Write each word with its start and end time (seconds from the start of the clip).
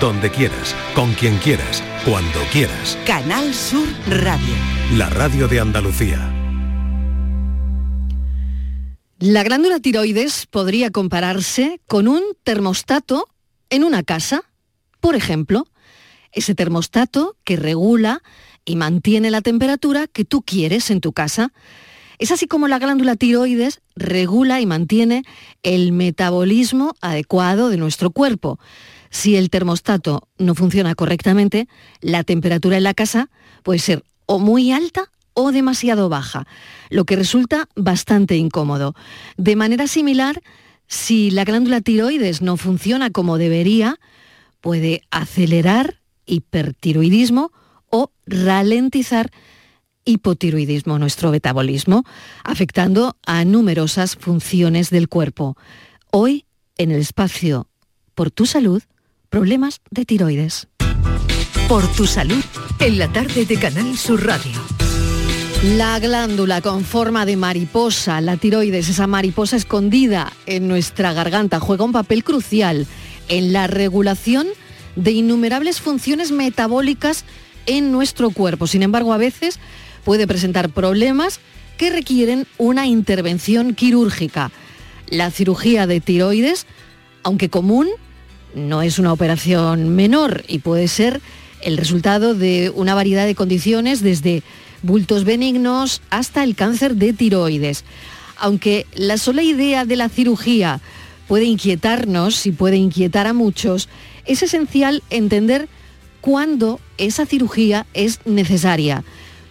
donde 0.00 0.30
quieras, 0.30 0.74
con 0.94 1.12
quien 1.14 1.38
quieras, 1.38 1.82
cuando 2.04 2.38
quieras. 2.52 2.98
Canal 3.06 3.54
Sur 3.54 3.86
Radio. 4.08 4.54
La 4.94 5.08
radio 5.08 5.48
de 5.48 5.60
Andalucía. 5.60 6.32
La 9.18 9.42
glándula 9.42 9.80
tiroides 9.80 10.46
podría 10.46 10.90
compararse 10.90 11.80
con 11.86 12.08
un 12.08 12.22
termostato 12.42 13.26
en 13.70 13.84
una 13.84 14.02
casa. 14.02 14.42
Por 15.00 15.14
ejemplo, 15.14 15.66
ese 16.32 16.54
termostato 16.54 17.36
que 17.44 17.56
regula 17.56 18.22
y 18.66 18.76
mantiene 18.76 19.30
la 19.30 19.40
temperatura 19.40 20.06
que 20.06 20.26
tú 20.26 20.42
quieres 20.42 20.90
en 20.90 21.00
tu 21.00 21.12
casa. 21.12 21.52
Es 22.18 22.30
así 22.30 22.46
como 22.46 22.68
la 22.68 22.78
glándula 22.78 23.16
tiroides 23.16 23.80
regula 23.94 24.60
y 24.60 24.66
mantiene 24.66 25.22
el 25.62 25.92
metabolismo 25.92 26.94
adecuado 27.00 27.70
de 27.70 27.78
nuestro 27.78 28.10
cuerpo. 28.10 28.58
Si 29.10 29.36
el 29.36 29.50
termostato 29.50 30.28
no 30.38 30.54
funciona 30.54 30.94
correctamente, 30.94 31.68
la 32.00 32.24
temperatura 32.24 32.76
en 32.76 32.84
la 32.84 32.94
casa 32.94 33.30
puede 33.62 33.78
ser 33.78 34.04
o 34.26 34.38
muy 34.38 34.72
alta 34.72 35.10
o 35.34 35.52
demasiado 35.52 36.08
baja, 36.08 36.46
lo 36.88 37.04
que 37.04 37.16
resulta 37.16 37.68
bastante 37.76 38.36
incómodo. 38.36 38.94
De 39.36 39.54
manera 39.54 39.86
similar, 39.86 40.40
si 40.88 41.30
la 41.30 41.44
glándula 41.44 41.80
tiroides 41.80 42.42
no 42.42 42.56
funciona 42.56 43.10
como 43.10 43.36
debería, 43.36 43.98
puede 44.60 45.02
acelerar 45.10 46.00
hipertiroidismo 46.24 47.52
o 47.90 48.10
ralentizar 48.26 49.30
hipotiroidismo, 50.06 50.98
nuestro 50.98 51.30
metabolismo, 51.30 52.04
afectando 52.44 53.16
a 53.26 53.44
numerosas 53.44 54.16
funciones 54.16 54.88
del 54.88 55.08
cuerpo. 55.08 55.56
Hoy, 56.10 56.46
en 56.78 56.92
el 56.92 57.00
espacio 57.00 57.68
Por 58.14 58.30
tu 58.30 58.46
salud, 58.46 58.82
problemas 59.36 59.82
de 59.90 60.06
tiroides. 60.06 60.66
Por 61.68 61.86
tu 61.92 62.06
salud, 62.06 62.42
en 62.80 62.98
la 62.98 63.12
tarde 63.12 63.44
de 63.44 63.58
Canal 63.58 63.98
Sur 63.98 64.24
Radio. 64.24 64.58
La 65.76 65.98
glándula 65.98 66.62
con 66.62 66.82
forma 66.84 67.26
de 67.26 67.36
mariposa, 67.36 68.22
la 68.22 68.38
tiroides, 68.38 68.88
esa 68.88 69.06
mariposa 69.06 69.56
escondida 69.56 70.32
en 70.46 70.68
nuestra 70.68 71.12
garganta, 71.12 71.60
juega 71.60 71.84
un 71.84 71.92
papel 71.92 72.24
crucial 72.24 72.86
en 73.28 73.52
la 73.52 73.66
regulación 73.66 74.46
de 74.94 75.10
innumerables 75.10 75.82
funciones 75.82 76.32
metabólicas 76.32 77.26
en 77.66 77.92
nuestro 77.92 78.30
cuerpo. 78.30 78.66
Sin 78.66 78.82
embargo, 78.82 79.12
a 79.12 79.18
veces 79.18 79.58
puede 80.02 80.26
presentar 80.26 80.70
problemas 80.70 81.40
que 81.76 81.90
requieren 81.90 82.46
una 82.56 82.86
intervención 82.86 83.74
quirúrgica. 83.74 84.50
La 85.10 85.30
cirugía 85.30 85.86
de 85.86 86.00
tiroides, 86.00 86.66
aunque 87.22 87.50
común, 87.50 87.88
no 88.56 88.82
es 88.82 88.98
una 88.98 89.12
operación 89.12 89.90
menor 89.90 90.42
y 90.48 90.58
puede 90.58 90.88
ser 90.88 91.20
el 91.62 91.76
resultado 91.76 92.34
de 92.34 92.72
una 92.74 92.94
variedad 92.94 93.26
de 93.26 93.36
condiciones 93.36 94.02
desde 94.02 94.42
bultos 94.82 95.22
benignos 95.22 96.02
hasta 96.10 96.42
el 96.42 96.56
cáncer 96.56 96.96
de 96.96 97.12
tiroides. 97.12 97.84
Aunque 98.38 98.86
la 98.94 99.18
sola 99.18 99.42
idea 99.42 99.84
de 99.84 99.96
la 99.96 100.08
cirugía 100.08 100.80
puede 101.28 101.44
inquietarnos 101.44 102.46
y 102.46 102.52
puede 102.52 102.76
inquietar 102.76 103.28
a 103.28 103.32
muchos, 103.32 103.88
es 104.24 104.42
esencial 104.42 105.02
entender 105.10 105.68
cuándo 106.20 106.80
esa 106.98 107.26
cirugía 107.26 107.86
es 107.94 108.18
necesaria 108.24 109.04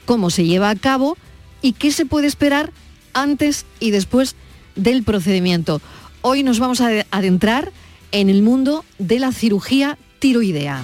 cómo 0.06 0.30
se 0.30 0.46
lleva 0.46 0.70
a 0.70 0.76
cabo 0.76 1.18
y 1.62 1.74
qué 1.74 1.92
se 1.92 2.06
puede 2.06 2.28
esperar 2.28 2.72
antes 3.14 3.66
y 3.80 3.92
después 3.92 4.36
del 4.76 5.04
procedimiento. 5.04 5.82
Hoy 6.22 6.44
nos 6.44 6.60
vamos 6.60 6.82
a 6.82 7.06
adentrar 7.12 7.72
en 8.16 8.30
el 8.30 8.44
mundo 8.44 8.86
de 8.98 9.20
la 9.20 9.34
cirugía 9.34 9.98
tiroidea. 10.20 10.82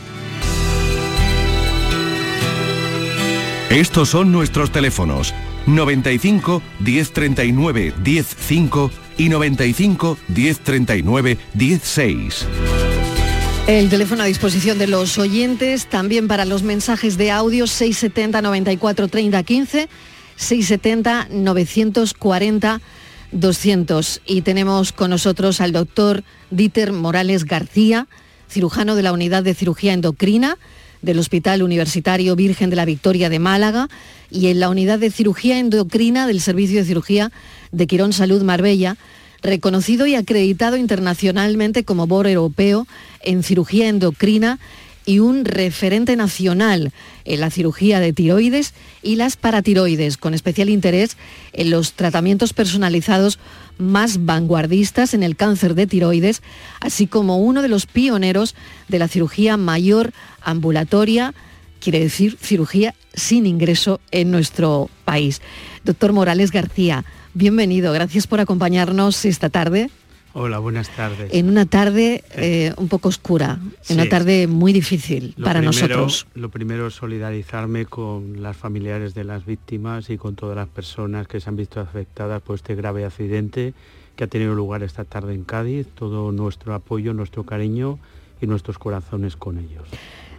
Estos 3.69 4.09
son 4.09 4.33
nuestros 4.33 4.69
teléfonos 4.73 5.33
95 5.65 6.61
1039 6.79 7.94
105 8.03 8.91
y 9.17 9.29
95 9.29 10.17
1039 10.28 11.38
16. 11.53 12.47
El 13.67 13.89
teléfono 13.89 14.23
a 14.23 14.25
disposición 14.25 14.77
de 14.77 14.88
los 14.88 15.17
oyentes, 15.17 15.85
también 15.85 16.27
para 16.27 16.44
los 16.44 16.63
mensajes 16.63 17.17
de 17.17 17.31
audio 17.31 17.66
670 17.66 18.41
94 18.41 19.07
30 19.07 19.44
15, 19.44 19.89
670 20.35 21.27
940 21.31 22.81
200. 23.31 24.22
Y 24.25 24.42
tenemos 24.42 24.92
con 24.92 25.09
nosotros 25.09 25.62
al 25.62 25.72
doctor 25.72 26.24
Dieter 26.50 26.92
Morales 26.92 27.46
García, 27.46 28.08
cirujano 28.50 28.96
de 28.96 29.03
la 29.03 29.14
Unidad 29.14 29.44
de 29.44 29.53
Cirugía 29.53 29.94
Endocrina 29.94 30.58
del 31.02 31.19
Hospital 31.19 31.64
Universitario 31.64 32.36
Virgen 32.36 32.69
de 32.69 32.75
la 32.75 32.86
Victoria 32.86 33.30
de 33.30 33.40
Málaga 33.40 33.90
y 34.30 34.47
en 34.47 34.59
la 34.59 34.69
Unidad 34.69 35.00
de 35.00 35.09
Cirugía 35.09 35.58
Endocrina 35.59 36.28
del 36.28 36.42
Servicio 36.42 36.80
de 36.80 36.86
Cirugía 36.86 37.31
de 37.72 37.88
Quirón 37.88 38.14
Salud 38.14 38.44
Marbella 38.44 38.97
reconocido 39.42 40.06
y 40.06 40.16
acreditado 40.16 40.78
internacionalmente 40.78 41.84
como 41.84 42.08
BOR 42.08 42.28
europeo 42.28 42.88
en 43.22 43.44
cirugía 43.44 43.90
endocrina 43.90 44.59
y 45.06 45.19
un 45.19 45.45
referente 45.45 46.16
nacional 46.16 46.91
en 47.25 47.39
la 47.39 47.50
cirugía 47.50 48.00
de 48.00 48.13
tiroides 48.13 48.73
y 49.01 49.16
las 49.16 49.35
paratiroides, 49.35 50.17
con 50.17 50.34
especial 50.34 50.69
interés 50.69 51.17
en 51.53 51.69
los 51.69 51.94
tratamientos 51.94 52.53
personalizados 52.53 53.39
más 53.78 54.25
vanguardistas 54.25 55.13
en 55.13 55.23
el 55.23 55.35
cáncer 55.35 55.75
de 55.75 55.88
tiroides, 55.88 56.41
así 56.79 57.07
como 57.07 57.38
uno 57.38 57.62
de 57.62 57.67
los 57.67 57.85
pioneros 57.85 58.56
de 58.88 59.00
la 59.00 59.07
cirugía 59.07 59.57
mayor 59.57 60.13
ambulatoria, 60.41 61.33
quiere 61.79 62.00
decir 62.00 62.38
cirugía 62.39 62.94
sin 63.13 63.45
ingreso 63.45 64.00
en 64.12 64.31
nuestro 64.31 64.89
país. 65.06 65.41
Doctor 65.83 66.13
Morales 66.13 66.51
García, 66.51 67.03
Bienvenido, 67.33 67.94
gracias 67.94 68.28
por 68.28 68.41
acompañarnos 68.41 69.23
esta 69.23 69.50
tarde. 69.50 69.89
Hola, 70.34 70.59
buenas 70.59 70.90
tardes. 70.90 71.30
En 71.34 71.50
una 71.50 71.66
tarde 71.66 72.24
eh, 72.36 72.74
un 72.78 72.88
poco 72.88 73.09
oscura, 73.09 73.59
en 73.90 74.00
una 74.00 74.08
tarde 74.08 74.47
muy 74.47 74.72
difícil 74.72 75.36
para 75.44 75.62
nosotros. 75.62 76.25
Lo 76.36 76.50
primero 76.50 76.88
es 76.88 76.94
solidarizarme 76.94 77.86
con 77.86 78.42
las 78.42 78.56
familiares 78.56 79.14
de 79.14 79.25
las 79.25 79.46
víctimas 79.46 80.09
y 80.09 80.18
con 80.18 80.36
todas 80.36 80.56
las 80.56 80.69
personas 80.69 81.28
que 81.28 81.42
se 81.42 81.50
han 81.50 81.58
visto 81.58 81.81
afectadas 81.81 82.42
por 82.42 82.56
este 82.56 82.75
grave 82.75 83.03
accidente 83.03 83.74
que 84.16 84.24
ha 84.24 84.28
tenido 84.28 84.56
lugar 84.56 84.84
esta 84.84 85.03
tarde 85.03 85.34
en 85.34 85.44
Cádiz. 85.44 85.88
Todo 85.96 86.31
nuestro 86.31 86.74
apoyo, 86.74 87.13
nuestro 87.13 87.44
cariño 87.44 88.00
y 88.40 88.48
nuestros 88.48 88.78
corazones 88.78 89.36
con 89.36 89.58
ellos. 89.58 89.84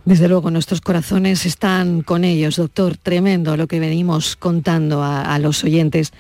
Desde 0.07 0.27
luego, 0.27 0.51
nuestros 0.51 0.81
corazones 0.81 1.45
están 1.45 2.03
con 2.03 2.25
ellos, 2.25 2.57
doctor. 2.57 2.97
Tremendo 2.97 3.57
lo 3.59 3.69
que 3.69 3.79
venimos 3.79 4.37
contando 4.37 5.03
a 5.05 5.39
los 5.39 5.63
oyentes 5.63 6.13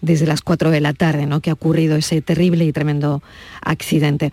desde 0.00 0.26
las 0.26 0.42
4 0.42 0.70
de 0.70 0.80
la 0.80 0.92
tarde, 0.92 1.26
¿no? 1.26 1.40
que 1.40 1.50
ha 1.50 1.54
ocurrido 1.54 1.96
ese 1.96 2.20
terrible 2.22 2.64
y 2.64 2.72
tremendo 2.72 3.22
accidente. 3.62 4.32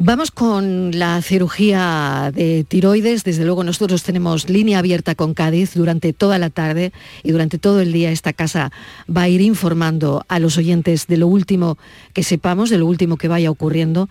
Vamos 0.00 0.30
con 0.30 0.96
la 0.96 1.20
cirugía 1.22 2.30
de 2.32 2.62
tiroides. 2.62 3.24
Desde 3.24 3.44
luego 3.44 3.64
nosotros 3.64 4.04
tenemos 4.04 4.48
línea 4.48 4.78
abierta 4.78 5.16
con 5.16 5.34
Cádiz 5.34 5.74
durante 5.74 6.12
toda 6.12 6.38
la 6.38 6.50
tarde 6.50 6.92
y 7.24 7.32
durante 7.32 7.58
todo 7.58 7.80
el 7.80 7.92
día 7.92 8.12
esta 8.12 8.32
casa 8.32 8.70
va 9.14 9.22
a 9.22 9.28
ir 9.28 9.40
informando 9.40 10.24
a 10.28 10.38
los 10.38 10.56
oyentes 10.56 11.08
de 11.08 11.16
lo 11.16 11.26
último 11.26 11.78
que 12.12 12.22
sepamos, 12.22 12.70
de 12.70 12.78
lo 12.78 12.86
último 12.86 13.16
que 13.16 13.26
vaya 13.26 13.50
ocurriendo, 13.50 14.08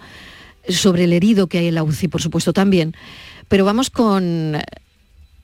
sobre 0.68 1.06
el 1.06 1.14
herido 1.14 1.48
que 1.48 1.60
hay 1.60 1.68
en 1.68 1.76
la 1.76 1.84
UCI, 1.84 2.10
por 2.10 2.22
supuesto, 2.22 2.52
también. 2.52 2.94
Pero 3.48 3.64
vamos 3.64 3.90
con, 3.90 4.58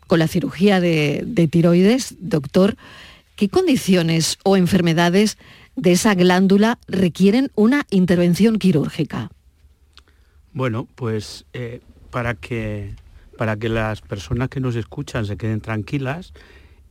con 0.08 0.20
la 0.20 0.28
cirugía 0.28 0.81
de, 0.81 1.24
de 1.25 1.48
tiroides, 1.48 2.16
doctor. 2.20 2.75
¿Qué 3.36 3.50
condiciones 3.50 4.38
o 4.44 4.58
enfermedades 4.58 5.38
de 5.76 5.94
esa 5.94 6.14
glándula 6.16 6.80
requieren 6.88 7.52
una 7.56 7.86
intervención 7.90 8.60
quirúrgica? 8.60 9.32
Bueno, 10.54 10.88
pues 10.96 11.46
eh, 11.54 11.82
para, 12.12 12.36
que, 12.36 12.96
para 13.38 13.57
que 13.57 13.69
las 13.69 14.02
personas 14.02 14.50
que 14.50 14.60
nos 14.60 14.75
escuchan 14.75 15.25
se 15.25 15.38
queden 15.38 15.62
tranquilas, 15.62 16.34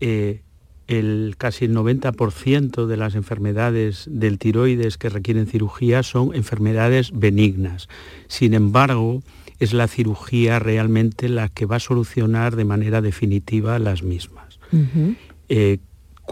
eh, 0.01 0.43
el 0.89 1.37
casi 1.39 1.67
el 1.67 1.77
90% 1.77 2.87
de 2.87 2.97
las 2.97 3.15
enfermedades 3.15 4.07
del 4.11 4.39
tiroides 4.39 4.99
que 4.99 5.09
requieren 5.09 5.47
cirugía 5.47 6.03
son 6.03 6.35
enfermedades 6.35 7.13
benignas. 7.13 7.89
Sin 8.27 8.53
embargo, 8.53 9.23
es 9.61 9.73
la 9.73 9.87
cirugía 9.87 10.59
realmente 10.59 11.29
la 11.29 11.49
que 11.49 11.67
va 11.67 11.77
a 11.77 11.81
solucionar 11.81 12.57
de 12.57 12.65
manera 12.65 13.01
definitiva 13.01 13.79
las 13.79 14.03
mismas 14.03 14.59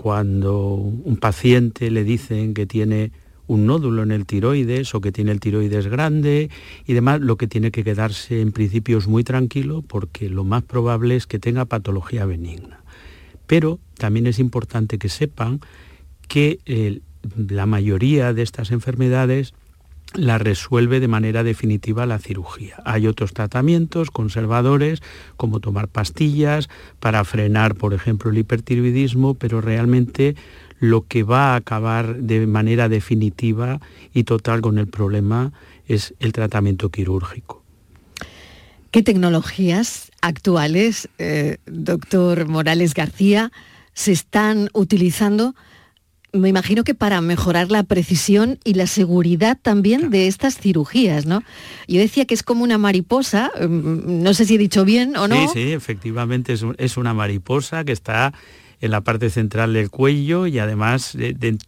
cuando 0.01 0.77
un 0.77 1.19
paciente 1.19 1.91
le 1.91 2.05
dicen 2.05 2.55
que 2.55 2.65
tiene 2.65 3.13
un 3.47 3.67
nódulo 3.67 4.03
en 4.03 4.13
el 4.13 4.25
tiroides 4.25 4.95
o 4.95 5.03
que 5.03 5.13
tiene 5.13 5.31
el 5.31 5.41
tiroides 5.41 5.89
grande 5.89 6.49
y 6.87 6.95
demás, 6.95 7.21
lo 7.21 7.37
que 7.37 7.47
tiene 7.47 7.71
que 7.71 7.85
quedarse 7.85 8.41
en 8.41 8.53
principio 8.53 8.97
es 8.97 9.09
muy 9.09 9.25
tranquilo 9.25 9.83
porque 9.83 10.31
lo 10.31 10.43
más 10.43 10.63
probable 10.63 11.17
es 11.17 11.27
que 11.27 11.39
tenga 11.39 11.67
patología 11.67 12.25
benigna. 12.25 12.83
Pero 13.47 13.79
también 13.99 14.27
es 14.27 14.39
importante 14.39 14.97
que 14.97 15.11
sepan 15.11 15.61
que 16.29 17.03
la 17.37 17.67
mayoría 17.67 18.33
de 18.33 18.41
estas 18.41 18.71
enfermedades 18.71 19.53
la 20.15 20.39
resuelve 20.39 21.01
de 21.01 21.09
manera 21.09 21.43
definitiva 21.45 22.07
la 22.07 22.19
cirugía. 22.19 22.77
Hay 22.85 23.07
otros 23.07 23.33
tratamientos 23.33 24.11
conservadores, 24.11 25.03
como 25.37 25.61
tomar 25.61 25.89
pastillas 25.89 26.69
para 26.99 27.25
frenar, 27.25 27.75
por 27.77 27.95
ejemplo, 27.95 28.31
el 28.31 28.39
hipertiroidismo, 28.39 29.35
pero 29.35 29.61
realmente 29.61 30.37
lo 30.79 31.07
que 31.07 31.23
va 31.23 31.53
a 31.53 31.57
acabar 31.57 32.17
de 32.17 32.47
manera 32.47 32.89
definitiva 32.89 33.81
y 34.13 34.25
total 34.25 34.61
con 34.63 34.79
el 34.79 34.89
problema 34.89 35.53
es 35.87 36.15
el 36.19 36.33
tratamiento 36.33 36.89
quirúrgico. 36.89 37.63
¿Qué 38.91 39.03
tecnologías 39.03 40.11
actuales, 40.21 41.09
eh, 41.19 41.59
doctor 41.67 42.49
Morales 42.49 42.95
García, 42.95 43.53
se 43.93 44.13
están 44.13 44.69
utilizando 44.73 45.55
me 46.33 46.49
imagino 46.49 46.85
que 46.85 46.95
para 46.95 47.21
mejorar 47.21 47.71
la 47.71 47.83
precisión 47.83 48.59
y 48.65 48.75
la 48.75 48.87
seguridad 48.87 49.59
también 49.61 50.11
de 50.11 50.27
estas 50.27 50.59
cirugías, 50.59 51.27
¿no? 51.27 51.43
Yo 51.89 52.01
decía 52.01 52.25
que 52.25 52.35
es 52.35 52.43
como 52.43 52.65
una 52.65 52.79
mariposa, 52.79 53.51
mm, 53.61 54.23
no 54.23 54.35
sé 54.35 54.45
si 54.45 54.55
he 54.55 54.59
dicho 54.59 54.85
bien 54.85 55.17
o 55.17 55.29
no. 55.29 55.37
Sí, 55.49 55.49
sí, 55.55 55.73
efectivamente 55.73 56.55
es, 56.79 56.97
una 56.97 57.15
mariposa 57.15 57.85
que 57.85 57.93
está 57.93 58.33
en 58.81 58.91
la 58.91 59.03
parte 59.03 59.31
central 59.31 59.75
del 59.75 59.91
cuello 59.91 60.47
y 60.47 60.59
además 60.59 61.17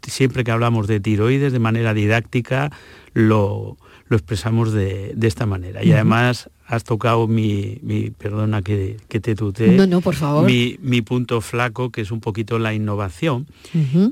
siempre 0.06 0.44
que 0.44 0.50
hablamos 0.50 0.86
de 0.86 1.00
tiroides 1.00 1.52
de 1.52 1.58
manera 1.58 1.94
didáctica 1.94 2.72
lo, 3.12 3.76
expresamos 4.16 4.72
de, 4.72 5.14
esta 5.22 5.46
manera. 5.46 5.84
Y 5.84 5.92
además 5.92 6.50
has 6.66 6.84
tocado 6.84 7.28
mi, 7.28 7.78
perdona 8.18 8.62
que, 8.62 8.96
te 9.08 9.34
tuté, 9.34 9.68
no, 9.68 9.86
no, 9.86 10.00
por 10.00 10.14
favor. 10.14 10.44
Mi, 10.44 11.02
punto 11.02 11.40
flaco, 11.40 11.90
que 11.90 12.00
es 12.00 12.10
un 12.10 12.20
poquito 12.20 12.58
la 12.58 12.74
innovación. 12.74 13.46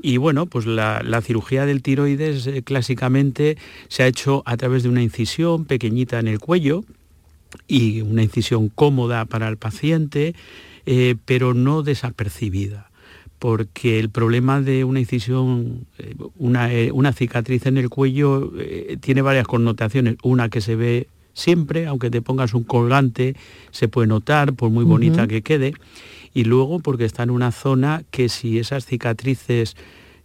Y 0.01 0.17
bueno, 0.17 0.45
pues 0.45 0.65
la, 0.65 1.21
cirugía 1.21 1.65
del 1.65 1.81
tiroides 1.81 2.47
eh, 2.47 2.63
clásicamente 2.63 3.57
se 3.87 4.03
ha 4.03 4.07
hecho 4.07 4.43
a 4.45 4.57
través 4.57 4.83
de 4.83 4.89
una 4.89 5.01
incisión 5.01 5.65
pequeñita 5.65 6.19
en 6.19 6.27
el 6.27 6.39
cuello 6.39 6.83
y 7.67 8.01
una 8.01 8.23
incisión 8.23 8.69
cómoda 8.69 9.25
para 9.25 9.47
el 9.47 9.57
paciente, 9.57 10.35
eh, 10.85 11.15
pero 11.25 11.53
no 11.53 11.83
desapercibida 11.83 12.90
porque 13.41 13.97
el 13.97 14.11
problema 14.11 14.61
de 14.61 14.83
una 14.83 14.99
incisión, 14.99 15.87
eh, 15.97 16.13
una, 16.37 17.11
cicatriz 17.11 17.65
en 17.65 17.79
el 17.79 17.89
cuello 17.89 18.53
tiene 18.99 19.23
varias 19.23 19.47
connotaciones. 19.47 20.17
Una 20.21 20.47
que 20.49 20.61
se 20.61 20.75
ve 20.75 21.07
siempre, 21.33 21.87
aunque 21.87 22.11
te 22.11 22.21
pongas 22.21 22.53
un 22.53 22.63
colgante, 22.63 23.35
se 23.71 23.87
puede 23.87 24.07
notar, 24.07 24.53
por 24.53 24.69
muy 24.69 24.83
bonita 24.83 25.25
que 25.25 25.41
quede. 25.41 25.73
Y 26.35 26.43
luego 26.43 26.81
porque 26.81 27.03
está 27.03 27.23
en 27.23 27.31
una 27.31 27.51
zona 27.51 28.03
que 28.11 28.29
si 28.29 28.59
esas 28.59 28.85
cicatrices 28.85 29.75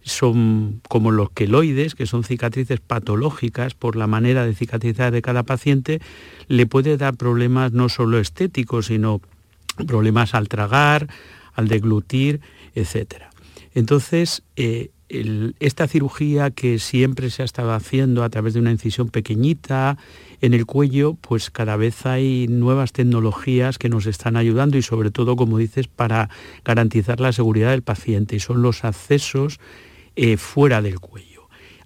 son 0.03 0.81
como 0.87 1.09
los 1.09 1.31
queloides, 1.31 1.95
que 1.95 2.05
son 2.05 2.23
cicatrices 2.23 2.81
patológicas 2.81 3.73
por 3.73 3.95
la 3.95 4.05
manera 4.05 4.45
de 4.45 4.53
cicatrizar 4.53 5.11
de 5.11 5.23
cada 5.23 5.41
paciente, 5.41 6.01
le 6.49 6.67
puede 6.67 6.97
dar 6.97 7.17
problemas 7.17 7.71
no 7.71 7.89
solo 7.89 8.19
estéticos, 8.19 8.85
sino 8.85 9.21
problemas 9.87 10.35
al 10.35 10.49
tragar, 10.49 11.07
al 11.55 11.67
deglutir, 11.67 12.41
etc. 12.79 13.25
Entonces, 13.73 14.43
eh, 14.55 14.89
esta 15.59 15.87
cirugía 15.87 16.51
que 16.51 16.79
siempre 16.79 17.29
se 17.29 17.41
ha 17.41 17.45
estado 17.45 17.73
haciendo 17.73 18.23
a 18.23 18.29
través 18.29 18.53
de 18.53 18.59
una 18.59 18.71
incisión 18.71 19.09
pequeñita 19.09 19.97
en 20.41 20.53
el 20.53 20.65
cuello, 20.65 21.15
pues 21.21 21.49
cada 21.49 21.77
vez 21.77 22.05
hay 22.05 22.47
nuevas 22.49 22.91
tecnologías 22.91 23.77
que 23.77 23.89
nos 23.89 24.05
están 24.05 24.35
ayudando 24.35 24.77
y 24.77 24.81
sobre 24.81 25.11
todo, 25.11 25.35
como 25.35 25.57
dices, 25.57 25.87
para 25.87 26.29
garantizar 26.65 27.21
la 27.21 27.31
seguridad 27.31 27.71
del 27.71 27.83
paciente 27.83 28.35
y 28.35 28.39
son 28.39 28.61
los 28.61 28.83
accesos 28.83 29.59
eh, 30.15 30.37
fuera 30.37 30.81
del 30.81 30.99
cuello 30.99 31.26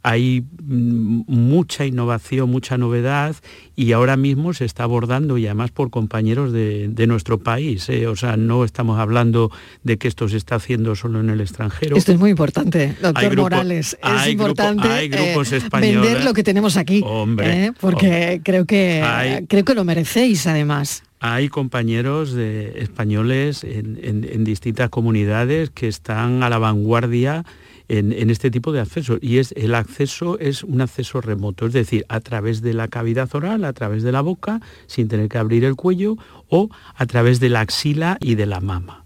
hay 0.04 0.44
mm, 0.64 1.24
mucha 1.28 1.86
innovación, 1.86 2.50
mucha 2.50 2.78
novedad 2.78 3.36
y 3.76 3.92
ahora 3.92 4.18
mismo 4.18 4.54
se 4.54 4.66
está 4.66 4.84
abordando 4.84 5.38
y 5.38 5.46
además 5.46 5.72
por 5.72 5.90
compañeros 5.90 6.52
de, 6.52 7.06
nuestro 7.08 7.40
país. 7.40 7.90
¿eh? 7.90 8.08
O 8.08 8.16
sea, 8.16 8.38
no 8.38 8.64
estamos 8.64 9.00
hablando 9.00 9.52
de 9.84 9.98
que 9.98 10.08
esto 10.08 10.30
se 10.30 10.38
está 10.38 10.56
haciendo 10.56 10.96
solo 10.96 11.20
en 11.20 11.30
el 11.30 11.42
extranjero. 11.42 11.96
Esto 11.96 12.12
es 12.12 12.20
muy 12.20 12.30
importante, 12.30 12.96
doctor 13.02 13.36
Morales. 13.36 13.98
Es 14.04 14.28
importante 14.28 14.88
hay 14.88 15.10
grupos 15.10 15.52
eh, 15.52 15.62
vender 15.80 16.24
lo 16.24 16.34
que 16.34 16.44
tenemos 16.44 16.78
aquí. 16.78 17.02
Hombre, 17.06 17.66
¿eh? 17.66 17.74
porque 17.80 18.42
creo 18.44 18.66
que 18.66 19.46
creo 19.48 19.66
que 19.66 19.74
lo 19.74 19.84
merecéis 19.84 20.48
además. 20.48 21.04
Hay 21.20 21.50
compañeros 21.50 22.34
de, 22.34 22.82
españoles 22.82 23.64
en 23.64 24.44
distintas 24.44 24.90
comunidades 24.90 25.70
que 25.70 25.88
están 25.88 26.42
a 26.42 26.50
la 26.50 26.58
vanguardia 26.58 27.46
en, 27.92 28.30
este 28.30 28.50
tipo 28.50 28.72
de 28.72 28.80
acceso. 28.80 29.18
Y 29.22 29.38
es, 29.38 29.54
el 29.58 29.76
acceso 29.76 30.40
es 30.40 30.64
un 30.64 30.80
acceso 30.80 31.20
remoto, 31.20 31.66
es 31.66 31.74
decir, 31.74 32.06
a 32.08 32.22
través 32.22 32.62
de 32.62 32.74
la 32.74 32.88
cavidad 32.88 33.30
oral, 33.36 33.66
a 33.66 33.74
través 33.74 34.04
de 34.04 34.14
la 34.14 34.22
boca, 34.22 34.62
sin 34.88 35.10
tener 35.10 35.28
que 35.28 35.38
abrir 35.38 35.66
el 35.66 35.76
cuello, 35.76 36.16
o 36.48 36.70
a 36.96 37.06
través 37.06 37.40
de 37.40 37.50
la 37.50 37.60
axila 37.60 38.18
y 38.22 38.36
de 38.36 38.46
la 38.46 38.62
mama. 38.62 39.04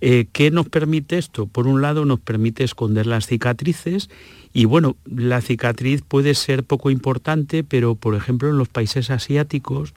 Eh, 0.00 0.26
¿Qué 0.32 0.50
nos 0.50 0.68
permite 0.68 1.18
esto? 1.18 1.46
Por 1.46 1.66
un 1.66 1.80
lado 1.80 2.04
nos 2.04 2.20
permite 2.20 2.64
esconder 2.64 3.06
las 3.06 3.26
cicatrices 3.26 4.10
y 4.52 4.64
bueno, 4.64 4.96
la 5.04 5.40
cicatriz 5.40 6.02
puede 6.02 6.34
ser 6.34 6.62
poco 6.62 6.90
importante, 6.90 7.64
pero 7.64 7.96
por 7.96 8.14
ejemplo 8.14 8.48
en 8.48 8.58
los 8.58 8.68
países 8.68 9.10
asiáticos 9.10 9.94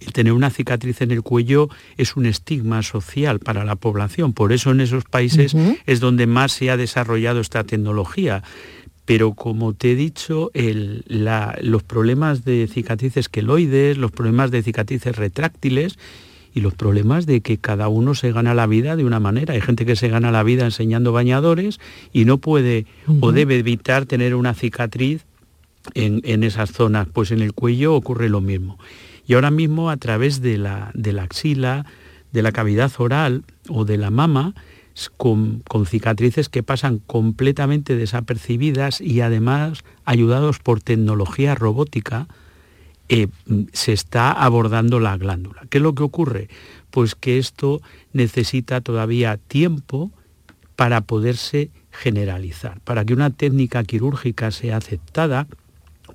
el 0.00 0.12
tener 0.12 0.32
una 0.32 0.50
cicatriz 0.50 1.00
en 1.00 1.10
el 1.10 1.22
cuello 1.22 1.68
es 1.96 2.16
un 2.16 2.26
estigma 2.26 2.82
social 2.82 3.40
para 3.40 3.64
la 3.64 3.76
población. 3.76 4.32
Por 4.32 4.52
eso 4.52 4.70
en 4.70 4.80
esos 4.80 5.04
países 5.04 5.54
es 5.86 6.00
donde 6.00 6.26
más 6.26 6.52
se 6.52 6.70
ha 6.70 6.76
desarrollado 6.76 7.40
esta 7.40 7.64
tecnología. 7.64 8.42
Pero 9.04 9.32
como 9.32 9.72
te 9.72 9.92
he 9.92 9.94
dicho, 9.96 10.50
los 10.54 11.82
problemas 11.82 12.44
de 12.44 12.68
cicatrices 12.70 13.28
queloides, 13.28 13.96
los 13.96 14.10
problemas 14.10 14.50
de 14.50 14.62
cicatrices 14.62 15.16
retráctiles 15.16 15.98
y 16.54 16.60
los 16.60 16.74
problemas 16.74 17.24
de 17.24 17.40
que 17.40 17.56
cada 17.56 17.88
uno 17.88 18.14
se 18.14 18.32
gana 18.32 18.52
la 18.52 18.66
vida 18.66 18.96
de 18.96 19.04
una 19.04 19.20
manera. 19.20 19.54
Hay 19.54 19.60
gente 19.60 19.86
que 19.86 19.96
se 19.96 20.08
gana 20.08 20.30
la 20.30 20.42
vida 20.42 20.64
enseñando 20.64 21.12
bañadores 21.12 21.80
y 22.12 22.26
no 22.26 22.38
puede 22.38 22.86
o 23.20 23.32
debe 23.32 23.58
evitar 23.58 24.04
tener 24.06 24.34
una 24.34 24.54
cicatriz 24.54 25.24
en, 25.94 26.20
en 26.24 26.44
esas 26.44 26.72
zonas. 26.72 27.08
Pues 27.10 27.30
en 27.30 27.40
el 27.40 27.54
cuello 27.54 27.94
ocurre 27.94 28.28
lo 28.28 28.42
mismo. 28.42 28.78
Y 29.28 29.34
ahora 29.34 29.50
mismo 29.50 29.90
a 29.90 29.98
través 29.98 30.40
de 30.40 30.56
la, 30.56 30.90
axila, 31.20 31.84
de 32.32 32.42
la 32.42 32.50
cavidad 32.50 32.90
oral 32.96 33.44
o 33.68 33.84
de 33.84 33.98
la 33.98 34.10
mama, 34.10 34.54
con, 35.18 35.62
cicatrices 35.86 36.48
que 36.48 36.62
pasan 36.62 36.98
completamente 36.98 37.94
desapercibidas 37.94 39.02
y 39.02 39.20
además 39.20 39.84
ayudados 40.06 40.60
por 40.60 40.80
tecnología 40.80 41.54
robótica, 41.54 42.26
eh, 43.10 43.28
se 43.72 43.92
está 43.92 44.32
abordando 44.32 44.98
la 44.98 45.18
glándula. 45.18 45.60
¿Qué 45.68 45.76
es 45.76 45.82
lo 45.82 45.94
que 45.94 46.04
ocurre? 46.04 46.48
Pues 46.90 47.14
que 47.14 47.36
esto 47.36 47.82
necesita 48.14 48.80
todavía 48.80 49.36
tiempo 49.36 50.10
para 50.74 51.02
poderse 51.02 51.70
generalizar. 51.90 52.80
Para 52.80 53.04
que 53.04 53.12
una 53.12 53.28
técnica 53.28 53.84
quirúrgica 53.84 54.50
sea 54.52 54.78
aceptada, 54.78 55.48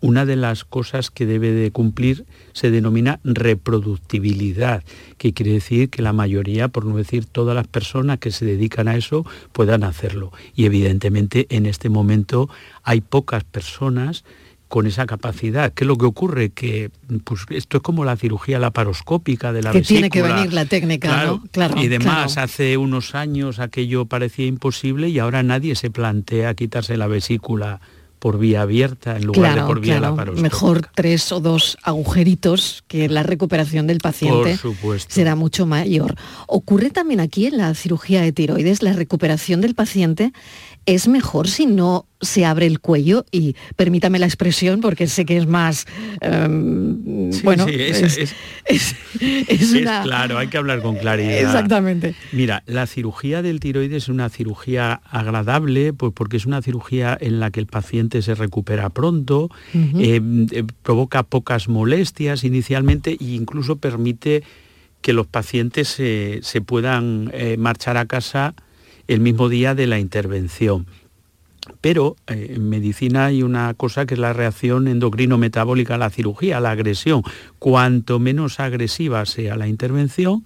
una 0.04 0.26
de 0.26 0.36
las 0.36 0.66
cosas 0.66 1.12
que 1.12 1.26
debe 1.26 1.54
de 1.54 1.72
cumplir 1.72 2.26
se 2.52 2.72
denomina 2.72 3.22
reproductibilidad, 3.24 4.84
que 5.18 5.32
quiere 5.32 5.54
decir 5.54 5.90
que 5.90 6.02
la 6.02 6.12
mayoría, 6.12 6.68
por 6.68 6.84
no 6.84 6.98
decir 6.98 7.26
todas 7.26 7.56
las 7.56 7.68
personas 7.68 8.20
que 8.20 8.32
se 8.32 8.44
dedican 8.44 8.90
a 8.90 8.98
eso, 8.98 9.26
puedan 9.54 9.86
hacerlo. 9.86 10.34
Y 10.56 10.66
evidentemente 10.66 11.48
en 11.50 11.66
este 11.66 11.88
momento 11.88 12.50
hay 12.84 13.00
pocas 13.00 13.46
personas 13.46 14.26
con 14.68 14.88
esa 14.88 15.06
capacidad. 15.06 15.72
¿Qué 15.72 15.86
es 15.86 15.88
lo 15.88 15.98
que 15.98 16.06
ocurre? 16.06 16.50
Que 16.50 16.92
pues, 17.24 17.46
esto 17.52 17.78
es 17.78 17.84
como 17.84 18.04
la 18.04 18.18
cirugía 18.18 18.60
laparoscópica 18.60 19.54
de 19.54 19.62
la 19.62 19.72
que 19.72 19.84
tiene 19.84 20.10
que 20.10 20.22
venir 20.22 20.52
la 20.52 20.66
técnica, 20.66 21.26
¿no? 21.26 21.44
Claro, 21.54 21.82
y 21.82 21.88
demás, 21.88 22.38
hace 22.38 22.76
unos 22.76 23.16
años 23.16 23.60
aquello 23.60 24.06
parecía 24.06 24.48
imposible 24.48 25.08
y 25.08 25.20
ahora 25.20 25.44
nadie 25.44 25.76
se 25.76 25.90
plantea 25.90 26.56
quitarse 26.56 26.98
la 26.98 27.08
vesícula 27.08 27.80
por 28.24 28.40
vía 28.40 28.62
abierta 28.62 29.18
en 29.18 29.26
lugar 29.26 29.60
de 29.60 29.66
por 29.66 29.82
vía 29.82 30.00
laparoscópica. 30.00 30.42
Mejor 30.42 30.88
tres 30.96 31.34
o 31.34 31.42
dos 31.42 31.78
agujeritos 31.84 32.86
que 32.88 33.10
la 33.10 33.22
recuperación 33.22 33.86
del 33.86 33.98
paciente 33.98 34.58
será 35.10 35.36
mucho 35.36 35.66
mayor. 35.66 36.16
Ocurre 36.48 36.90
también 36.90 37.20
aquí 37.20 37.48
en 37.48 37.58
la 37.58 37.74
cirugía 37.74 38.22
de 38.22 38.32
tiroides, 38.32 38.82
la 38.82 38.94
recuperación 38.94 39.60
del 39.60 39.76
paciente 39.76 40.32
es 40.86 41.08
mejor 41.08 41.48
si 41.48 41.66
no 41.66 42.06
se 42.22 42.46
abre 42.46 42.66
el 42.66 42.80
cuello 42.80 43.26
y 43.32 43.56
permítame 43.76 44.20
la 44.20 44.26
expresión 44.26 44.82
porque 44.82 45.08
sé 45.08 45.26
que 45.26 45.38
es 45.38 45.48
más 45.48 45.86
em, 46.22 47.32
bueno 47.44 47.66
es, 47.68 48.30
claro 50.04 50.38
hay 50.38 50.48
que 50.48 50.58
hablar 50.58 50.82
con 50.82 50.96
claridad. 50.96 51.38
Exactamente. 51.38 52.16
Mira 52.32 52.64
la 52.66 52.88
cirugía 52.88 53.42
del 53.42 53.60
tiroides 53.60 54.04
es 54.04 54.10
una 54.10 54.30
cirugía 54.30 55.02
agradable 55.10 55.94
pues 55.94 56.14
porque 56.16 56.38
es 56.38 56.46
una 56.46 56.62
cirugía 56.62 57.18
en 57.20 57.40
la 57.40 57.52
que 57.52 57.60
el 57.60 57.68
paciente 57.68 58.22
se 58.22 58.36
recupera 58.36 58.90
pronto 58.90 59.50
em, 59.74 60.48
eh, 60.52 60.64
provoca 60.82 61.24
pocas 61.24 61.68
molestias 61.68 62.44
inicialmente 62.44 63.12
e 63.12 63.26
incluso 63.36 63.78
permite 63.78 64.44
que 65.02 65.14
los 65.14 65.28
pacientes 65.28 65.90
se, 65.90 66.62
puedan 66.66 67.30
eh, 67.34 67.58
marchar 67.58 67.98
a 67.98 68.06
casa 68.06 68.56
el 69.08 69.20
mismo 69.20 69.50
día 69.50 69.76
de 69.76 69.88
la 69.88 70.00
intervención. 70.00 70.86
pero 71.80 72.18
eh, 72.28 72.54
en 72.56 72.68
medicina 72.68 73.28
hay 73.28 73.42
una 73.42 73.74
cosa 73.74 74.06
que 74.06 74.16
es 74.16 74.20
la 74.20 74.34
reacción 74.34 74.88
endocrino-metabólica 74.88 75.96
a 75.96 75.98
la 75.98 76.10
cirugía, 76.10 76.58
a 76.58 76.60
la 76.60 76.72
agresión. 76.72 77.24
Cuanto 77.58 78.20
menos 78.20 78.60
agresiva 78.60 79.26
sea 79.26 79.56
la 79.56 79.68
intervención, 79.68 80.44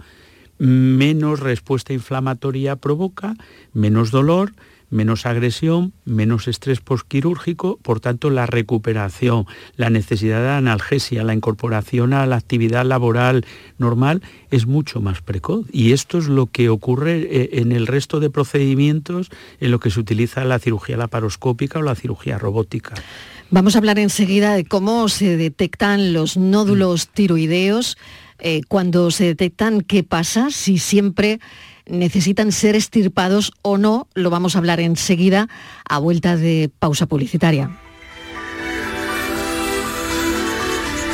menos 0.60 1.40
respuesta 1.40 1.94
inflamatoria 1.94 2.76
provoca, 2.76 3.36
menos 3.74 4.12
dolor, 4.12 4.54
menos 4.90 5.26
agresión, 5.26 5.94
menos 6.06 6.48
estrés 6.48 6.80
postquirúrgico, 6.80 7.78
por 7.82 8.00
tanto 8.00 8.30
la 8.30 8.46
recuperación, 8.46 9.46
la 9.76 9.90
necesidad 9.90 10.42
de 10.42 10.50
analgesia, 10.50 11.24
la 11.24 11.34
incorporación 11.34 12.14
a 12.14 12.26
la 12.26 12.38
actividad 12.38 12.86
laboral 12.86 13.46
normal 13.78 14.22
es 14.52 14.66
mucho 14.66 15.02
más 15.02 15.22
precoz. 15.22 15.66
Y 15.72 15.92
esto 15.92 16.18
es 16.18 16.28
lo 16.28 16.48
que 16.48 16.70
ocurre 16.70 17.20
eh, 17.20 17.50
en 17.54 17.72
el 17.72 17.88
resto 17.88 18.20
de 18.20 18.30
procedimientos 18.30 19.30
en 19.60 19.72
lo 19.72 19.80
que 19.80 19.92
se 19.92 20.00
utiliza 20.00 20.44
la 20.46 20.60
cirugía 20.60 20.98
laparoscópica 20.98 21.80
o 21.80 21.82
la 21.82 21.96
cirugía 21.96 22.38
robótica. 22.38 22.96
Vamos 23.50 23.76
a 23.76 23.78
hablar 23.78 23.98
enseguida 23.98 24.56
de 24.56 24.66
cómo 24.66 25.08
se 25.08 25.38
detectan 25.38 26.12
los 26.14 26.36
nódulos 26.36 27.08
tiroideos, 27.08 27.98
eh, 28.40 28.62
cuando 28.68 29.10
se 29.10 29.24
detectan, 29.24 29.82
qué 29.82 30.04
pasa, 30.04 30.52
si 30.52 30.78
siempre 30.78 31.40
necesitan 31.90 32.52
ser 32.52 32.76
estirpados 32.76 33.54
o 33.62 33.78
no, 33.78 34.08
lo 34.14 34.30
vamos 34.30 34.56
a 34.56 34.60
hablar 34.60 34.80
enseguida 34.80 35.50
a 35.88 36.00
vuelta 36.00 36.38
de 36.38 36.70
pausa 36.80 37.06
publicitaria. 37.06 37.78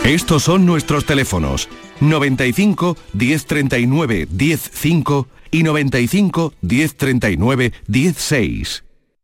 Estos 0.03 0.43
son 0.43 0.65
nuestros 0.65 1.05
teléfonos 1.05 1.69
95 2.01 2.97
1039 3.13 4.27
105 4.27 5.27
y 5.51 5.63
95 5.63 6.53
1039 6.61 7.73
16. 7.87 8.83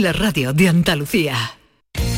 la 0.00 0.12
radio 0.12 0.52
de 0.52 0.68
Andalucía. 0.68 1.58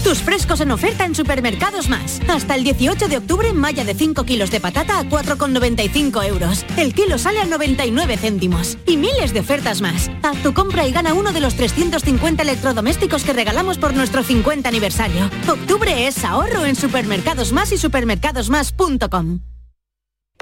Tus 0.05 0.19
frescos 0.19 0.61
en 0.61 0.71
oferta 0.71 1.07
en 1.07 1.15
Supermercados 1.15 1.89
Más. 1.89 2.21
Hasta 2.29 2.55
el 2.55 2.63
18 2.63 3.09
de 3.09 3.17
octubre, 3.17 3.53
malla 3.53 3.85
de 3.85 3.95
5 3.95 4.25
kilos 4.25 4.51
de 4.51 4.61
patata 4.61 4.99
a 4.99 5.05
4,95 5.05 6.25
euros. 6.27 6.65
El 6.77 6.95
kilo 6.95 7.19
sale 7.19 7.41
a 7.41 7.47
99 7.47 8.17
céntimos. 8.19 8.79
Y 8.87 8.97
miles 8.97 9.33
de 9.33 9.41
ofertas 9.41 9.81
más. 9.81 10.11
Haz 10.23 10.43
tu 10.43 10.53
compra 10.53 10.87
y 10.87 10.93
gana 10.93 11.15
uno 11.15 11.33
de 11.33 11.41
los 11.41 11.55
350 11.55 12.43
electrodomésticos 12.43 13.25
que 13.25 13.33
regalamos 13.33 13.79
por 13.79 13.95
nuestro 13.95 14.23
50 14.23 14.69
aniversario. 14.69 15.31
Octubre 15.49 16.07
es 16.07 16.23
ahorro 16.25 16.67
en 16.67 16.77
Supermercados 16.77 17.53
Más 17.53 17.73
y 17.73 17.79
supermercadosmás.com. 17.79 19.41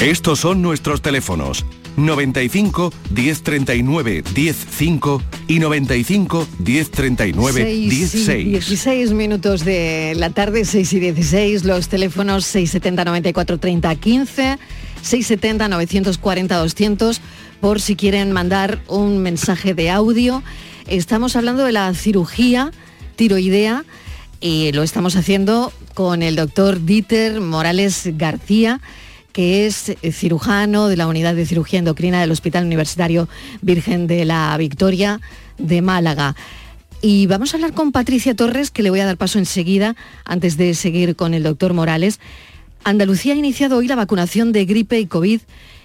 Estos 0.00 0.38
son 0.38 0.62
nuestros 0.62 1.02
teléfonos 1.02 1.64
95 1.96 2.92
1039 3.10 4.22
105 4.32 5.22
y 5.48 5.58
95 5.58 6.46
1039 6.64 7.64
16. 7.64 8.46
16 8.46 9.10
minutos 9.10 9.64
de 9.64 10.14
la 10.16 10.30
tarde, 10.30 10.64
6 10.64 10.92
y 10.92 11.00
16, 11.00 11.64
los 11.64 11.88
teléfonos 11.88 12.44
670 12.44 13.04
94 13.06 13.58
30 13.58 13.96
15, 13.96 14.58
670 15.02 15.68
940 15.68 16.56
200 16.56 17.20
por 17.60 17.80
si 17.80 17.96
quieren 17.96 18.30
mandar 18.30 18.80
un 18.86 19.18
mensaje 19.18 19.74
de 19.74 19.90
audio. 19.90 20.44
Estamos 20.86 21.34
hablando 21.34 21.64
de 21.64 21.72
la 21.72 21.92
cirugía 21.92 22.70
tiroidea 23.16 23.84
y 24.40 24.70
lo 24.70 24.84
estamos 24.84 25.16
haciendo 25.16 25.72
con 25.94 26.22
el 26.22 26.36
doctor 26.36 26.84
Dieter 26.84 27.40
Morales 27.40 28.08
García 28.16 28.80
que 29.38 29.66
es 29.66 29.90
eh, 29.90 30.10
cirujano 30.10 30.88
de 30.88 30.96
la 30.96 31.06
Unidad 31.06 31.36
de 31.36 31.46
Cirugía 31.46 31.78
Endocrina 31.78 32.20
del 32.20 32.32
Hospital 32.32 32.64
Universitario 32.64 33.28
Virgen 33.62 34.08
de 34.08 34.24
la 34.24 34.56
Victoria 34.56 35.20
de 35.58 35.80
Málaga. 35.80 36.34
Y 37.02 37.28
vamos 37.28 37.54
a 37.54 37.56
hablar 37.56 37.72
con 37.72 37.92
Patricia 37.92 38.34
Torres, 38.34 38.72
que 38.72 38.82
le 38.82 38.90
voy 38.90 38.98
a 38.98 39.06
dar 39.06 39.16
paso 39.16 39.38
enseguida, 39.38 39.94
antes 40.24 40.56
de 40.56 40.74
seguir 40.74 41.14
con 41.14 41.34
el 41.34 41.44
doctor 41.44 41.72
Morales. 41.72 42.18
Andalucía 42.82 43.34
ha 43.34 43.36
iniciado 43.36 43.76
hoy 43.76 43.86
la 43.86 43.94
vacunación 43.94 44.50
de 44.50 44.64
gripe 44.64 44.98
y 44.98 45.06
COVID 45.06 45.40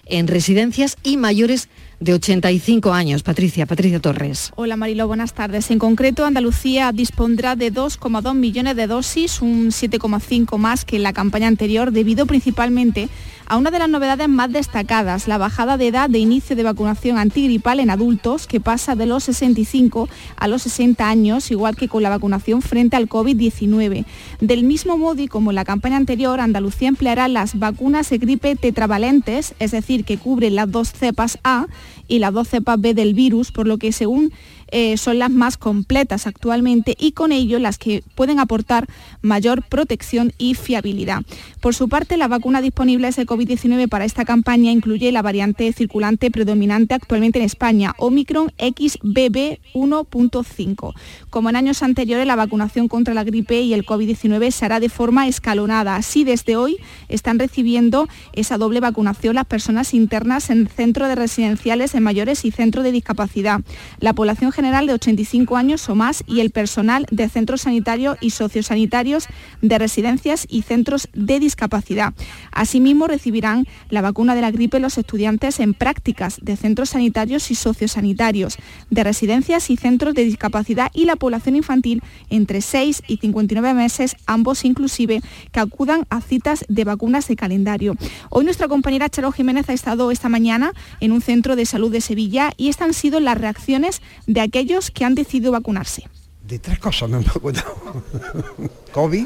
en 0.05 0.27
residencias 0.27 0.98
y 1.03 1.17
mayores 1.17 1.69
de 2.00 2.13
85 2.13 2.91
años. 2.91 3.24
Patricia, 3.24 3.65
Patricia 3.65 4.00
Torres. 4.00 4.51
Hola 4.55 4.75
Marilo, 4.75 5.07
buenas 5.07 5.33
tardes. 5.33 5.72
En 5.72 5.79
concreto, 5.79 6.25
Andalucía 6.25 6.91
dispondrá 6.91 7.55
de 7.55 7.72
2,2 7.72 8.36
millones 8.36 8.75
de 8.75 8.88
dosis, 8.88 9.41
un 9.41 9.67
7,5 9.67 10.57
más 10.57 10.86
que 10.86 10.98
en 10.98 11.03
la 11.03 11.13
campaña 11.13 11.48
anterior, 11.48 11.91
debido 11.91 12.25
principalmente 12.25 13.10
a 13.46 13.58
una 13.58 13.72
de 13.72 13.80
las 13.80 13.90
novedades 13.90 14.30
más 14.30 14.52
destacadas, 14.52 15.28
la 15.28 15.38
bajada 15.38 15.78
de 15.78 15.88
edad 15.88 16.10
de 16.10 16.20
inicio 16.20 16.56
de 16.56 16.64
vacunación 16.64 17.18
antigripal 17.18 17.80
en 17.80 17.90
adultos, 17.90 18.48
que 18.48 18.60
pasa 18.60 18.96
de 18.96 19.06
los 19.06 19.24
65 19.26 20.10
a 20.38 20.48
los 20.48 20.64
60 20.64 21.08
años, 21.08 21.52
igual 21.52 21.76
que 21.76 21.88
con 21.88 22.04
la 22.04 22.10
vacunación 22.10 22.62
frente 22.62 22.96
al 22.96 23.10
COVID-19. 23.10 24.06
Del 24.40 24.64
mismo 24.64 24.98
modo 24.98 25.22
y 25.22 25.28
como 25.28 25.52
en 25.52 25.56
la 25.56 25.66
campaña 25.66 25.98
anterior, 25.98 26.40
Andalucía 26.40 26.88
empleará 26.88 27.28
las 27.28 27.58
vacunas 27.60 28.10
de 28.10 28.18
gripe 28.18 28.56
tetravalentes, 28.56 29.56
es 29.60 29.72
decir, 29.72 30.06
que 30.06 30.18
cubren 30.18 30.56
las 30.56 30.72
dos 30.72 30.92
cepas 30.92 31.40
A 31.44 31.68
y 32.08 32.20
las 32.20 32.34
dos 32.34 32.50
cepas 32.50 32.80
B 32.80 32.94
del 32.94 33.14
virus, 33.14 33.52
por 33.52 33.68
lo 33.68 33.78
que 33.78 33.92
según 33.92 34.32
eh, 34.75 34.98
son 34.98 35.20
las 35.20 35.30
más 35.30 35.56
completas 35.56 36.25
actualmente 36.25 36.96
y 37.00 37.12
con 37.12 37.32
ello 37.32 37.60
las 37.60 37.77
que 37.77 38.03
pueden 38.15 38.39
aportar 38.39 38.88
mayor 39.22 39.62
protección 39.62 40.34
y 40.39 40.56
fiabilidad. 40.56 41.22
Por 41.62 41.75
su 41.75 41.88
parte, 41.88 42.18
la 42.18 42.27
vacuna 42.27 42.60
disponible 42.60 43.12
de 43.12 43.27
COVID-19 43.27 43.88
para 43.88 44.03
esta 44.03 44.25
campaña 44.25 44.72
incluye 44.72 45.12
la 45.12 45.22
variante 45.22 45.72
circulante 45.74 46.32
predominante 46.32 46.96
actualmente 46.96 47.38
en 47.38 47.46
España, 47.46 47.94
Omicron 48.00 48.51
XBB 48.58 49.60
1.5. 49.75 50.94
Como 51.30 51.50
en 51.50 51.56
años 51.56 51.84
anteriores, 51.84 52.25
la 52.25 52.36
vacunación 52.36 52.88
contra 52.88 53.13
la 53.13 53.24
gripe 53.24 53.62
y 53.62 53.75
el 53.75 53.86
COVID-19 53.86 54.50
se 54.50 54.65
hará 54.65 54.80
de 54.80 54.89
forma 54.89 55.27
escalonada. 55.27 55.98
Así, 55.98 56.24
desde 56.24 56.56
hoy 56.56 56.77
están 57.10 57.38
recibiendo 57.38 58.08
esa 58.34 58.58
doble 58.58 58.80
vacunación 58.80 59.36
las 59.36 59.46
personas 59.46 59.94
internas 59.94 60.50
en 60.50 60.68
centros 60.68 61.10
de 61.10 61.15
residenciales 61.15 61.94
en 61.94 62.01
mayores 62.01 62.44
y 62.44 62.50
centros 62.50 62.84
de 62.84 62.92
discapacidad. 62.92 63.62
La 64.00 64.13
población 64.13 64.51
general 64.51 64.62
general 64.63 64.88
de 64.88 64.93
85 64.93 65.58
años 65.58 65.89
o 65.89 65.96
más 65.96 66.24
y 66.25 66.39
el 66.39 66.50
personal 66.50 67.05
de 67.12 67.27
centros 67.27 67.63
sanitarios 67.63 68.17
y 68.22 68.29
sociosanitarios 68.29 69.27
de 69.62 69.77
residencias 69.77 70.46
y 70.50 70.62
centros 70.62 71.10
de 71.13 71.41
discapacidad. 71.41 72.13
Asimismo, 72.53 73.08
recibirán 73.08 73.67
la 73.89 74.01
vacuna 74.01 74.36
de 74.36 74.41
la 74.41 74.51
gripe 74.51 74.79
los 74.79 74.98
estudiantes 74.98 75.60
en 75.60 75.74
prácticas 75.74 76.38
de 76.41 76.55
centros 76.55 76.91
sanitarios 76.91 77.51
y 77.51 77.55
sociosanitarios, 77.55 78.58
de 78.89 79.03
residencias 79.03 79.70
y 79.70 79.75
centros 79.75 80.13
de 80.13 80.24
discapacidad 80.24 80.91
y 80.93 81.05
la 81.05 81.17
población 81.17 81.58
infantil 81.58 82.01
entre 82.29 82.62
6 82.62 83.03
y 83.08 83.17
59 83.17 83.74
meses, 83.74 84.15
ambos 84.27 84.63
inclusive, 84.63 85.22
que 85.51 85.60
acudan 85.60 86.05
a 86.10 86.22
citas 86.22 86.63
de 86.70 86.86
vacunas 86.86 87.27
de 87.27 87.36
calendario. 87.36 87.96
Hoy 88.29 88.46
nuestra 88.46 88.70
compañera 88.70 89.10
Charo 89.10 89.34
Jiménez 89.34 89.70
ha 89.70 89.74
estado 89.74 90.10
esta 90.10 90.29
mañana 90.29 90.72
en 91.01 91.12
un 91.12 91.20
centro 91.20 91.58
de 91.58 91.65
salud 91.65 91.91
de 91.91 92.00
Sevilla 92.00 92.53
y 92.55 92.70
estas 92.70 92.84
han 92.84 92.93
sido 92.93 93.20
las 93.22 93.38
reacciones 93.38 94.01
de 94.27 94.41
aquellos 94.44 94.92
que 94.92 95.06
han 95.06 95.16
decidido 95.16 95.52
vacunarse. 95.52 96.04
De 96.48 96.60
tres 96.60 96.80
cosas 96.80 97.10
me 97.10 97.18
han 97.18 97.24
vacunado. 97.24 98.04
COVID, 98.92 99.26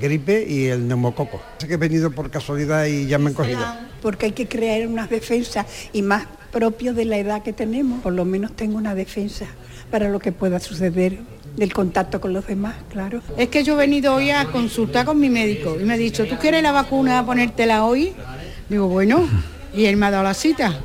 gripe 0.00 0.46
y 0.48 0.66
el 0.66 0.86
neumococo. 0.86 1.40
Sé 1.58 1.66
que 1.66 1.74
he 1.74 1.78
venido 1.78 2.10
por 2.10 2.30
casualidad 2.30 2.86
y 2.86 3.06
ya 3.06 3.18
me 3.18 3.28
han 3.28 3.34
cogido. 3.34 3.60
Porque 4.02 4.26
hay 4.26 4.32
que 4.32 4.46
crear 4.46 4.86
unas 4.86 5.10
defensas 5.10 5.66
y 5.92 6.02
más 6.02 6.26
propio 6.52 6.94
de 6.94 7.04
la 7.04 7.18
edad 7.18 7.42
que 7.42 7.52
tenemos. 7.52 8.00
Por 8.02 8.12
lo 8.12 8.24
menos 8.24 8.54
tengo 8.54 8.76
una 8.76 8.94
defensa 8.94 9.46
para 9.90 10.08
lo 10.08 10.20
que 10.20 10.32
pueda 10.32 10.60
suceder 10.60 11.18
del 11.56 11.72
contacto 11.72 12.20
con 12.20 12.32
los 12.32 12.46
demás, 12.46 12.76
claro. 12.90 13.20
Es 13.36 13.48
que 13.48 13.64
yo 13.64 13.74
he 13.74 13.76
venido 13.76 14.14
hoy 14.14 14.30
a 14.30 14.44
consultar 14.46 15.04
con 15.04 15.18
mi 15.18 15.28
médico 15.28 15.76
y 15.80 15.84
me 15.84 15.94
ha 15.94 15.96
dicho, 15.96 16.26
¿tú 16.26 16.36
quieres 16.36 16.62
la 16.62 16.72
vacuna 16.72 17.26
ponértela 17.26 17.84
hoy? 17.84 18.12
Digo, 18.68 18.86
bueno, 18.86 19.28
y 19.74 19.86
él 19.86 19.96
me 19.96 20.06
ha 20.06 20.10
dado 20.10 20.24
la 20.24 20.34
cita. 20.34 20.78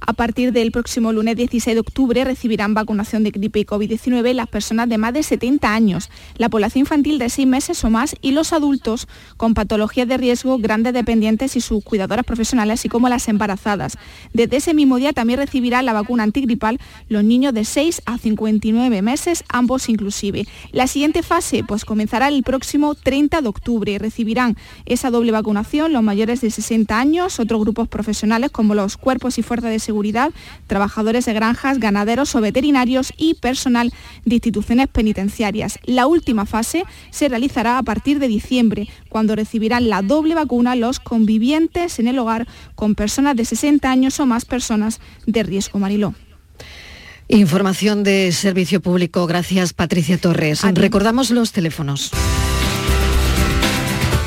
A 0.00 0.12
partir 0.12 0.52
del 0.52 0.72
próximo 0.72 1.12
lunes 1.12 1.36
16 1.36 1.74
de 1.74 1.80
octubre 1.80 2.24
recibirán 2.24 2.74
vacunación 2.74 3.22
de 3.24 3.30
gripe 3.30 3.60
y 3.60 3.64
COVID-19 3.64 4.32
las 4.34 4.48
personas 4.48 4.88
de 4.88 4.98
más 4.98 5.14
de 5.14 5.22
70 5.22 5.72
años, 5.72 6.10
la 6.36 6.48
población 6.48 6.80
infantil 6.80 7.18
de 7.18 7.28
6 7.28 7.46
meses 7.46 7.84
o 7.84 7.90
más 7.90 8.16
y 8.20 8.32
los 8.32 8.52
adultos 8.52 9.08
con 9.36 9.54
patologías 9.54 10.08
de 10.08 10.16
riesgo, 10.16 10.58
grandes 10.58 10.92
dependientes 10.92 11.56
y 11.56 11.60
sus 11.60 11.84
cuidadoras 11.84 12.24
profesionales, 12.24 12.80
así 12.80 12.88
como 12.88 13.08
las 13.08 13.28
embarazadas. 13.28 13.96
Desde 14.32 14.56
ese 14.56 14.74
mismo 14.74 14.96
día 14.96 15.12
también 15.12 15.38
recibirán 15.38 15.86
la 15.86 15.92
vacuna 15.92 16.22
antigripal 16.22 16.78
los 17.08 17.24
niños 17.24 17.54
de 17.54 17.64
6 17.64 18.02
a 18.06 18.18
59 18.18 19.02
meses, 19.02 19.44
ambos 19.48 19.88
inclusive. 19.88 20.46
La 20.72 20.86
siguiente 20.86 21.22
fase 21.22 21.64
pues 21.64 21.84
comenzará 21.84 22.28
el 22.28 22.42
próximo 22.42 22.94
30 22.94 23.40
de 23.40 23.48
octubre. 23.48 23.98
Recibirán 23.98 24.56
esa 24.86 25.10
doble 25.10 25.32
vacunación 25.32 25.92
los 25.92 26.02
mayores 26.02 26.40
de 26.40 26.50
60 26.50 26.98
años, 26.98 27.40
otros 27.40 27.60
grupos 27.60 27.88
profesionales 27.88 28.50
como 28.50 28.74
los 28.74 28.96
cuerpos 28.96 29.38
y 29.38 29.42
fuerzas 29.42 29.61
de 29.68 29.78
seguridad 29.78 30.32
trabajadores 30.66 31.26
de 31.26 31.32
granjas, 31.32 31.78
ganaderos 31.78 32.34
o 32.34 32.40
veterinarios 32.40 33.12
y 33.16 33.34
personal 33.34 33.92
de 34.24 34.34
instituciones 34.36 34.88
penitenciarias. 34.88 35.78
La 35.84 36.06
última 36.06 36.46
fase 36.46 36.84
se 37.10 37.28
realizará 37.28 37.78
a 37.78 37.82
partir 37.82 38.18
de 38.18 38.28
diciembre, 38.28 38.88
cuando 39.08 39.36
recibirán 39.36 39.88
la 39.88 40.02
doble 40.02 40.34
vacuna 40.34 40.74
los 40.76 41.00
convivientes 41.00 41.98
en 41.98 42.08
el 42.08 42.18
hogar 42.18 42.46
con 42.74 42.94
personas 42.94 43.36
de 43.36 43.44
60 43.44 43.90
años 43.90 44.20
o 44.20 44.26
más 44.26 44.44
personas 44.44 45.00
de 45.26 45.42
riesgo 45.42 45.78
Mariló. 45.78 46.14
Información 47.28 48.02
de 48.02 48.30
servicio 48.32 48.82
público. 48.82 49.26
Gracias, 49.26 49.72
Patricia 49.72 50.18
Torres. 50.18 50.62
Recordamos 50.74 51.30
los 51.30 51.52
teléfonos. 51.52 52.12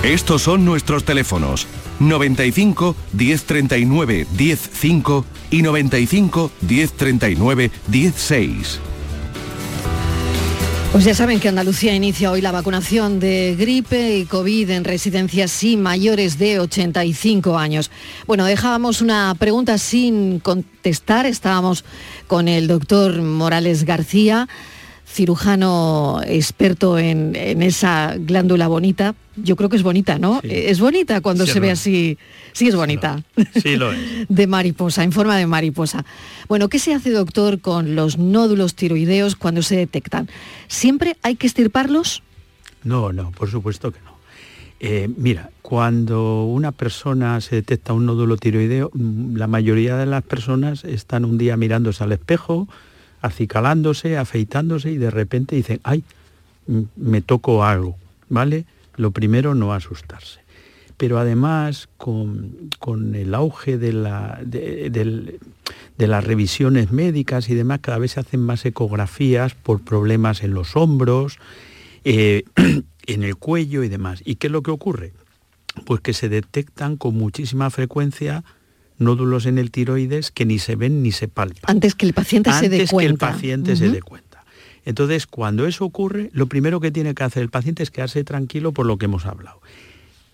Estos 0.06 0.44
son 0.44 0.64
nuestros 0.66 1.04
teléfonos 1.04 1.66
95 2.00 2.96
1039 3.14 4.28
105 4.38 5.26
y 5.50 5.64
95 5.64 6.52
1039 6.62 7.72
16. 7.88 8.80
Pues 10.92 11.06
ya 11.06 11.16
saben 11.16 11.40
que 11.40 11.50
Andalucía 11.50 11.96
inicia 11.96 12.30
hoy 12.30 12.42
la 12.42 12.52
vacunación 12.52 13.20
de 13.20 13.56
gripe 13.58 14.20
y 14.20 14.26
COVID 14.26 14.70
en 14.70 14.84
residencias 14.84 15.64
y 15.64 15.76
mayores 15.76 16.38
de 16.38 16.60
85 16.60 17.58
años. 17.58 17.90
Bueno, 18.28 18.46
dejábamos 18.46 19.02
una 19.02 19.34
pregunta 19.34 19.80
sin 19.80 20.40
contestar. 20.40 21.26
Estábamos 21.26 21.84
con 22.28 22.48
el 22.48 22.68
doctor 22.68 23.24
Morales 23.24 23.86
García 23.86 24.48
cirujano 25.06 26.20
experto 26.26 26.98
en, 26.98 27.36
esa 27.62 28.16
glándula 28.18 28.68
bonita. 28.68 29.16
Yo 29.36 29.56
creo 29.56 29.70
que 29.70 29.78
es 29.78 29.84
bonita, 29.84 30.18
¿no? 30.18 30.40
Es 30.44 30.80
bonita 30.80 31.22
cuando 31.22 31.46
se 31.46 31.60
ve 31.60 31.72
así. 31.72 32.18
Sí, 32.54 32.68
es 32.68 32.76
bonita. 32.76 33.24
Sí, 33.62 33.76
lo 33.76 33.92
es. 33.92 34.00
De 34.30 34.48
mariposa, 34.48 35.04
en 35.04 35.12
forma 35.12 35.38
de 35.38 35.46
mariposa. 35.46 36.06
Bueno, 36.48 36.70
¿qué 36.70 36.80
se 36.80 36.94
hace, 36.94 37.12
doctor, 37.12 37.60
con 37.60 37.96
los 37.96 38.18
nódulos 38.18 38.76
tiroideos 38.76 39.36
cuando 39.36 39.62
se 39.62 39.76
detectan? 39.76 40.30
¿Siempre 40.68 41.18
hay 41.22 41.36
que 41.36 41.48
estirparlos? 41.48 42.24
No, 42.84 43.12
no, 43.12 43.32
por 43.32 43.50
supuesto 43.50 43.92
que 43.92 44.00
no. 44.02 44.16
Eh, 44.80 45.10
mira, 45.18 45.52
cuando 45.62 46.44
una 46.44 46.72
persona 46.72 47.40
se 47.42 47.56
detecta 47.56 47.94
un 47.94 48.06
nódulo 48.06 48.38
tiroideo, 48.38 48.92
mm, 48.94 49.36
la 49.36 49.48
mayoría 49.48 49.96
de 49.98 50.06
las 50.06 50.24
personas 50.24 50.84
están 50.84 51.26
un 51.26 51.38
día 51.38 51.58
mirándose 51.58 52.04
al 52.04 52.12
espejo, 52.12 52.68
acicalándose, 53.26 54.18
afeitándose 54.18 54.92
y 54.92 54.98
de 54.98 55.12
repente 55.12 55.56
dicen, 55.56 55.80
ay, 55.84 56.04
me 56.96 57.22
toco 57.22 57.64
algo, 57.64 57.96
¿vale? 58.30 58.66
Lo 58.96 59.12
primero, 59.12 59.56
no 59.56 59.74
asustarse. 59.74 60.40
Pero 60.98 61.20
además, 61.20 61.90
con, 61.98 62.70
el 63.16 63.36
auge 63.36 63.78
de, 63.78 63.92
la, 63.92 64.40
de, 64.44 65.40
las 65.98 66.24
revisiones 66.24 66.92
médicas 66.92 67.50
y 67.50 67.56
demás, 67.56 67.80
cada 67.82 67.98
vez 67.98 68.14
se 68.14 68.22
hacen 68.22 68.40
más 68.40 68.66
ecografías 68.66 69.56
por 69.56 69.82
problemas 69.82 70.42
en 70.44 70.54
los 70.54 70.78
hombros, 70.78 71.38
eh, 72.06 72.44
en 73.08 73.24
el 73.24 73.36
cuello 73.36 73.84
y 73.84 73.90
demás. 73.90 74.22
¿Y 74.24 74.36
qué 74.36 74.48
es 74.48 74.54
lo 74.54 74.64
que 74.64 74.72
ocurre? 74.72 75.12
Pues 75.86 76.00
que 76.00 76.14
se 76.14 76.30
detectan 76.30 76.96
con 76.96 77.16
muchísima 77.16 77.70
frecuencia 77.70 78.46
nódulos 78.98 79.46
en 79.46 79.58
el 79.58 79.72
tiroides 79.72 80.32
que 80.32 80.46
ni 80.46 80.60
se 80.60 80.76
ven 80.76 81.04
ni 81.04 81.12
se 81.12 81.28
palpan. 81.28 81.64
Antes 81.66 81.96
que 81.96 82.06
el 82.06 82.14
paciente 82.14 82.52
se 82.54 82.70
dé 82.70 82.88
cuenta. 82.88 82.98
que 83.00 83.06
el 83.06 83.18
paciente 83.18 83.76
se 83.76 83.90
dé 83.90 84.02
cuenta. 84.02 84.26
Entonces, 84.86 85.26
cuando 85.26 85.66
eso 85.66 85.84
ocurre, 85.84 86.30
lo 86.34 86.46
primero 86.46 86.80
que 86.80 86.92
tiene 86.92 87.16
que 87.16 87.24
hacer 87.24 87.42
el 87.42 87.50
paciente 87.50 87.84
es 87.84 87.92
quedarse 87.92 88.24
tranquilo 88.24 88.72
por 88.72 88.86
lo 88.86 88.98
que 88.98 89.06
hemos 89.06 89.26
hablado. 89.26 89.60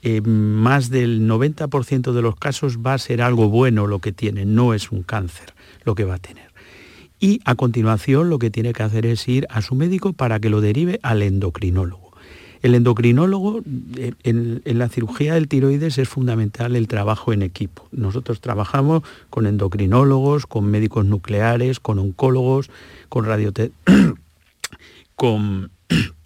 Eh, 0.04 0.22
más 0.22 0.90
del 0.90 1.28
90% 1.28 2.12
de 2.12 2.22
los 2.22 2.36
casos 2.36 2.80
va 2.80 2.96
a 2.96 2.98
ser 2.98 3.22
algo 3.22 3.50
bueno 3.50 3.88
lo 3.88 4.00
que 4.00 4.12
tiene, 4.12 4.46
no 4.46 4.74
es 4.74 4.92
un 4.92 5.04
cáncer 5.04 5.54
lo 5.86 5.96
que 5.96 6.06
va 6.06 6.16
a 6.16 6.20
tener. 6.20 6.52
Y 7.20 7.40
a 7.46 7.54
continuación 7.54 8.30
lo 8.30 8.40
que 8.40 8.50
tiene 8.50 8.74
que 8.74 8.82
hacer 8.82 9.06
es 9.06 9.28
ir 9.28 9.46
a 9.52 9.62
su 9.62 9.76
médico 9.76 10.12
para 10.14 10.40
que 10.40 10.50
lo 10.50 10.60
derive 10.60 11.00
al 11.04 11.22
endocrinólogo. 11.22 12.11
El 12.62 12.76
endocrinólogo, 12.76 13.62
en, 14.24 14.62
la 14.66 14.88
cirugía 14.90 15.34
del 15.34 15.48
tiroides 15.48 15.98
es 15.98 16.08
fundamental 16.08 16.76
el 16.76 16.88
trabajo 16.88 17.34
en 17.34 17.42
equipo. 17.42 17.88
Nosotros 17.92 18.40
trabajamos 18.40 19.04
con 19.30 19.48
endocrinólogos, 19.48 20.46
con 20.46 20.66
médicos 20.66 21.06
nucleares, 21.06 21.80
con 21.80 21.98
oncólogos, 21.98 22.70
con 23.10 23.26
radiote 23.26 23.72
con 25.16 25.72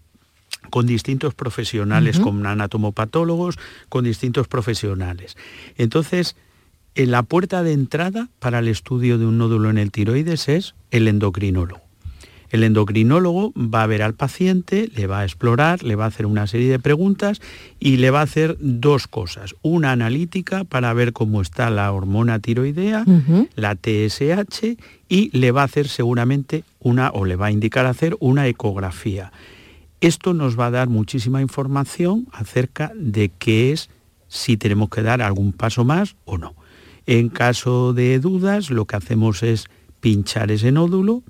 con 0.69 0.85
distintos 0.85 1.33
profesionales, 1.33 2.19
con 2.19 2.45
anatomopatólogos, 2.45 3.57
con 3.87 4.03
distintos 4.03 4.49
profesionales. 4.49 5.37
Entonces, 5.77 6.35
en 6.95 7.11
la 7.11 7.23
puerta 7.23 7.63
de 7.63 7.71
entrada 7.71 8.29
para 8.39 8.59
el 8.59 8.67
estudio 8.67 9.17
de 9.17 9.25
un 9.25 9.37
nódulo 9.37 9.69
en 9.69 9.77
el 9.77 9.91
tiroides 9.91 10.49
es 10.49 10.75
el 10.91 11.07
endocrinólogo. 11.07 11.84
El 12.49 12.63
endocrinólogo 12.63 13.53
va 13.55 13.83
a 13.83 13.87
ver 13.87 14.01
al 14.01 14.13
paciente, 14.13 14.89
le 14.95 15.07
va 15.07 15.19
a 15.19 15.23
explorar, 15.23 15.83
le 15.83 15.95
va 15.95 16.05
a 16.05 16.07
hacer 16.07 16.25
una 16.25 16.47
serie 16.47 16.69
de 16.69 16.79
preguntas 16.79 17.41
y 17.79 17.97
le 17.97 18.11
va 18.11 18.19
a 18.19 18.23
hacer 18.23 18.57
dos 18.59 19.07
cosas. 19.07 19.55
Una 19.61 19.91
analítica 19.91 20.63
para 20.63 20.93
ver 20.93 21.13
cómo 21.13 21.41
está 21.41 21.69
la 21.69 21.91
hormona 21.91 22.39
tiroidea, 22.39 23.05
la 23.55 23.75
TSH, 23.75 24.77
y 25.09 25.37
le 25.37 25.51
va 25.51 25.61
a 25.61 25.65
hacer 25.65 25.87
seguramente 25.87 26.63
una, 26.79 27.09
o 27.11 27.25
le 27.25 27.35
va 27.35 27.47
a 27.47 27.51
indicar 27.51 27.85
hacer 27.85 28.15
una 28.19 28.47
ecografía. 28.47 29.31
Esto 30.01 30.33
nos 30.33 30.59
va 30.59 30.67
a 30.67 30.71
dar 30.71 30.89
muchísima 30.89 31.41
información 31.41 32.27
acerca 32.31 32.91
de 32.95 33.29
qué 33.29 33.71
es, 33.71 33.89
si 34.27 34.57
tenemos 34.57 34.89
que 34.89 35.01
dar 35.01 35.21
algún 35.21 35.53
paso 35.53 35.83
más 35.83 36.15
o 36.25 36.37
no. 36.37 36.53
En 37.07 37.29
caso 37.29 37.93
de 37.93 38.19
dudas, 38.19 38.69
lo 38.69 38.85
que 38.85 38.95
hacemos 38.95 39.43
es 39.43 39.65
pinchar 39.99 40.51
ese 40.51 40.71
nódulo 40.71 41.23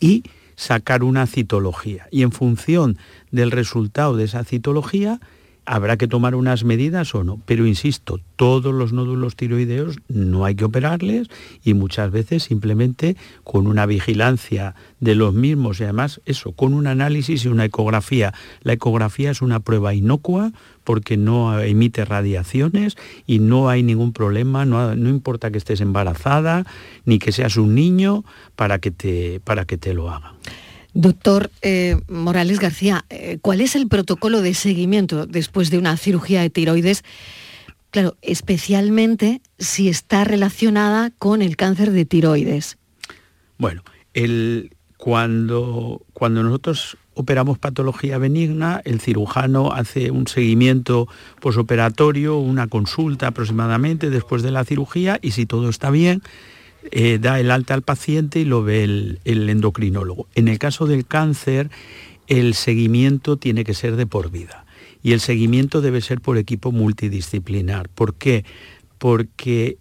y 0.00 0.24
sacar 0.56 1.02
una 1.02 1.26
citología. 1.26 2.08
Y 2.10 2.22
en 2.22 2.32
función 2.32 2.98
del 3.30 3.50
resultado 3.50 4.16
de 4.16 4.24
esa 4.24 4.44
citología, 4.44 5.20
habrá 5.68 5.98
que 5.98 6.08
tomar 6.08 6.34
unas 6.34 6.64
medidas 6.64 7.14
o 7.14 7.24
no. 7.24 7.40
Pero 7.44 7.66
insisto, 7.66 8.20
todos 8.36 8.74
los 8.74 8.94
nódulos 8.94 9.36
tiroideos 9.36 9.98
no 10.08 10.46
hay 10.46 10.54
que 10.54 10.64
operarles 10.64 11.28
y 11.62 11.74
muchas 11.74 12.10
veces 12.10 12.44
simplemente 12.44 13.16
con 13.44 13.66
una 13.66 13.84
vigilancia 13.84 14.74
de 14.98 15.14
los 15.14 15.34
mismos 15.34 15.78
y 15.78 15.84
además 15.84 16.22
eso, 16.24 16.52
con 16.52 16.72
un 16.72 16.86
análisis 16.86 17.44
y 17.44 17.48
una 17.48 17.66
ecografía. 17.66 18.32
La 18.62 18.72
ecografía 18.72 19.30
es 19.30 19.42
una 19.42 19.60
prueba 19.60 19.92
inocua 19.92 20.52
porque 20.88 21.18
no 21.18 21.60
emite 21.60 22.06
radiaciones 22.06 22.96
y 23.26 23.40
no 23.40 23.68
hay 23.68 23.82
ningún 23.82 24.14
problema, 24.14 24.64
no, 24.64 24.94
importa 24.94 25.50
que 25.50 25.58
estés 25.58 25.82
embarazada 25.82 26.64
ni 27.04 27.18
que 27.18 27.30
seas 27.30 27.58
un 27.58 27.74
niño 27.74 28.24
para 28.56 28.78
que 28.78 28.90
te, 28.90 29.38
para 29.40 29.66
que 29.66 29.76
te 29.76 29.92
lo 29.92 30.10
hagan. 30.10 30.32
Doctor 30.94 31.50
eh, 31.60 32.00
Morales 32.08 32.58
García, 32.58 33.04
eh, 33.10 33.36
¿cuál 33.42 33.60
es 33.60 33.76
el 33.76 33.86
protocolo 33.86 34.40
de 34.40 34.54
seguimiento 34.54 35.26
después 35.26 35.68
de 35.68 35.76
una 35.76 35.94
cirugía 35.98 36.40
de 36.40 36.48
tiroides? 36.48 37.04
Claro, 37.90 38.16
especialmente 38.22 39.42
si 39.58 39.90
está 39.90 40.24
relacionada 40.24 41.10
con 41.18 41.42
el 41.42 41.56
cáncer 41.56 41.90
de 41.90 42.06
tiroides. 42.06 42.78
Bueno, 43.58 43.82
cuando, 44.96 46.00
cuando 46.14 46.42
nosotros 46.42 46.96
operamos 47.18 47.58
patología 47.58 48.16
benigna, 48.16 48.80
el 48.84 49.00
cirujano 49.00 49.72
hace 49.72 50.12
un 50.12 50.28
seguimiento 50.28 51.08
posoperatorio, 51.40 52.38
una 52.38 52.68
consulta 52.68 53.26
aproximadamente 53.26 54.08
después 54.08 54.44
de 54.44 54.52
la 54.52 54.64
cirugía 54.64 55.18
y 55.20 55.32
si 55.32 55.44
todo 55.44 55.68
está 55.68 55.90
bien, 55.90 56.22
eh, 56.92 57.18
da 57.20 57.40
el 57.40 57.50
alta 57.50 57.74
al 57.74 57.82
paciente 57.82 58.38
y 58.38 58.44
lo 58.44 58.62
ve 58.62 58.84
el, 58.84 59.18
endocrinólogo. 59.24 60.28
En 60.36 60.46
el 60.46 60.60
caso 60.60 60.86
del 60.86 61.06
cáncer, 61.06 61.70
el 62.28 62.54
seguimiento 62.54 63.36
tiene 63.36 63.64
que 63.64 63.74
ser 63.74 63.96
de 63.96 64.06
por 64.06 64.30
vida 64.30 64.64
y 65.02 65.12
el 65.12 65.18
seguimiento 65.18 65.80
debe 65.80 66.00
ser 66.00 66.20
por 66.20 66.38
equipo 66.38 66.70
multidisciplinar. 66.70 67.88
¿Por 67.88 68.14
qué? 68.14 68.44
Porque 68.98 69.76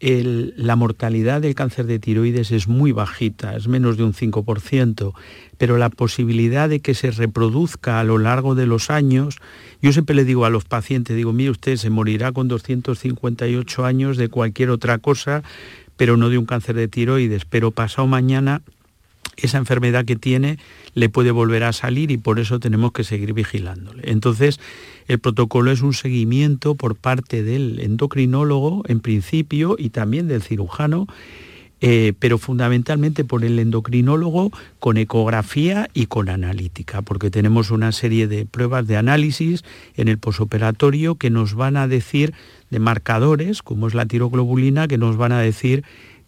la 0.55 0.75
mortalidad 0.75 1.41
del 1.41 1.55
cáncer 1.55 1.87
de 1.87 1.99
tiroides 1.99 2.51
es 2.51 2.67
muy 2.67 2.91
bajita, 2.91 3.55
es 3.55 3.67
menos 3.67 3.97
de 3.97 4.03
un 4.03 4.13
5%, 4.13 5.13
pero 5.57 5.77
la 5.77 5.89
posibilidad 5.89 6.69
de 6.69 6.79
que 6.79 6.93
se 6.93 7.11
reproduzca 7.11 7.99
a 7.99 8.03
lo 8.03 8.19
largo 8.19 8.53
de 8.53 8.67
los 8.67 8.91
años, 8.91 9.37
yo 9.81 9.91
siempre 9.91 10.15
le 10.15 10.23
digo 10.23 10.45
a 10.45 10.49
los 10.49 10.65
pacientes, 10.65 11.15
digo, 11.15 11.33
mire 11.33 11.49
usted, 11.49 11.77
se 11.77 11.89
morirá 11.89 12.31
con 12.31 12.47
258 12.47 13.85
años 13.85 14.17
de 14.17 14.29
cualquier 14.29 14.69
otra 14.69 14.99
cosa, 14.99 15.43
pero 15.95 16.15
no 16.15 16.29
de 16.29 16.37
un 16.37 16.45
cáncer 16.45 16.75
de 16.75 16.87
tiroides, 16.87 17.45
pero 17.45 17.71
pasado 17.71 18.07
mañana 18.07 18.61
esa 19.37 19.57
enfermedad 19.57 20.05
que 20.05 20.15
tiene 20.15 20.57
le 20.93 21.09
puede 21.09 21.31
volver 21.31 21.63
a 21.63 21.73
salir 21.73 22.11
y 22.11 22.17
por 22.17 22.39
eso 22.39 22.59
tenemos 22.59 22.91
que 22.91 23.03
seguir 23.03 23.33
vigilándole. 23.33 24.11
Entonces, 24.11 24.59
el 25.07 25.19
protocolo 25.19 25.71
es 25.71 25.81
un 25.81 25.93
seguimiento 25.93 26.75
por 26.75 26.95
parte 26.95 27.43
del 27.43 27.79
endocrinólogo 27.79 28.83
en 28.87 28.99
principio 28.99 29.75
y 29.77 29.89
también 29.89 30.27
del 30.27 30.41
cirujano 30.41 31.07
eh, 31.79 32.13
pero 32.17 32.39
fundamentalmente 32.39 33.23
por 33.23 33.45
el 33.45 33.59
endocrinólogo 33.59 34.51
con 34.79 34.97
ecografía 34.97 35.89
y 35.93 36.07
con 36.07 36.27
analítica, 36.27 37.03
porque 37.03 37.29
tenemos 37.29 37.69
una 37.69 37.91
serie 37.91 38.27
de 38.27 38.47
pruebas 38.47 38.87
de 38.87 38.97
análisis 38.97 39.63
en 39.95 40.07
el 40.07 40.17
posoperatorio 40.17 41.15
que 41.15 41.29
nos 41.29 41.53
van 41.53 41.77
a 41.77 41.87
decir 41.87 42.33
de 42.71 42.79
marcadores, 42.79 43.61
como 43.61 43.87
es 43.87 43.93
la 43.93 44.07
tiroglobulina, 44.07 44.87
que 44.87 44.97
nos 44.97 45.17
van 45.17 45.31
a 45.31 45.39
decir 45.39 45.83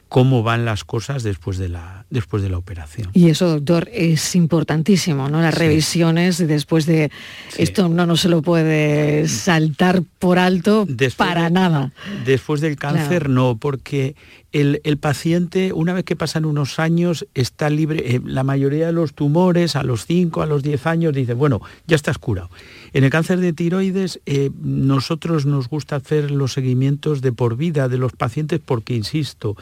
cómo 0.07 0.43
van 0.43 0.65
las 0.65 0.83
cosas 0.83 1.23
después 1.23 1.57
de 1.57 1.69
la, 1.69 2.05
después 2.09 2.43
de 2.43 2.49
la 2.49 2.57
operación. 2.57 3.09
Y 3.13 3.29
eso, 3.29 3.47
doctor, 3.49 3.89
es 3.93 4.35
importantísimo, 4.35 5.29
¿no? 5.29 5.41
Las 5.41 5.55
revisiones 5.55 6.37
después 6.37 6.85
de... 6.85 7.11
Esto 7.57 7.89
no, 7.89 8.05
no 8.05 8.17
se 8.17 8.29
lo 8.29 8.41
puede 8.41 9.27
saltar 9.27 10.03
por 10.19 10.39
alto 10.39 10.87
para 11.17 11.49
nada. 11.49 11.91
Después 12.25 12.61
del 12.61 12.77
cáncer 12.77 13.29
no, 13.29 13.57
porque 13.57 14.15
el, 14.51 14.97
paciente, 14.97 15.73
una 15.73 15.93
vez 15.93 16.03
que 16.03 16.15
pasan 16.15 16.45
unos 16.45 16.79
años, 16.79 17.27
está 17.35 17.69
libre. 17.69 18.15
Eh, 18.15 18.21
la 18.23 18.43
mayoría 18.43 18.87
de 18.87 18.93
los 18.93 19.13
tumores 19.13 19.75
a 19.75 19.83
los 19.83 20.05
5, 20.05 20.41
a 20.41 20.47
los 20.47 20.63
10 20.63 20.87
años, 20.87 21.13
dice, 21.13 21.33
bueno, 21.33 21.61
ya 21.85 21.95
estás 21.95 22.17
curado. 22.17 22.49
En 22.93 23.03
el 23.03 23.11
cáncer 23.11 23.39
de 23.39 23.53
tiroides, 23.53 24.19
eh, 24.25 24.49
nosotros 24.61 25.45
nos 25.45 25.69
gusta 25.69 25.97
hacer 25.97 26.31
los 26.31 26.53
seguimientos 26.53 27.21
de 27.21 27.31
por 27.31 27.57
vida 27.57 27.87
de 27.89 27.97
los 27.97 28.13
pacientes 28.13 28.59
porque, 28.63 28.95
insisto, 28.95 29.55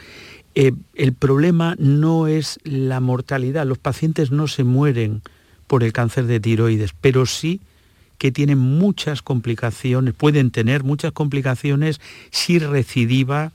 eh, 0.59 0.73
el 0.95 1.13
problema 1.13 1.75
no 1.77 2.25
es 2.25 2.59
la 2.63 2.99
mortalidad, 2.99 3.67
los 3.67 3.77
pacientes 3.77 4.31
no 4.31 4.47
se 4.47 4.63
mueren 4.63 5.21
por 5.67 5.83
el 5.83 5.93
cáncer 5.93 6.25
de 6.25 6.39
tiroides, 6.39 6.95
pero 6.99 7.27
sí 7.27 7.61
que 8.17 8.31
tienen 8.31 8.57
muchas 8.57 9.21
complicaciones, 9.21 10.15
pueden 10.15 10.49
tener 10.49 10.83
muchas 10.83 11.11
complicaciones 11.11 12.01
si 12.31 12.57
recidiva 12.57 13.51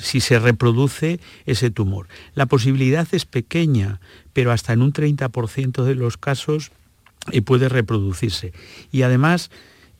si 0.00 0.20
se 0.20 0.38
reproduce 0.38 1.18
ese 1.46 1.70
tumor. 1.70 2.08
La 2.34 2.44
posibilidad 2.44 3.08
es 3.12 3.24
pequeña, 3.24 4.00
pero 4.34 4.52
hasta 4.52 4.74
en 4.74 4.82
un 4.82 4.92
30% 4.92 5.84
de 5.84 5.94
los 5.94 6.18
casos 6.18 6.72
eh, 7.32 7.40
puede 7.40 7.70
reproducirse. 7.70 8.52
Y 8.92 9.00
además, 9.00 9.50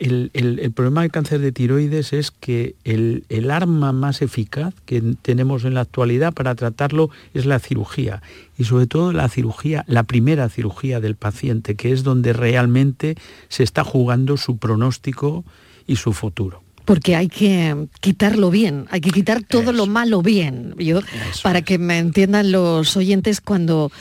el, 0.00 0.72
problema 0.74 1.02
del 1.02 1.10
cáncer 1.10 1.40
de 1.40 1.52
tiroides 1.52 2.12
es 2.12 2.30
que 2.30 2.74
el, 2.84 3.50
arma 3.50 3.92
más 3.92 4.22
eficaz 4.22 4.74
que 4.86 5.02
tenemos 5.22 5.64
en 5.64 5.74
la 5.74 5.82
actualidad 5.82 6.32
para 6.32 6.54
tratarlo 6.54 7.10
es 7.34 7.44
la 7.44 7.58
cirugía. 7.58 8.22
Y 8.58 8.64
sobre 8.64 8.86
todo 8.86 9.12
la 9.12 9.28
cirugía, 9.28 9.84
la 9.86 10.04
primera 10.04 10.48
cirugía 10.48 11.00
del 11.00 11.16
paciente, 11.16 11.74
que 11.74 11.92
es 11.92 12.02
donde 12.02 12.32
realmente 12.32 13.16
se 13.48 13.62
está 13.62 13.84
jugando 13.84 14.36
su 14.36 14.56
pronóstico 14.56 15.44
y 15.86 15.96
su 15.96 16.12
futuro. 16.12 16.62
Porque 16.86 17.14
hay 17.14 17.28
que 17.28 17.86
quitarlo 18.00 18.50
bien, 18.50 18.86
hay 18.90 19.00
que 19.00 19.10
quitar 19.10 19.42
todo 19.42 19.72
lo 19.72 19.86
malo 19.86 20.22
bien. 20.22 20.74
Yo, 20.78 21.00
para 21.42 21.62
que 21.62 21.78
me 21.78 21.98
entiendan 21.98 22.52
los 22.52 22.96
oyentes 22.96 23.40
cuando 23.40 23.92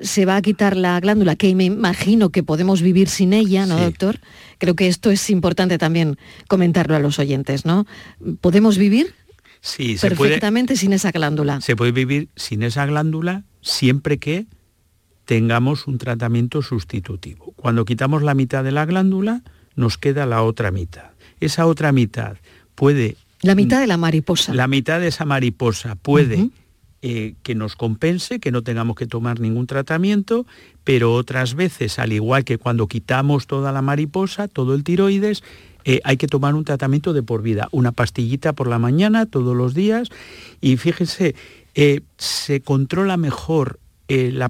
se 0.00 0.26
va 0.26 0.36
a 0.36 0.42
quitar 0.42 0.76
la 0.76 0.98
glándula, 1.00 1.36
que 1.36 1.54
me 1.54 1.64
imagino 1.64 2.30
que 2.30 2.42
podemos 2.42 2.82
vivir 2.82 3.08
sin 3.08 3.32
ella, 3.32 3.66
¿no, 3.66 3.78
doctor? 3.78 4.20
Creo 4.58 4.76
que 4.76 4.88
esto 4.88 5.10
es 5.10 5.30
importante 5.30 5.78
también 5.78 6.18
comentarlo 6.48 6.96
a 6.96 6.98
los 6.98 7.18
oyentes, 7.18 7.64
¿no? 7.64 7.86
¿Podemos 8.40 8.78
vivir? 8.78 9.14
Sí, 9.60 9.96
perfectamente 10.00 10.76
sin 10.76 10.92
esa 10.92 11.10
glándula. 11.10 11.60
Se 11.60 11.76
puede 11.76 11.92
vivir 11.92 12.28
sin 12.36 12.62
esa 12.62 12.86
glándula 12.86 13.44
siempre 13.62 14.18
que 14.18 14.46
tengamos 15.24 15.86
un 15.86 15.98
tratamiento 15.98 16.62
sustitutivo. 16.62 17.52
Cuando 17.56 17.84
quitamos 17.84 18.22
la 18.22 18.34
mitad 18.34 18.62
de 18.62 18.72
la 18.72 18.86
glándula, 18.86 19.42
nos 19.74 19.98
queda 19.98 20.24
la 20.26 20.42
otra 20.42 20.70
mitad. 20.70 21.10
Esa 21.40 21.66
otra 21.66 21.92
mitad 21.92 22.36
puede... 22.74 23.16
La 23.42 23.54
mitad 23.54 23.80
de 23.80 23.86
la 23.86 23.96
mariposa. 23.96 24.54
La 24.54 24.68
mitad 24.68 25.00
de 25.00 25.08
esa 25.08 25.24
mariposa 25.24 25.96
puede... 25.96 26.50
Eh, 27.08 27.34
que 27.44 27.54
nos 27.54 27.76
compense, 27.76 28.40
que 28.40 28.50
no 28.50 28.64
tengamos 28.64 28.96
que 28.96 29.06
tomar 29.06 29.38
ningún 29.38 29.68
tratamiento, 29.68 30.44
pero 30.82 31.14
otras 31.14 31.54
veces, 31.54 32.00
al 32.00 32.12
igual 32.12 32.42
que 32.42 32.58
cuando 32.58 32.88
quitamos 32.88 33.46
toda 33.46 33.70
la 33.70 33.80
mariposa, 33.80 34.48
todo 34.48 34.74
el 34.74 34.82
tiroides, 34.82 35.44
eh, 35.84 36.00
hay 36.02 36.16
que 36.16 36.26
tomar 36.26 36.56
un 36.56 36.64
tratamiento 36.64 37.12
de 37.12 37.22
por 37.22 37.42
vida, 37.42 37.68
una 37.70 37.92
pastillita 37.92 38.54
por 38.54 38.66
la 38.66 38.80
mañana, 38.80 39.24
todos 39.24 39.56
los 39.56 39.72
días, 39.72 40.08
y 40.60 40.78
fíjense, 40.78 41.36
eh, 41.76 42.00
se 42.18 42.60
controla 42.60 43.16
mejor 43.16 43.78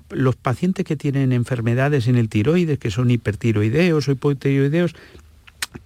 los 0.08 0.36
pacientes 0.36 0.86
que 0.86 0.96
tienen 0.96 1.32
enfermedades 1.32 2.08
en 2.08 2.16
el 2.16 2.30
tiroides, 2.30 2.78
que 2.78 2.90
son 2.90 3.10
hipertiroideos 3.10 4.08
o 4.08 4.12
hipotiroideos, 4.12 4.94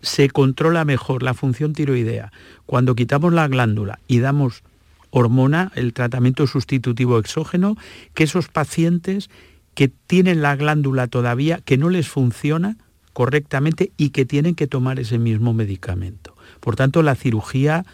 se 0.02 0.30
controla 0.30 0.84
mejor 0.84 1.24
la 1.24 1.34
función 1.34 1.72
tiroidea. 1.72 2.30
Cuando 2.64 2.94
quitamos 2.94 3.32
la 3.32 3.48
glándula 3.48 3.98
y 4.06 4.20
damos 4.20 4.62
hormona, 5.10 5.72
el 5.74 5.92
tratamiento 5.92 6.46
sustitutivo 6.46 7.18
exógeno, 7.18 7.76
que 8.14 8.24
esos 8.24 8.48
pacientes 8.48 9.30
que 9.74 9.88
tienen 9.88 10.42
la 10.42 10.56
glándula 10.56 11.06
todavía, 11.06 11.60
que 11.64 11.78
no 11.78 11.90
les 11.90 12.08
funciona 12.08 12.76
correctamente 13.12 13.92
y 13.96 14.10
que 14.10 14.24
tienen 14.24 14.54
que 14.54 14.66
tomar 14.66 15.00
ese 15.00 15.18
mismo 15.18 15.52
medicamento. 15.52 16.36
Por 16.60 16.76
tanto, 16.76 17.02
la 17.02 17.14
cirugía 17.14 17.84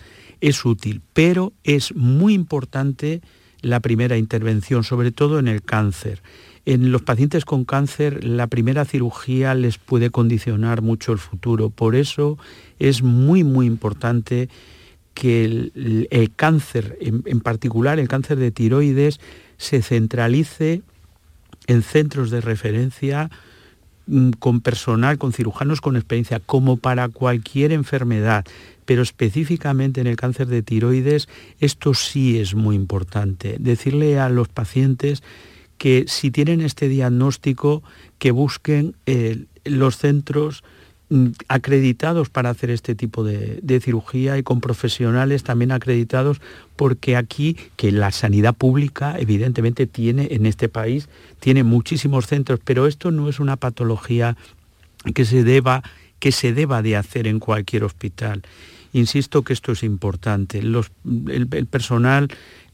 es 0.41 0.65
útil, 0.65 1.03
pero 1.13 1.53
es 1.65 1.95
muy 1.95 2.35
importante 2.35 3.23
la 3.63 3.81
primera 3.81 4.17
intervención, 4.17 4.85
sobre 4.85 5.11
todo 5.11 5.39
en 5.39 5.49
el 5.49 5.63
cáncer. 5.63 6.23
En 6.67 6.93
los 6.93 7.03
pacientes 7.03 7.45
con 7.45 7.65
cáncer, 7.65 8.25
la 8.25 8.49
primera 8.49 8.85
cirugía 8.85 9.55
les 9.55 9.79
puede 9.79 10.11
condicionar 10.11 10.83
mucho 10.83 11.13
el 11.13 11.19
futuro. 11.19 11.71
Por 11.71 11.95
eso 11.95 12.39
es 12.79 13.03
muy, 13.03 13.45
muy 13.45 13.67
importante 13.67 14.49
que 15.17 15.47
el, 15.47 16.33
cáncer, 16.37 16.99
en, 17.01 17.41
particular 17.41 17.99
el 17.99 18.07
cáncer 18.07 18.37
de 18.37 18.51
tiroides, 18.51 19.19
se 19.57 19.81
centralice 19.81 20.83
en 21.67 21.83
centros 21.83 22.31
de 22.31 22.43
referencia 22.43 23.31
mm, 24.07 24.33
con 24.33 24.61
personal, 24.61 25.17
con 25.17 25.33
cirujanos 25.33 25.81
con 25.81 25.97
experiencia, 25.97 26.39
como 26.39 26.77
para 26.77 27.09
cualquier 27.09 27.73
enfermedad, 27.73 28.45
pero 28.85 29.01
específicamente 29.01 30.03
en 30.03 30.07
el 30.07 30.17
cáncer 30.17 30.49
de 30.49 30.63
tiroides, 30.63 31.29
esto 31.61 31.95
sí 31.95 32.39
es 32.39 32.55
muy 32.55 32.77
importante. 32.77 33.57
Decirle 33.59 34.21
a 34.21 34.29
los 34.29 34.49
pacientes 34.49 35.23
que 35.79 36.05
si 36.09 36.31
tienen 36.31 36.61
este 36.61 36.89
diagnóstico, 36.91 37.83
que 38.19 38.33
busquen 38.33 38.97
eh, 39.07 39.47
los 39.65 39.97
centros 39.97 40.63
acreditados 41.49 42.31
para 42.31 42.51
hacer 42.51 42.71
este 42.71 42.95
tipo 42.95 43.23
de, 43.23 43.81
cirugía 43.81 44.39
y 44.39 44.43
con 44.43 44.61
profesionales 44.61 45.45
también 45.45 45.71
acreditados 45.71 46.41
porque 46.75 47.17
aquí 47.17 47.57
que 47.77 47.93
la 47.93 48.11
sanidad 48.11 48.55
pública 48.55 49.17
evidentemente 49.19 49.87
tiene 49.87 50.29
en 50.33 50.47
este 50.47 50.69
país 50.69 51.09
tiene 51.39 51.63
muchísimos 51.63 52.27
centros 52.27 52.59
pero 52.65 52.89
esto 52.89 53.13
no 53.13 53.29
es 53.29 53.39
una 53.39 53.57
patología 53.57 54.37
que 55.15 55.25
se 55.25 55.45
deba 55.45 55.85
que 56.19 56.33
se 56.33 56.53
deba 56.53 56.83
de 56.83 56.97
hacer 56.97 57.29
en 57.29 57.39
cualquier 57.39 57.85
hospital 57.85 58.43
Insisto 58.97 59.43
que 59.43 59.53
esto 59.53 59.73
es 59.73 59.83
importante. 59.83 60.59
el, 60.59 61.67
personal, 61.67 62.29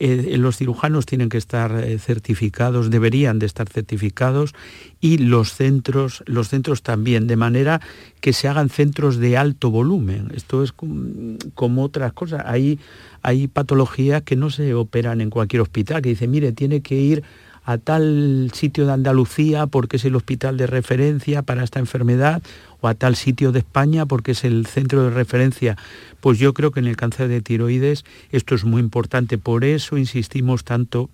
eh, 0.04 0.36
los 0.36 0.56
cirujanos 0.56 1.06
tienen 1.06 1.28
que 1.28 1.38
estar 1.38 1.70
eh, 1.78 1.96
certificados, 1.96 2.90
deberían 2.90 3.38
de 3.38 3.46
estar 3.46 3.68
certificados 3.68 4.52
y 5.00 5.18
los 5.18 5.52
centros, 5.52 6.24
los 6.26 6.48
centros 6.48 6.82
también, 6.82 7.28
de 7.28 7.36
manera 7.36 7.80
que 8.20 8.32
se 8.32 8.48
hagan 8.48 8.68
centros 8.68 9.18
de 9.18 9.36
alto 9.36 9.70
volumen. 9.70 10.32
Esto 10.34 10.64
es 10.64 10.72
como, 10.72 11.84
otras 11.84 12.12
cosas. 12.14 12.42
Hay, 12.46 12.80
hay 13.22 13.46
patologías 13.46 14.22
que 14.22 14.34
no 14.34 14.50
se 14.50 14.74
operan 14.74 15.20
en 15.20 15.30
cualquier 15.30 15.62
hospital, 15.62 16.02
que 16.02 16.08
dice, 16.08 16.26
mire, 16.26 16.50
tiene 16.50 16.80
que 16.80 16.96
ir 16.96 17.22
a 17.64 17.78
tal 17.78 18.50
sitio 18.54 18.86
de 18.86 18.92
Andalucía 18.92 19.66
porque 19.66 19.96
es 19.96 20.04
el 20.04 20.16
hospital 20.16 20.56
de 20.56 20.66
referencia 20.66 21.42
para 21.42 21.64
esta 21.64 21.78
enfermedad 21.78 22.42
o 22.80 22.88
a 22.88 22.94
tal 22.94 23.16
sitio 23.16 23.52
de 23.52 23.60
España 23.60 24.06
porque 24.06 24.32
es 24.32 24.44
el 24.44 24.66
centro 24.66 25.04
de 25.04 25.10
referencia. 25.10 25.76
Pues 26.20 26.38
yo 26.38 26.54
creo 26.54 26.70
que 26.72 26.80
en 26.80 26.86
el 26.86 26.96
cáncer 26.96 27.28
de 27.28 27.40
tiroides 27.40 28.04
esto 28.30 28.54
es 28.54 28.64
muy 28.64 28.80
importante. 28.80 29.38
Por 29.38 29.64
eso 29.64 29.96
insistimos 29.96 30.64
tanto 30.64 31.08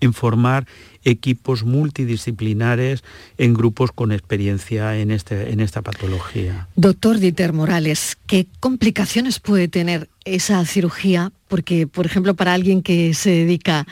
en 0.00 0.14
formar 0.14 0.66
equipos 1.04 1.64
multidisciplinares 1.64 3.02
en 3.38 3.54
grupos 3.54 3.92
con 3.92 4.12
experiencia 4.12 4.96
en, 4.96 5.10
este, 5.10 5.52
en 5.52 5.60
esta 5.60 5.82
patología. 5.82 6.68
Doctor 6.76 7.18
Dieter 7.18 7.52
Morales, 7.52 8.16
¿qué 8.26 8.46
complicaciones 8.60 9.40
puede 9.40 9.68
tener 9.68 10.08
esa 10.24 10.64
cirugía? 10.64 11.32
Porque, 11.48 11.86
por 11.86 12.06
ejemplo, 12.06 12.34
para 12.34 12.54
alguien 12.54 12.82
que 12.82 13.12
se 13.14 13.30
dedica, 13.30 13.86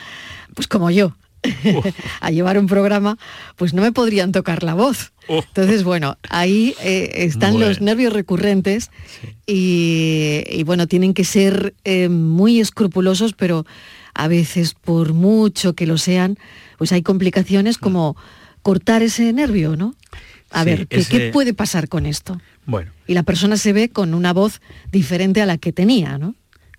pues 0.55 0.67
como 0.67 0.89
yo, 0.89 1.13
a 2.21 2.31
llevar 2.31 2.57
un 2.57 2.67
programa, 2.67 3.17
pues 3.55 3.73
no 3.73 3.81
me 3.81 3.91
podrían 3.91 4.31
tocar 4.31 4.63
la 4.63 4.73
voz. 4.73 5.11
Oh. 5.27 5.43
Entonces, 5.47 5.83
bueno, 5.83 6.17
ahí 6.29 6.75
eh, 6.83 7.11
están 7.15 7.59
los 7.59 7.81
nervios 7.81 8.13
recurrentes 8.13 8.91
y, 9.47 10.63
bueno, 10.65 10.87
tienen 10.87 11.13
que 11.13 11.23
ser 11.23 11.73
eh, 11.83 12.09
muy 12.09 12.59
escrupulosos, 12.59 13.33
pero 13.33 13.65
a 14.13 14.27
veces, 14.27 14.73
por 14.73 15.13
mucho 15.13 15.73
que 15.73 15.87
lo 15.87 15.97
sean, 15.97 16.37
pues 16.77 16.91
hay 16.91 17.01
complicaciones 17.01 17.77
como 17.77 18.15
cortar 18.61 19.01
ese 19.03 19.31
nervio, 19.33 19.75
¿no? 19.75 19.95
A 20.51 20.63
ver, 20.63 20.87
¿qué, 20.87 21.29
puede 21.31 21.53
pasar 21.53 21.87
con 21.87 22.05
esto? 22.05 22.39
Bueno. 22.65 22.91
Y 23.07 23.13
la 23.13 23.23
persona 23.23 23.55
se 23.57 23.73
ve 23.73 23.89
con 23.89 24.13
una 24.13 24.33
voz 24.33 24.61
diferente 24.91 25.41
a 25.41 25.45
la 25.45 25.57
que 25.57 25.71
tenía, 25.71 26.17
¿no? 26.17 26.35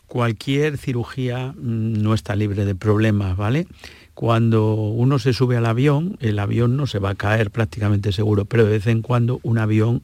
Cualquier 0.06 0.76
cirugía 0.76 1.54
mm, 1.56 2.02
no 2.02 2.12
está 2.12 2.36
libre 2.36 2.66
de 2.66 2.74
problemas, 2.74 3.36
¿vale? 3.36 3.66
Cuando 4.14 4.74
uno 4.74 5.18
se 5.18 5.32
sube 5.32 5.56
al 5.56 5.66
avión, 5.66 6.16
el 6.20 6.38
avión 6.38 6.76
no 6.76 6.86
se 6.86 6.98
va 6.98 7.10
a 7.10 7.14
caer 7.14 7.50
prácticamente 7.50 8.12
seguro, 8.12 8.44
pero 8.44 8.64
de 8.64 8.72
vez 8.72 8.86
en 8.86 9.02
cuando 9.02 9.40
un 9.42 9.58
avión 9.58 10.02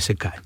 se 0.00 0.14
cae. 0.14 0.40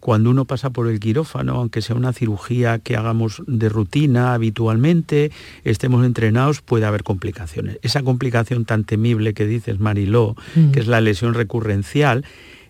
Cuando 0.00 0.30
uno 0.30 0.44
pasa 0.44 0.70
por 0.70 0.88
el 0.88 1.00
quirófano, 1.00 1.54
aunque 1.54 1.82
sea 1.82 1.96
una 1.96 2.12
cirugía 2.12 2.78
que 2.78 2.96
hagamos 2.96 3.42
de 3.46 3.68
rutina 3.68 4.32
habitualmente, 4.32 5.32
estemos 5.64 6.06
entrenados, 6.06 6.60
puede 6.60 6.86
haber 6.86 7.02
complicaciones. 7.02 7.78
Esa 7.82 8.02
complicación 8.02 8.64
tan 8.64 8.84
temible 8.84 9.34
que 9.34 9.46
dices, 9.46 9.80
Mariló, 9.80 10.36
mm. 10.54 10.70
que 10.70 10.80
es 10.80 10.86
la 10.86 11.00
lesión 11.00 11.34
recurrencial, 11.34 12.24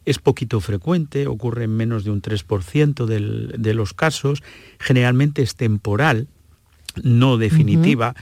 es 0.07 0.18
poquito 0.18 0.61
frecuente, 0.61 1.27
ocurre 1.27 1.64
en 1.64 1.77
menos 1.77 2.05
de 2.05 2.11
un 2.11 2.22
3% 2.22 3.05
de 3.05 3.74
los 3.74 3.92
casos, 3.92 4.42
generalmente 4.79 5.42
es 5.42 5.55
temporal, 5.55 6.29
no 7.03 7.37
definitiva 7.37 8.14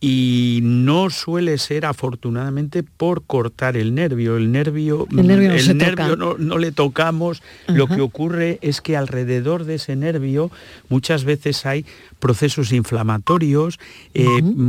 y 0.00 0.60
no 0.62 1.08
suele 1.08 1.56
ser 1.58 1.86
afortunadamente 1.86 2.82
por 2.82 3.22
cortar 3.24 3.76
el 3.76 3.94
nervio. 3.94 4.36
El 4.36 4.52
nervio, 4.52 5.06
el 5.10 5.26
nervio, 5.26 6.16
no, 6.16 6.58
le 6.58 6.72
tocamos. 6.72 7.42
Lo 7.66 7.86
que 7.86 8.02
ocurre 8.02 8.58
es 8.60 8.80
que 8.80 8.96
alrededor 8.96 9.64
de 9.64 9.76
ese 9.76 9.96
nervio 9.96 10.50
muchas 10.88 11.24
veces 11.24 11.64
hay 11.64 11.86
procesos 12.18 12.72
inflamatorios. 12.72 13.78
Eh, 14.12 14.26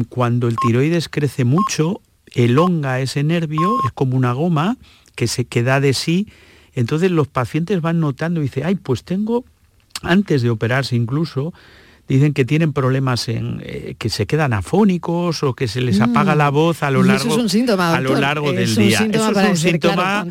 cuando 0.07 0.47
el 0.47 0.55
tiroides 0.55 1.09
crece 1.09 1.43
mucho, 1.43 2.01
elonga 2.33 3.01
ese 3.01 3.23
nervio, 3.23 3.75
es 3.85 3.91
como 3.93 4.15
una 4.15 4.31
goma 4.31 4.77
que 5.15 5.27
se 5.27 5.45
queda 5.45 5.81
de 5.81 5.93
sí. 5.93 6.27
Entonces 6.73 7.11
los 7.11 7.27
pacientes 7.27 7.81
van 7.81 7.99
notando 7.99 8.39
y 8.39 8.43
dicen, 8.43 8.63
ay, 8.65 8.75
pues 8.75 9.03
tengo, 9.03 9.43
antes 10.03 10.41
de 10.41 10.51
operarse 10.51 10.95
incluso, 10.95 11.53
dicen 12.07 12.33
que 12.33 12.45
tienen 12.45 12.73
problemas 12.73 13.27
en 13.27 13.61
eh, 13.63 13.95
que 13.97 14.09
se 14.09 14.25
quedan 14.25 14.53
afónicos 14.53 15.43
o 15.43 15.53
que 15.53 15.67
se 15.67 15.81
les 15.81 15.99
apaga 16.01 16.35
mm. 16.35 16.37
la 16.37 16.49
voz 16.49 16.83
a 16.83 16.91
lo 16.91 17.03
largo, 17.03 17.35
a 17.79 18.01
lo 18.01 18.19
largo 18.19 18.53
del 18.53 18.73
día. 18.75 19.07
eso 19.11 19.31
es 19.31 19.49
un 19.49 19.57
síntoma 19.57 20.25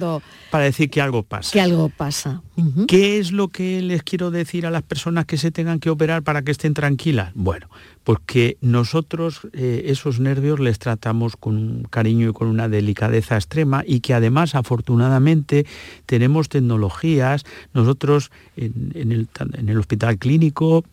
para 0.50 0.64
decir 0.64 0.88
que 0.88 1.00
algo 1.00 1.22
pasa. 1.22 1.52
Que 1.52 1.60
algo 1.60 1.88
pasa. 1.88 2.42
¿Qué 2.86 3.18
es 3.18 3.32
lo 3.32 3.48
que 3.48 3.82
les 3.82 4.02
quiero 4.02 4.30
decir 4.30 4.64
a 4.64 4.70
las 4.70 4.82
personas 4.82 5.26
que 5.26 5.36
se 5.36 5.50
tengan 5.50 5.80
que 5.80 5.90
operar 5.90 6.22
para 6.22 6.42
que 6.42 6.52
estén 6.52 6.72
tranquilas? 6.72 7.32
Bueno, 7.34 7.68
porque 8.04 8.56
nosotros 8.60 9.40
eh, 9.52 9.84
esos 9.86 10.20
nervios 10.20 10.60
les 10.60 10.78
tratamos 10.78 11.36
con 11.36 11.56
un 11.56 11.82
cariño 11.84 12.30
y 12.30 12.32
con 12.32 12.48
una 12.48 12.68
delicadeza 12.68 13.34
extrema 13.34 13.82
y 13.86 14.00
que 14.00 14.14
además 14.14 14.54
afortunadamente 14.54 15.66
tenemos 16.06 16.48
tecnologías, 16.48 17.44
nosotros 17.74 18.30
en 18.56 19.28
el 19.68 19.78
hospital 19.78 20.18
clínico 20.18 20.84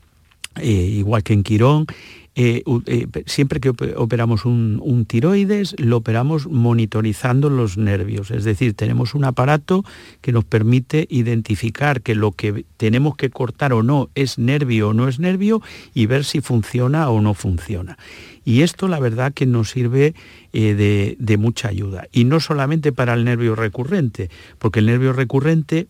eh, 0.61 0.67
igual 0.67 1.23
que 1.23 1.33
en 1.33 1.43
Quirón, 1.43 1.87
eh, 2.35 2.63
eh, 2.87 3.07
siempre 3.27 3.59
que 3.59 3.69
operamos 3.69 4.45
un, 4.45 5.05
tiroides, 5.07 5.75
lo 5.77 5.97
operamos 5.97 6.47
monitorizando 6.47 7.49
los 7.49 7.77
nervios. 7.77 8.31
Es 8.31 8.43
decir, 8.43 8.73
tenemos 8.73 9.13
un 9.13 9.23
aparato 9.23 9.85
que 10.21 10.31
nos 10.31 10.43
permite 10.43 11.05
identificar 11.11 12.01
que 12.01 12.15
lo 12.15 12.31
que 12.31 12.65
tenemos 12.77 13.15
que 13.17 13.29
cortar 13.29 13.73
o 13.73 13.83
no 13.83 14.09
es 14.15 14.39
nervio 14.39 14.89
o 14.89 14.93
no 14.93 15.07
es 15.07 15.19
nervio 15.19 15.61
y 15.93 16.07
ver 16.07 16.25
si 16.25 16.41
funciona 16.41 17.09
o 17.09 17.21
no 17.21 17.35
funciona. 17.35 17.99
Y 18.45 18.61
esto 18.61 18.87
la 18.87 18.99
verdad 18.99 19.31
que 19.33 19.45
nos 19.45 19.69
sirve 19.69 20.15
de, 20.51 21.15
de 21.19 21.37
mucha 21.37 21.67
ayuda. 21.67 22.07
Y 22.11 22.25
no 22.25 22.39
solamente 22.39 22.91
para 22.91 23.13
el 23.13 23.25
nervio 23.25 23.55
recurrente, 23.55 24.29
porque 24.57 24.79
el 24.79 24.87
nervio 24.87 25.13
recurrente 25.13 25.87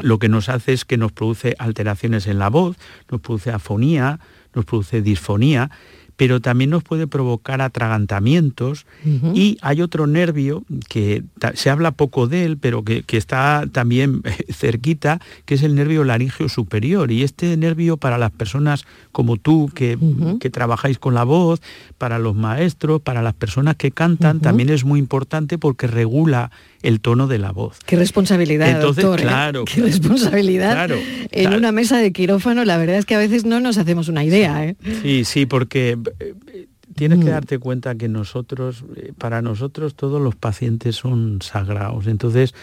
lo 0.00 0.18
que 0.18 0.28
nos 0.28 0.48
hace 0.48 0.72
es 0.72 0.84
que 0.84 0.96
nos 0.96 1.12
produce 1.12 1.54
alteraciones 1.58 2.26
en 2.26 2.38
la 2.38 2.48
voz, 2.48 2.76
nos 3.10 3.20
produce 3.20 3.50
afonía, 3.50 4.20
nos 4.54 4.64
produce 4.64 5.02
disfonía, 5.02 5.70
pero 6.16 6.40
también 6.40 6.70
nos 6.70 6.84
puede 6.84 7.06
provocar 7.06 7.60
atragantamientos. 7.60 8.86
Y 9.34 9.58
hay 9.62 9.82
otro 9.82 10.06
nervio 10.06 10.64
que 10.88 11.24
se 11.54 11.70
habla 11.70 11.90
poco 11.90 12.28
de 12.28 12.44
él, 12.44 12.56
pero 12.58 12.84
que, 12.84 13.04
está 13.08 13.64
también 13.70 14.22
cerquita, 14.50 15.20
que 15.44 15.54
es 15.54 15.62
el 15.62 15.74
nervio 15.74 16.04
laringio 16.04 16.48
superior. 16.48 17.10
Y 17.10 17.22
este 17.22 17.56
nervio 17.56 17.96
para 17.96 18.18
las 18.18 18.30
personas 18.30 18.84
como 19.12 19.36
tú, 19.36 19.70
que, 19.74 19.98
que 20.40 20.50
trabajáis 20.50 20.98
con 20.98 21.14
la 21.14 21.24
voz, 21.24 21.60
para 21.98 22.18
los 22.18 22.34
maestros, 22.34 23.00
para 23.00 23.22
las 23.22 23.34
personas 23.34 23.76
que 23.76 23.90
cantan, 23.90 24.40
también 24.40 24.70
es 24.70 24.84
muy 24.84 25.00
importante 25.00 25.58
porque 25.58 25.86
regula 25.86 26.50
el 26.84 27.00
tono 27.00 27.26
de 27.26 27.38
la 27.38 27.50
voz. 27.50 27.78
Qué 27.86 27.96
responsabilidad, 27.96 28.68
Entonces, 28.68 29.02
doctor, 29.02 29.20
¿eh? 29.20 29.22
claro, 29.22 29.64
Qué 29.64 29.80
responsabilidad. 29.80 30.90
en 31.30 31.54
una 31.54 31.72
mesa 31.72 31.96
de 31.96 32.12
quirófano, 32.12 32.64
la 32.66 32.76
verdad 32.76 32.98
es 32.98 33.06
que 33.06 33.14
a 33.14 33.18
veces 33.18 33.46
no 33.46 33.58
nos 33.58 33.78
hacemos 33.78 34.08
una 34.08 34.22
idea. 34.22 34.66
¿eh? 34.66 34.76
Sí, 35.02 35.24
sí, 35.24 35.46
porque 35.46 35.98
eh, 36.20 36.66
tienes 36.94 37.20
que 37.20 37.24
mm. 37.24 37.30
darte 37.30 37.58
cuenta 37.58 37.94
que 37.94 38.08
nosotros, 38.08 38.84
para 39.16 39.40
nosotros 39.40 39.94
todos 39.94 40.20
los 40.20 40.36
pacientes 40.36 40.96
son 40.96 41.40
sagrados. 41.40 42.06
Entonces, 42.06 42.54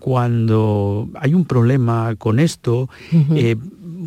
cuando 0.00 1.08
hay 1.14 1.34
un 1.34 1.44
problema 1.44 2.16
con 2.16 2.40
esto, 2.40 2.90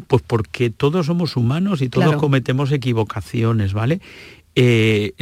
pues 0.08 0.22
porque 0.28 0.70
todos 0.70 1.06
somos 1.06 1.38
humanos 1.38 1.82
y 1.82 1.88
todos 1.88 2.18
cometemos 2.18 2.74
equivocaciones, 2.74 3.72
¿vale? 3.72 4.02
Eh, 4.56 5.14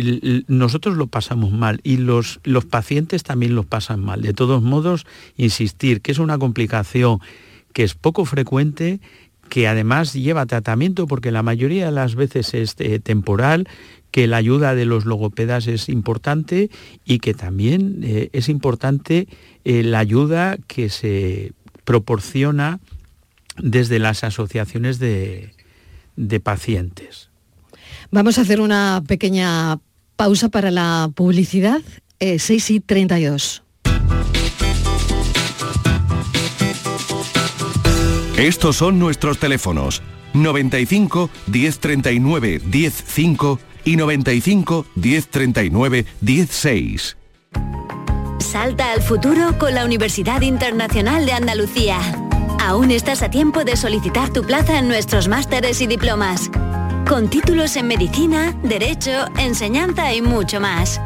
nosotros 0.47 0.97
lo 0.97 1.05
pasamos 1.05 1.51
mal 1.51 1.81
y 1.83 1.97
los, 1.97 2.39
los 2.43 2.65
pacientes 2.65 3.23
también 3.23 3.55
lo 3.55 3.63
pasan 3.63 3.99
mal. 3.99 4.21
De 4.21 4.33
todos 4.33 4.63
modos, 4.63 5.05
insistir 5.37 6.01
que 6.01 6.11
es 6.11 6.19
una 6.19 6.37
complicación 6.37 7.19
que 7.73 7.83
es 7.83 7.93
poco 7.93 8.25
frecuente, 8.25 8.99
que 9.47 9.67
además 9.67 10.13
lleva 10.13 10.45
tratamiento 10.47 11.05
porque 11.05 11.31
la 11.31 11.43
mayoría 11.43 11.85
de 11.85 11.91
las 11.91 12.15
veces 12.15 12.53
es 12.55 12.75
eh, 12.79 12.99
temporal, 12.99 13.67
que 14.11 14.25
la 14.25 14.37
ayuda 14.37 14.73
de 14.73 14.85
los 14.85 15.05
logopedas 15.05 15.67
es 15.67 15.87
importante 15.89 16.71
y 17.05 17.19
que 17.19 17.35
también 17.35 17.99
eh, 18.03 18.29
es 18.33 18.49
importante 18.49 19.27
la 19.63 19.99
ayuda 19.99 20.57
que 20.65 20.89
se 20.89 21.53
proporciona 21.83 22.79
desde 23.57 23.99
las 23.99 24.23
asociaciones 24.23 24.97
de 24.97 25.51
pacientes. 26.41 27.28
Vamos 28.11 28.37
a 28.37 28.41
hacer 28.41 28.59
una 28.59 29.03
pequeña 29.07 29.79
pausa 30.15 30.49
para 30.49 30.71
la 30.71 31.11
publicidad. 31.13 31.81
6 32.19 32.49
eh, 32.49 32.73
y 32.73 32.79
32. 32.81 33.63
Estos 38.37 38.77
son 38.77 38.99
nuestros 38.99 39.37
teléfonos 39.37 40.01
95 40.33 41.29
1039 41.47 42.61
105 42.71 43.59
y 43.85 43.95
95 43.95 44.85
1039 44.95 46.05
16. 46.21 47.17
Salta 48.39 48.91
al 48.91 49.01
futuro 49.01 49.57
con 49.59 49.75
la 49.75 49.85
Universidad 49.85 50.41
Internacional 50.41 51.25
de 51.25 51.33
Andalucía. 51.33 51.99
Aún 52.59 52.91
estás 52.91 53.21
a 53.21 53.29
tiempo 53.29 53.63
de 53.63 53.75
solicitar 53.75 54.33
tu 54.33 54.43
plaza 54.43 54.79
en 54.79 54.87
nuestros 54.87 55.27
másteres 55.27 55.81
y 55.81 55.87
diplomas. 55.87 56.49
Con 57.09 57.27
títulos 57.27 57.75
en 57.75 57.87
medicina, 57.87 58.55
derecho, 58.61 59.09
enseñanza 59.39 60.13
y 60.13 60.21
mucho 60.21 60.59
más. 60.59 61.01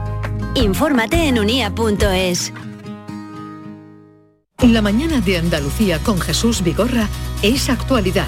Infórmate 0.54 1.30
en 1.30 1.40
unia.es. 1.40 2.52
La 4.68 4.82
mañana 4.82 5.22
de 5.22 5.38
Andalucía 5.38 6.00
con 6.00 6.20
Jesús 6.20 6.62
Vigorra 6.62 7.08
es 7.42 7.70
actualidad, 7.70 8.28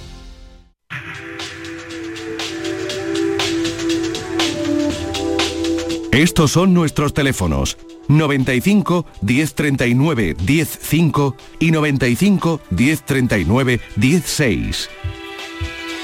Estos 6.11 6.51
son 6.51 6.73
nuestros 6.73 7.13
teléfonos 7.13 7.77
95 8.09 9.05
1039 9.21 10.35
105 10.45 11.37
y 11.59 11.71
95 11.71 12.61
1039 12.69 13.79
16. 13.95 14.89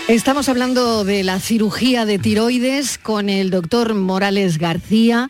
Estamos 0.08 0.48
hablando 0.48 1.04
de 1.04 1.26
la 1.26 1.41
cirugía 1.41 2.06
de 2.06 2.20
tiroides 2.20 2.98
con 2.98 3.28
el 3.28 3.50
doctor 3.50 3.96
Morales 3.96 4.60
García. 4.60 5.30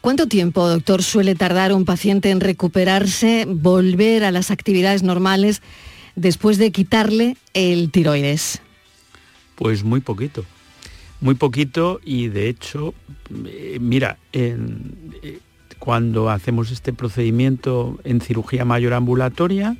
¿Cuánto 0.00 0.26
tiempo, 0.26 0.66
doctor, 0.66 1.02
suele 1.02 1.34
tardar 1.34 1.74
un 1.74 1.84
paciente 1.84 2.30
en 2.30 2.40
recuperarse, 2.40 3.44
volver 3.46 4.24
a 4.24 4.30
las 4.30 4.50
actividades 4.50 5.02
normales 5.02 5.60
después 6.16 6.56
de 6.56 6.72
quitarle 6.72 7.36
el 7.52 7.90
tiroides? 7.90 8.62
Pues 9.56 9.84
muy 9.84 10.00
poquito, 10.00 10.46
muy 11.20 11.34
poquito 11.34 12.00
y 12.04 12.28
de 12.28 12.48
hecho, 12.48 12.94
eh, 13.46 13.78
mira, 13.80 14.18
en- 14.32 15.12
eh, 15.22 15.38
cuando 15.78 16.30
hacemos 16.30 16.70
este 16.70 16.92
procedimiento 16.92 17.98
en 18.04 18.20
cirugía 18.20 18.64
mayor 18.64 18.92
ambulatoria, 18.94 19.76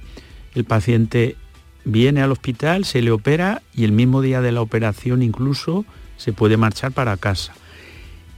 el 0.55 0.65
paciente 0.65 1.37
viene 1.85 2.23
al 2.23 2.33
hospital, 2.33 2.85
se 2.85 3.03
le 3.03 3.11
opera 3.11 3.63
y 3.75 3.85
el 3.85 3.93
mismo 3.93 4.21
día 4.23 4.41
de 4.41 4.53
la 4.53 4.61
operación 4.63 5.23
incluso 5.23 5.85
se 6.17 6.33
puede 6.33 6.57
marchar 6.57 6.93
para 6.93 7.17
casa. 7.17 7.53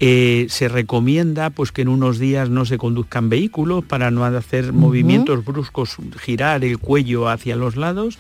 Eh, 0.02 0.46
se 0.48 0.68
recomienda 0.68 1.50
pues 1.50 1.72
que 1.72 1.82
en 1.82 1.88
unos 1.88 2.18
días 2.18 2.48
no 2.48 2.64
se 2.64 2.78
conduzcan 2.78 3.28
vehículos 3.28 3.84
para 3.84 4.10
no 4.10 4.24
hacer 4.24 4.72
movimientos 4.72 5.44
bruscos, 5.44 5.96
girar 6.20 6.64
el 6.64 6.78
cuello 6.78 7.28
hacia 7.28 7.54
los 7.56 7.76
lados, 7.76 8.18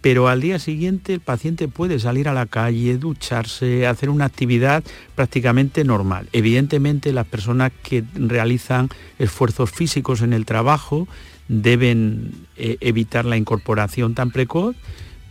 pero 0.00 0.28
al 0.28 0.40
día 0.40 0.58
siguiente 0.58 1.14
el 1.14 1.20
paciente 1.20 1.68
puede 1.68 1.98
salir 1.98 2.28
a 2.28 2.32
la 2.32 2.46
calle, 2.46 2.98
ducharse, 2.98 3.86
hacer 3.86 4.10
una 4.10 4.26
actividad 4.26 4.84
prácticamente 5.14 5.84
normal. 5.84 6.28
Evidentemente 6.32 7.12
las 7.12 7.26
personas 7.26 7.72
que 7.82 8.04
realizan 8.14 8.88
esfuerzos 9.18 9.70
físicos 9.70 10.22
en 10.22 10.32
el 10.32 10.44
trabajo 10.44 11.08
deben 11.48 12.32
eh, 12.56 12.76
evitar 12.80 13.24
la 13.24 13.36
incorporación 13.36 14.14
tan 14.14 14.30
precoz, 14.30 14.76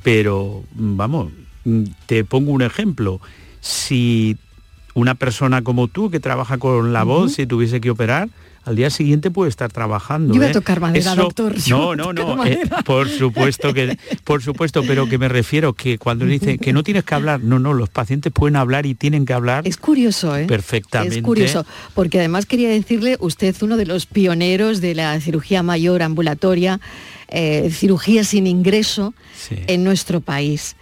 pero 0.04 0.64
vamos, 0.74 1.32
te 2.06 2.24
pongo 2.24 2.52
un 2.52 2.62
ejemplo. 2.62 3.22
Si 3.62 4.38
una 4.94 5.16
persona 5.16 5.62
como 5.62 5.88
tú 5.88 6.10
que 6.10 6.20
trabaja 6.20 6.58
con 6.58 6.92
la 6.92 7.04
voz, 7.04 7.34
si 7.34 7.46
tuviese 7.46 7.80
que 7.80 7.92
operar, 7.92 8.30
al 8.68 8.76
día 8.76 8.90
siguiente 8.90 9.32
puede 9.32 9.50
estar 9.50 9.72
trabajando. 9.72 10.34
Yo 10.34 10.40
iba 10.40 10.48
a 10.48 10.50
¿eh? 10.50 10.54
tocar 10.54 10.82
madera, 10.82 11.14
Eso- 11.14 11.22
doctor, 11.22 11.56
No, 11.70 11.96
no, 11.96 12.12
no. 12.12 12.46
eh, 12.46 12.60
por 12.86 13.08
supuesto 13.10 13.74
que, 13.74 13.98
por 14.26 14.44
supuesto, 14.44 14.84
pero 14.86 15.08
que 15.08 15.18
me 15.18 15.30
refiero 15.30 15.74
que 15.74 15.98
cuando 15.98 16.26
dice 16.26 16.58
que 16.58 16.74
no 16.74 16.84
tienes 16.84 17.06
que 17.06 17.16
hablar, 17.16 17.42
no, 17.42 17.60
no, 17.60 17.74
los 17.74 17.88
pacientes 17.90 18.34
pueden 18.34 18.58
hablar 18.58 18.86
y 18.86 18.94
tienen 18.94 19.26
que 19.26 19.32
hablar. 19.34 19.66
Es 19.66 19.78
curioso, 19.78 20.36
¿eh? 20.36 20.46
Perfectamente. 20.48 21.18
Es 21.18 21.22
curioso, 21.24 21.66
porque 21.94 22.20
además 22.20 22.46
quería 22.46 22.70
decirle, 22.70 23.16
usted 23.22 23.48
es 23.48 23.62
uno 23.62 23.78
de 23.78 23.86
los 23.86 24.06
pioneros 24.06 24.82
de 24.82 24.96
la 24.96 25.18
cirugía 25.22 25.64
mayor 25.64 26.04
ambulatoria, 26.04 26.82
eh, 27.30 27.70
cirugía 27.72 28.24
sin 28.26 28.48
ingreso 28.48 29.14
en 29.50 29.84
nuestro 29.86 30.20
país, 30.20 30.76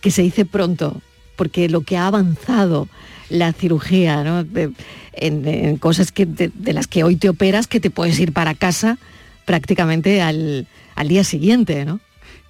que 0.00 0.10
se 0.12 0.22
dice 0.22 0.44
pronto, 0.44 1.00
porque 1.42 1.68
lo 1.68 1.80
que 1.80 1.96
ha 1.96 2.06
avanzado 2.06 2.88
la 3.28 3.52
cirugía, 3.52 4.22
¿no? 4.22 4.44
De- 4.44 4.70
en, 5.14 5.44
en 5.48 5.76
cosas 5.76 6.12
que, 6.12 6.24
de, 6.24 6.52
de 6.54 6.72
las 6.72 6.86
que 6.86 7.02
hoy 7.02 7.16
te 7.16 7.28
operas, 7.28 7.66
que 7.66 7.80
te 7.80 7.90
puedes 7.90 8.16
ir 8.20 8.32
para 8.32 8.54
casa 8.54 8.96
prácticamente 9.44 10.22
al, 10.22 10.68
al 10.94 11.08
día 11.08 11.24
siguiente, 11.24 11.84
¿no? 11.84 11.98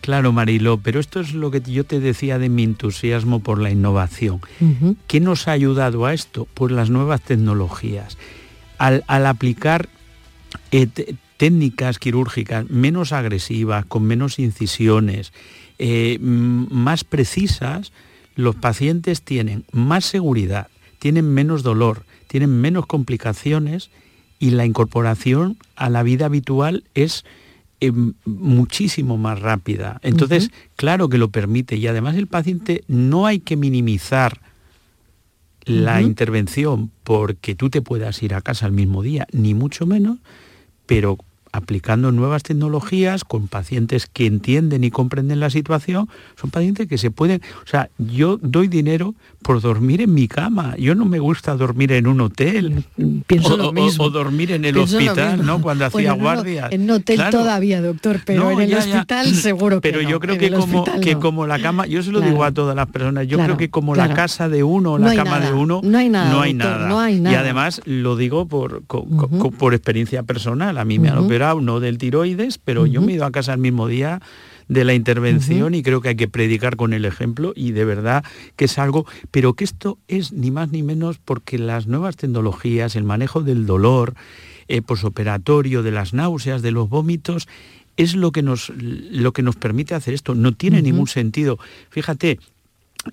Claro, 0.02 0.30
Marilo, 0.32 0.76
pero 0.78 1.00
esto 1.00 1.20
es 1.20 1.32
lo 1.32 1.50
que 1.50 1.62
yo 1.62 1.84
te 1.84 2.00
decía 2.00 2.38
de 2.38 2.50
mi 2.50 2.64
entusiasmo 2.64 3.40
por 3.40 3.58
la 3.62 3.70
innovación. 3.70 4.40
¿Qué 5.06 5.20
nos 5.20 5.48
ha 5.48 5.52
ayudado 5.52 6.04
a 6.04 6.12
esto? 6.12 6.46
Pues 6.52 6.70
las 6.72 6.90
nuevas 6.90 7.22
tecnologías. 7.22 8.18
Al, 8.78 9.04
al 9.06 9.24
aplicar 9.26 9.88
eh, 10.70 10.86
técnicas 11.38 11.98
quirúrgicas 11.98 12.68
menos 12.68 13.12
agresivas, 13.12 13.86
con 13.86 14.02
menos 14.04 14.38
incisiones, 14.38 15.32
eh, 15.78 16.18
más 16.20 17.02
precisas, 17.04 17.92
los 18.34 18.54
pacientes 18.56 19.22
tienen 19.22 19.64
más 19.72 20.04
seguridad, 20.04 20.68
tienen 20.98 21.32
menos 21.32 21.62
dolor, 21.62 22.04
tienen 22.28 22.60
menos 22.60 22.86
complicaciones 22.86 23.90
y 24.38 24.50
la 24.50 24.64
incorporación 24.64 25.56
a 25.76 25.90
la 25.90 26.02
vida 26.02 26.26
habitual 26.26 26.84
es 26.94 27.24
eh, 27.80 27.92
muchísimo 28.24 29.18
más 29.18 29.40
rápida. 29.40 30.00
Entonces, 30.02 30.50
claro 30.76 31.08
que 31.08 31.18
lo 31.18 31.30
permite 31.30 31.76
y 31.76 31.86
además 31.86 32.16
el 32.16 32.26
paciente 32.26 32.84
no 32.88 33.26
hay 33.26 33.40
que 33.40 33.56
minimizar 33.56 34.40
la 35.64 36.02
intervención 36.02 36.90
porque 37.04 37.54
tú 37.54 37.70
te 37.70 37.82
puedas 37.82 38.22
ir 38.22 38.34
a 38.34 38.40
casa 38.40 38.66
al 38.66 38.72
mismo 38.72 39.02
día, 39.02 39.26
ni 39.32 39.54
mucho 39.54 39.86
menos, 39.86 40.18
pero 40.86 41.18
aplicando 41.52 42.10
nuevas 42.12 42.42
tecnologías 42.42 43.24
con 43.24 43.46
pacientes 43.46 44.06
que 44.12 44.26
entienden 44.26 44.84
y 44.84 44.90
comprenden 44.90 45.38
la 45.38 45.50
situación, 45.50 46.08
son 46.40 46.50
pacientes 46.50 46.88
que 46.88 46.96
se 46.98 47.10
pueden, 47.10 47.42
o 47.64 47.66
sea, 47.68 47.90
yo 47.98 48.38
doy 48.40 48.68
dinero 48.68 49.14
por 49.42 49.60
dormir 49.60 50.00
en 50.00 50.14
mi 50.14 50.28
cama, 50.28 50.74
yo 50.78 50.94
no 50.94 51.04
me 51.04 51.18
gusta 51.18 51.54
dormir 51.56 51.92
en 51.92 52.06
un 52.06 52.20
hotel 52.22 52.84
Pienso 53.26 53.54
o, 53.54 53.56
lo 53.56 53.72
mismo. 53.72 54.04
o 54.04 54.10
dormir 54.10 54.52
en 54.52 54.64
el 54.64 54.74
Pienso 54.74 54.96
hospital. 54.96 55.44
¿no? 55.44 55.60
Cuando 55.60 55.84
hacía 55.86 56.12
guardia. 56.12 56.68
En 56.70 56.90
hotel 56.90 57.16
Claro. 57.16 57.38
todavía, 57.40 57.82
doctor, 57.82 58.20
pero 58.24 58.44
No, 58.44 58.50
en 58.52 58.60
el 58.60 58.70
ya, 58.70 58.78
ya. 58.78 58.94
hospital 58.94 59.34
seguro 59.34 59.80
que 59.80 59.90
Pero 59.90 60.02
no, 60.02 60.08
yo 60.08 60.20
creo 60.20 60.34
en 60.34 60.40
que 60.40 60.50
como, 60.52 60.84
que 61.02 61.16
como 61.16 61.46
la 61.46 61.58
cama, 61.58 61.86
yo 61.86 62.02
se 62.02 62.10
lo 62.12 62.18
Claro. 62.20 62.32
digo 62.32 62.44
a 62.44 62.52
todas 62.52 62.74
las 62.74 62.86
personas, 62.88 63.26
yo 63.26 63.36
Claro, 63.36 63.54
creo 63.54 63.58
que 63.58 63.70
como 63.70 63.94
la 63.94 64.14
casa 64.14 64.48
de 64.48 64.62
uno 64.62 64.92
o 64.92 64.98
la 64.98 65.14
cama 65.14 65.38
nada, 65.38 65.50
de 65.50 65.52
uno, 65.52 65.80
no 65.84 65.98
hay 65.98 66.08
nada, 66.08 66.30
no 66.30 66.40
hay 66.40 66.52
doctor, 66.54 66.70
nada. 66.78 66.88
no 66.88 67.00
hay 67.00 67.16
Y 67.16 67.20
nada. 67.20 67.40
además 67.40 67.80
lo 67.84 68.16
digo 68.16 68.46
por, 68.46 68.84
co- 68.86 69.06
co- 69.06 69.50
por 69.50 69.74
experiencia 69.74 70.22
personal, 70.22 70.78
a 70.78 70.84
mí 70.84 70.98
me 70.98 71.08
han 71.10 71.18
Operado 71.42 71.60
no 71.60 71.80
del 71.80 71.98
tiroides, 71.98 72.58
pero 72.58 72.86
yo 72.86 73.00
me 73.00 73.10
he 73.10 73.14
ido 73.16 73.24
a 73.24 73.32
casa 73.32 73.52
el 73.52 73.58
mismo 73.58 73.88
día 73.88 74.20
de 74.68 74.84
la 74.84 74.94
intervención 74.94 75.74
y 75.74 75.82
creo 75.82 76.00
que 76.00 76.10
hay 76.10 76.14
que 76.14 76.28
predicar 76.28 76.76
con 76.76 76.92
el 76.92 77.04
ejemplo 77.04 77.52
y 77.56 77.72
de 77.72 77.84
verdad 77.84 78.24
que 78.54 78.66
es 78.66 78.78
algo, 78.78 79.06
pero 79.32 79.54
que 79.54 79.64
esto 79.64 79.98
es 80.06 80.30
ni 80.30 80.52
más 80.52 80.70
ni 80.70 80.84
menos 80.84 81.18
porque 81.18 81.58
las 81.58 81.88
nuevas 81.88 82.16
tecnologías, 82.16 82.94
el 82.94 83.02
manejo 83.02 83.42
del 83.42 83.66
dolor 83.66 84.14
eh, 84.68 84.82
posoperatorio, 84.82 85.82
de 85.82 85.90
las 85.90 86.14
náuseas, 86.14 86.62
de 86.62 86.70
los 86.70 86.88
vómitos, 86.88 87.48
es 87.96 88.14
lo 88.14 88.30
que 88.30 88.42
nos, 88.42 88.70
lo 88.76 89.32
que 89.32 89.42
nos 89.42 89.56
permite 89.56 89.96
hacer 89.96 90.14
esto. 90.14 90.36
No 90.36 90.52
tiene 90.52 90.80
ningún 90.80 91.08
sentido. 91.08 91.58
Fíjate, 91.90 92.38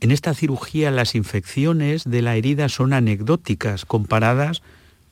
en 0.01 0.11
esta 0.11 0.35
cirugía 0.35 0.91
las 0.91 1.15
infecciones 1.15 2.03
de 2.03 2.21
la 2.21 2.35
herida 2.35 2.69
son 2.69 2.93
anecdóticas 2.93 3.85
comparadas 3.85 4.61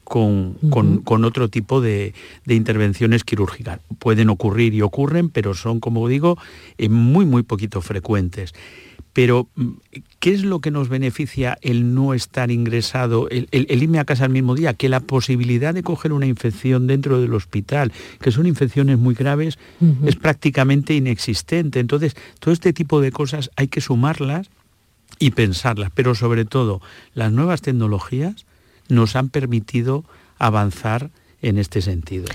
con, 0.07 0.53
con- 0.69 0.99
con 1.03 1.25
otro 1.25 1.49
tipo 1.49 1.81
de, 1.81 2.13
de 2.45 2.55
intervenciones 2.55 3.23
quirúrgicas. 3.23 3.79
Pueden 3.99 4.29
ocurrir 4.29 4.73
y 4.73 4.81
ocurren, 4.81 5.29
pero 5.29 5.53
son, 5.53 5.79
como 5.81 6.07
digo, 6.07 6.37
eh, 6.77 6.87
muy, 6.87 7.25
muy 7.25 7.43
poquito 7.43 7.81
frecuentes. 7.81 8.53
Pero, 9.11 9.47
mm, 9.55 9.67
¿qué 10.19 10.31
es 10.33 10.43
lo 10.43 10.59
que 10.61 10.71
nos 10.71 10.89
beneficia 10.89 11.57
el 11.61 11.93
no 11.95 12.13
estar 12.13 12.51
ingresado, 12.51 13.27
el, 13.29 13.47
el- 13.51 13.65
el 13.69 13.83
irme 13.83 13.99
a 13.99 14.05
casa 14.05 14.25
el 14.25 14.31
mismo 14.31 14.55
día? 14.55 14.73
Que 14.75 14.89
la 14.89 14.99
posibilidad 15.01 15.73
de 15.73 15.83
coger 15.83 16.13
una 16.13 16.25
infección 16.27 16.87
dentro 16.87 17.19
del 17.19 17.33
hospital, 17.33 17.91
que 18.21 18.31
son 18.31 18.45
infecciones 18.45 18.97
muy 18.99 19.13
graves, 19.15 19.57
es 20.05 20.15
prácticamente 20.15 20.93
inexistente. 20.93 21.79
Entonces, 21.79 22.15
todo 22.39 22.53
este 22.53 22.71
tipo 22.73 23.01
de 23.01 23.11
cosas 23.11 23.49
hay 23.57 23.67
que 23.67 23.81
sumarlas 23.81 24.49
y 25.19 25.31
pensarlas, 25.31 25.91
pero 25.93 26.13
sobre 26.15 26.45
todo 26.45 26.79
las 27.15 27.31
nuevas 27.31 27.61
tecnologías 27.61 28.45
nos 28.89 29.15
han 29.15 29.29
permitido 29.29 30.03
avanzar 30.39 31.09
en 31.41 31.57
este 31.57 31.81
sentido. 31.81 32.25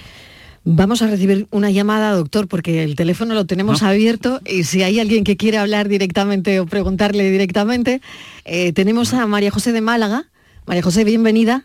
Vamos 0.64 1.02
a 1.02 1.08
recibir 1.08 1.48
una 1.50 1.70
llamada, 1.70 2.12
doctor, 2.12 2.46
porque 2.46 2.84
el 2.84 2.94
teléfono 2.94 3.34
lo 3.34 3.46
tenemos 3.46 3.82
abierto 3.82 4.40
y 4.46 4.62
si 4.62 4.84
hay 4.84 5.00
alguien 5.00 5.24
que 5.24 5.36
quiere 5.36 5.58
hablar 5.58 5.88
directamente 5.88 6.60
o 6.60 6.66
preguntarle 6.66 7.28
directamente, 7.30 8.00
eh, 8.44 8.72
tenemos 8.72 9.12
a 9.12 9.26
María 9.26 9.50
José 9.50 9.72
de 9.72 9.80
Málaga. 9.80 10.26
María 10.64 10.82
José, 10.82 11.02
bienvenida. 11.02 11.64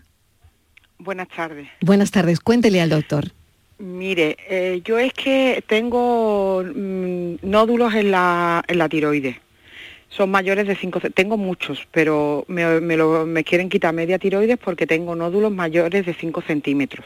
Buenas 0.97 1.27
tardes. 1.29 1.67
Buenas 1.81 2.09
tardes, 2.09 2.39
cuéntele 2.39 2.81
al 2.81 2.89
doctor. 2.89 3.31
Mire, 3.77 4.35
eh, 4.49 4.81
yo 4.83 4.97
es 4.97 5.13
que 5.13 5.63
tengo 5.67 6.63
mm, 6.63 7.35
nódulos 7.43 7.93
en 7.93 8.09
la, 8.09 8.63
en 8.67 8.79
la 8.79 8.89
tiroides. 8.89 9.37
Son 10.09 10.31
mayores 10.31 10.67
de 10.67 10.75
5, 10.75 11.01
tengo 11.13 11.37
muchos, 11.37 11.87
pero 11.91 12.45
me, 12.47 12.97
lo, 12.97 13.25
me 13.25 13.43
quieren 13.43 13.69
quitar 13.69 13.93
media 13.93 14.17
tiroides 14.17 14.57
porque 14.57 14.87
tengo 14.87 15.15
nódulos 15.15 15.51
mayores 15.51 16.05
de 16.05 16.13
5 16.13 16.41
centímetros. 16.41 17.05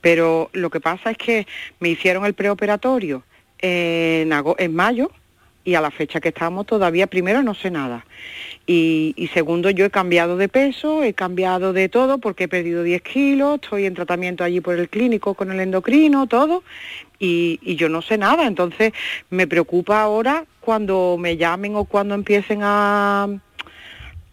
Pero 0.00 0.50
lo 0.52 0.70
que 0.70 0.80
pasa 0.80 1.10
es 1.10 1.18
que 1.18 1.46
me 1.78 1.90
hicieron 1.90 2.24
el 2.24 2.34
preoperatorio 2.34 3.22
en, 3.58 4.32
en 4.32 4.74
mayo 4.74 5.10
y 5.64 5.74
a 5.74 5.80
la 5.80 5.90
fecha 5.90 6.20
que 6.20 6.30
estamos 6.30 6.66
todavía, 6.66 7.06
primero 7.06 7.42
no 7.42 7.54
sé 7.54 7.70
nada. 7.70 8.04
Y, 8.66 9.28
segundo, 9.34 9.68
yo 9.70 9.84
he 9.84 9.90
cambiado 9.90 10.36
de 10.36 10.48
peso, 10.48 11.02
he 11.02 11.12
cambiado 11.12 11.72
de 11.72 11.88
todo 11.88 12.18
porque 12.18 12.44
he 12.44 12.48
perdido 12.48 12.84
10 12.84 13.02
kilos, 13.02 13.58
estoy 13.60 13.86
en 13.86 13.94
tratamiento 13.94 14.44
allí 14.44 14.60
por 14.60 14.78
el 14.78 14.88
clínico 14.88 15.34
con 15.34 15.50
el 15.50 15.58
endocrino, 15.58 16.28
todo, 16.28 16.62
y, 17.18 17.58
yo 17.76 17.88
no 17.88 18.00
sé 18.00 18.16
nada. 18.16 18.46
Entonces 18.46 18.92
me 19.28 19.46
preocupa 19.46 20.00
ahora 20.00 20.44
cuando 20.60 21.16
me 21.18 21.36
llamen 21.36 21.76
o 21.76 21.84
cuando 21.84 22.14
empiecen 22.14 22.60
a, 22.62 23.28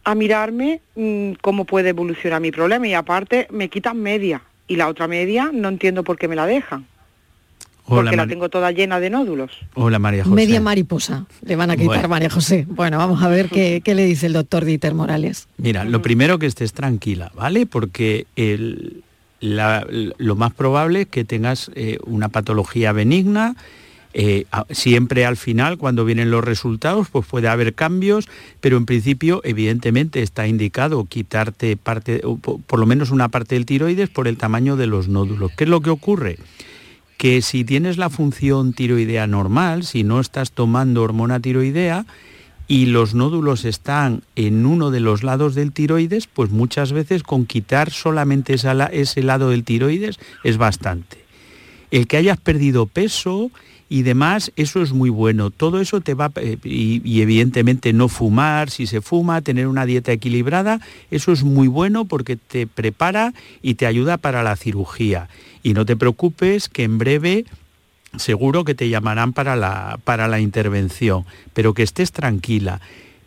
a 0.04 0.16
mirarme 0.16 0.82
mm, 0.96 1.34
cómo 1.42 1.66
puede 1.66 1.90
evolucionar 1.90 2.42
mi 2.42 2.52
problema. 2.52 2.88
Y 2.88 2.94
aparte 2.94 3.48
me 3.52 3.70
quitan 3.70 4.00
media 4.00 4.42
y 4.68 4.76
la 4.76 4.88
otra 4.88 5.08
media 5.08 5.50
no 5.54 5.70
entiendo 5.70 6.04
por 6.04 6.18
qué 6.18 6.28
me 6.28 6.36
la 6.36 6.46
dejan. 6.46 6.86
porque 7.86 8.16
la 8.16 8.28
tengo 8.28 8.50
toda 8.50 8.72
llena 8.72 9.00
de 9.00 9.10
nódulos. 9.10 9.52
Hola 9.74 10.00
María 10.00 10.24
José. 10.24 10.36
Media 10.36 10.62
mariposa 10.62 11.26
le 11.42 11.56
van 11.56 11.72
a 11.72 11.78
quitar 11.78 12.08
María 12.08 12.30
José. 12.30 12.66
Bueno, 12.70 12.98
vamos 12.98 13.24
a 13.24 13.30
ver 13.30 13.50
qué, 13.50 13.82
le 13.86 14.06
dice 14.06 14.28
el 14.28 14.34
doctor 14.34 14.66
Dieter 14.66 14.94
Morales. 14.94 15.48
Mira, 15.58 15.86
lo 15.86 16.02
primero 16.02 16.38
que 16.40 16.46
estés 16.46 16.74
tranquila, 16.74 17.32
¿vale? 17.36 17.66
Porque 17.66 18.28
lo 19.40 20.36
más 20.36 20.54
probable 20.54 21.02
es 21.02 21.08
que 21.08 21.24
tengas 21.24 21.72
eh, 21.76 21.98
una 22.06 22.30
patología 22.30 22.92
benigna 22.92 23.56
eh, 24.20 24.45
siempre 24.72 25.28
al 25.28 25.38
final, 25.38 25.78
cuando 25.78 26.03
vienen 26.03 26.32
los 26.32 26.43
resultados, 26.43 27.07
pues 27.11 27.28
puede 27.28 27.49
haber 27.49 27.76
cambios, 27.76 28.28
pero 28.61 28.76
en 28.78 28.88
principio, 28.88 29.41
evidentemente, 29.43 30.24
está 30.24 30.47
indicado 30.47 31.05
quitarte 31.05 31.78
parte, 31.78 32.24
por 32.41 32.80
lo 32.80 32.88
menos 32.88 33.11
una 33.11 33.30
parte 33.30 33.53
del 33.53 33.68
tiroides 33.68 34.09
por 34.09 34.28
el 34.28 34.38
tamaño 34.38 34.76
de 34.76 34.88
los 34.88 35.07
nódulos. 35.07 35.51
¿Qué 35.55 35.65
es 35.65 35.70
lo 35.70 35.82
que 35.82 35.91
ocurre? 35.91 36.39
Que 37.18 37.43
si 37.43 37.63
tienes 37.63 37.99
la 37.99 38.09
función 38.09 38.74
tiroidea 38.74 39.28
normal, 39.28 39.84
si 39.84 40.03
no 40.03 40.20
estás 40.20 40.49
tomando 40.49 41.03
hormona 41.03 41.39
tiroidea, 41.39 42.07
y 42.68 42.88
los 42.88 43.13
nódulos 43.13 43.65
están 43.65 44.24
en 44.36 44.65
uno 44.65 44.89
de 44.89 44.99
los 44.99 45.22
lados 45.22 45.53
del 45.53 45.72
tiroides, 45.72 46.26
pues 46.26 46.49
muchas 46.49 46.91
veces 46.91 47.22
con 47.22 47.45
quitar 47.45 47.91
solamente 47.91 48.55
ese 48.55 49.22
lado 49.22 49.51
del 49.51 49.63
tiroides 49.63 50.18
es 50.43 50.57
bastante. 50.57 51.20
El 51.91 52.07
que 52.07 52.18
hayas 52.18 52.39
perdido 52.39 52.88
peso, 52.88 53.51
y 53.90 54.04
demás, 54.04 54.52
eso 54.56 54.82
es 54.82 54.92
muy 54.92 55.10
bueno. 55.10 55.50
Todo 55.50 55.80
eso 55.80 56.02
te 56.02 56.14
va, 56.14 56.32
eh, 56.36 56.58
y, 56.64 57.22
evidentemente 57.22 57.94
no 57.94 58.10
fumar, 58.10 58.70
si 58.70 58.86
se 58.88 59.02
fuma, 59.02 59.42
tener 59.42 59.68
una 59.68 59.86
dieta 59.86 60.12
equilibrada, 60.12 60.82
eso 61.10 61.32
es 61.32 61.44
muy 61.44 61.68
bueno 61.68 62.06
porque 62.06 62.36
te 62.36 62.68
prepara 62.68 63.34
y 63.62 63.76
te 63.76 63.86
ayuda 63.86 64.18
para 64.18 64.44
la 64.44 64.56
cirugía. 64.56 65.30
Y 65.64 65.74
no 65.74 65.86
te 65.86 65.96
preocupes 65.96 66.70
que 66.70 66.84
en 66.84 66.98
breve 66.98 67.46
seguro 68.18 68.64
que 68.64 68.76
te 68.76 68.90
llamarán 68.90 69.34
para 69.34 69.56
la, 69.56 70.00
para 70.04 70.28
la 70.28 70.40
intervención, 70.40 71.26
pero 71.54 71.74
que 71.74 71.84
estés 71.84 72.12
tranquila. 72.12 72.82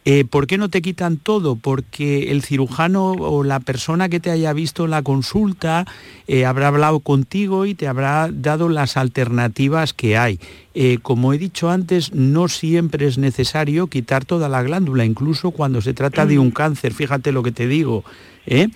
Eh, 0.07 0.25
¿Por 0.25 0.47
qué 0.47 0.57
no 0.57 0.71
te 0.71 0.81
quitan 0.81 1.19
todo? 1.19 1.57
Porque 1.57 2.31
el 2.31 2.43
cirujano 2.43 3.13
o 3.13 3.45
la 3.45 3.61
persona 3.61 4.09
que 4.09 4.19
te 4.19 4.31
haya 4.31 4.53
visto 4.55 4.87
en 4.87 4.93
la 4.93 5.03
consulta 5.03 5.85
eh, 6.27 6.47
habrá 6.47 6.69
hablado 6.69 7.01
contigo 7.01 7.67
y 7.67 7.75
te 7.75 7.87
habrá 7.87 8.31
dado 8.33 8.71
las 8.71 8.97
alternativas 8.97 9.93
que 9.93 10.17
hay. 10.17 10.41
Eh, 10.73 10.99
como 11.03 11.35
he 11.35 11.39
dicho 11.39 11.69
antes, 11.69 12.15
no 12.15 12.49
siempre 12.49 13.07
es 13.07 13.19
necesario 13.19 13.89
quitar 13.89 14.25
toda 14.25 14.49
la 14.49 14.63
glándula, 14.63 15.05
incluso 15.05 15.51
cuando 15.51 15.83
se 15.83 15.93
trata 15.93 16.25
de 16.25 16.39
un 16.39 16.51
cáncer, 16.51 16.95
fíjate 16.95 17.31
lo 17.33 17.43
que 17.43 17.53
te 17.53 17.67
digo. 17.67 18.05
Eh, 18.47 18.69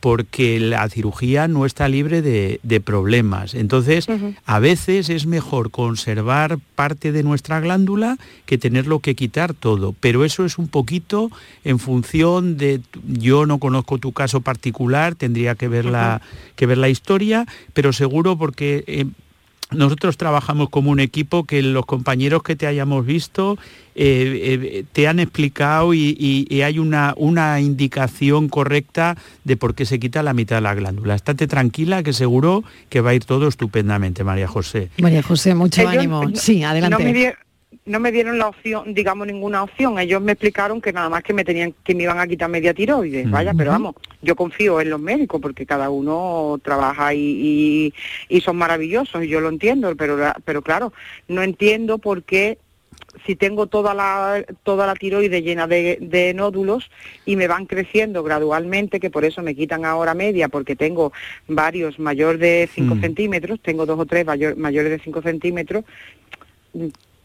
porque 0.00 0.58
la 0.58 0.88
cirugía 0.88 1.46
no 1.46 1.66
está 1.66 1.88
libre 1.88 2.20
de, 2.20 2.80
problemas. 2.80 3.54
Entonces, 3.54 4.08
a 4.44 4.58
veces 4.58 5.08
es 5.08 5.26
mejor 5.26 5.70
conservar 5.70 6.58
parte 6.74 7.12
de 7.12 7.22
nuestra 7.22 7.60
glándula 7.60 8.18
que 8.44 8.58
tenerlo 8.58 8.98
que 8.98 9.14
quitar 9.14 9.54
todo. 9.54 9.94
Pero 10.00 10.24
eso 10.24 10.44
es 10.44 10.58
un 10.58 10.66
poquito 10.66 11.30
en 11.62 11.78
función 11.78 12.56
de, 12.56 12.80
yo 13.06 13.46
no 13.46 13.58
conozco 13.58 13.98
tu 13.98 14.12
caso 14.12 14.40
particular, 14.40 15.14
tendría 15.14 15.54
que 15.54 15.68
ver, 15.68 15.84
la, 15.84 16.22
que 16.56 16.66
ver 16.66 16.78
la 16.78 16.88
historia, 16.88 17.46
pero 17.72 17.92
seguro 17.92 18.36
porque... 18.36 18.82
Eh, 18.86 19.06
nosotros 19.74 20.16
trabajamos 20.16 20.68
como 20.70 20.90
un 20.90 21.00
equipo 21.00 21.44
que 21.44 21.62
los 21.62 21.86
compañeros 21.86 22.42
que 22.42 22.56
te 22.56 22.66
hayamos 22.66 23.04
visto 23.06 23.58
eh, 23.94 24.58
eh, 24.62 24.84
te 24.92 25.06
han 25.06 25.20
explicado 25.20 25.92
y, 25.92 26.62
hay 26.64 26.78
una, 26.78 27.14
una, 27.16 27.60
indicación 27.60 28.48
correcta 28.48 29.16
de 29.44 29.56
por 29.56 29.74
qué 29.74 29.84
se 29.84 30.00
quita 30.00 30.22
la 30.22 30.32
mitad 30.32 30.56
de 30.56 30.62
la 30.62 30.74
glándula. 30.74 31.14
Estate 31.14 31.46
tranquila 31.46 32.02
que 32.02 32.12
seguro 32.12 32.64
que 32.88 33.00
va 33.00 33.10
a 33.10 33.14
ir 33.14 33.24
todo 33.24 33.48
estupendamente, 33.48 34.24
María 34.24 34.48
José. 34.48 34.90
María 34.98 35.22
José, 35.22 35.54
mucho 35.54 35.86
ánimo. 35.86 36.30
sí, 36.34 36.62
adelante 36.62 37.04
no 37.04 37.12
me 37.12 37.34
dieron 37.84 38.38
la 38.38 38.48
opción, 38.48 38.94
digamos 38.94 39.26
ninguna 39.26 39.62
opción. 39.62 39.98
Ellos 39.98 40.22
me 40.22 40.32
explicaron 40.32 40.80
que 40.80 40.92
nada 40.92 41.08
más 41.08 41.22
que 41.22 41.32
me 41.32 41.44
tenían, 41.44 41.74
que 41.84 41.94
me 41.94 42.04
iban 42.04 42.18
a 42.18 42.26
quitar 42.26 42.48
media 42.48 42.74
tiroides. 42.74 43.30
Vaya, 43.30 43.52
pero 43.54 43.72
vamos, 43.72 43.94
yo 44.20 44.36
confío 44.36 44.80
en 44.80 44.90
los 44.90 45.00
médicos 45.00 45.40
porque 45.40 45.66
cada 45.66 45.90
uno 45.90 46.60
trabaja 46.62 47.14
y, 47.14 47.92
y, 48.28 48.40
son 48.40 48.56
maravillosos 48.56 49.24
y 49.24 49.28
yo 49.28 49.40
lo 49.40 49.48
entiendo, 49.48 49.94
pero 49.96 50.16
pero 50.44 50.62
claro, 50.62 50.92
no 51.28 51.42
entiendo 51.42 51.98
por 51.98 52.22
qué 52.22 52.58
si 53.26 53.36
tengo 53.36 53.66
toda 53.66 53.94
la 53.94 54.44
toda 54.62 54.86
la 54.86 54.94
tiroides 54.94 55.42
llena 55.42 55.66
de, 55.66 56.32
nódulos 56.34 56.90
y 57.24 57.36
me 57.36 57.48
van 57.48 57.66
creciendo 57.66 58.22
gradualmente, 58.22 59.00
que 59.00 59.10
por 59.10 59.24
eso 59.24 59.42
me 59.42 59.54
quitan 59.54 59.84
ahora 59.84 60.14
media, 60.14 60.48
porque 60.48 60.76
tengo 60.76 61.12
varios 61.48 61.98
mayor 61.98 62.38
de 62.38 62.68
5 62.72 62.94
mm. 62.94 63.00
centímetros, 63.00 63.60
tengo 63.60 63.86
dos 63.86 63.98
o 63.98 64.06
tres 64.06 64.24
mayores 64.56 64.90
de 64.90 64.98
5 64.98 65.22
centímetros, 65.22 65.84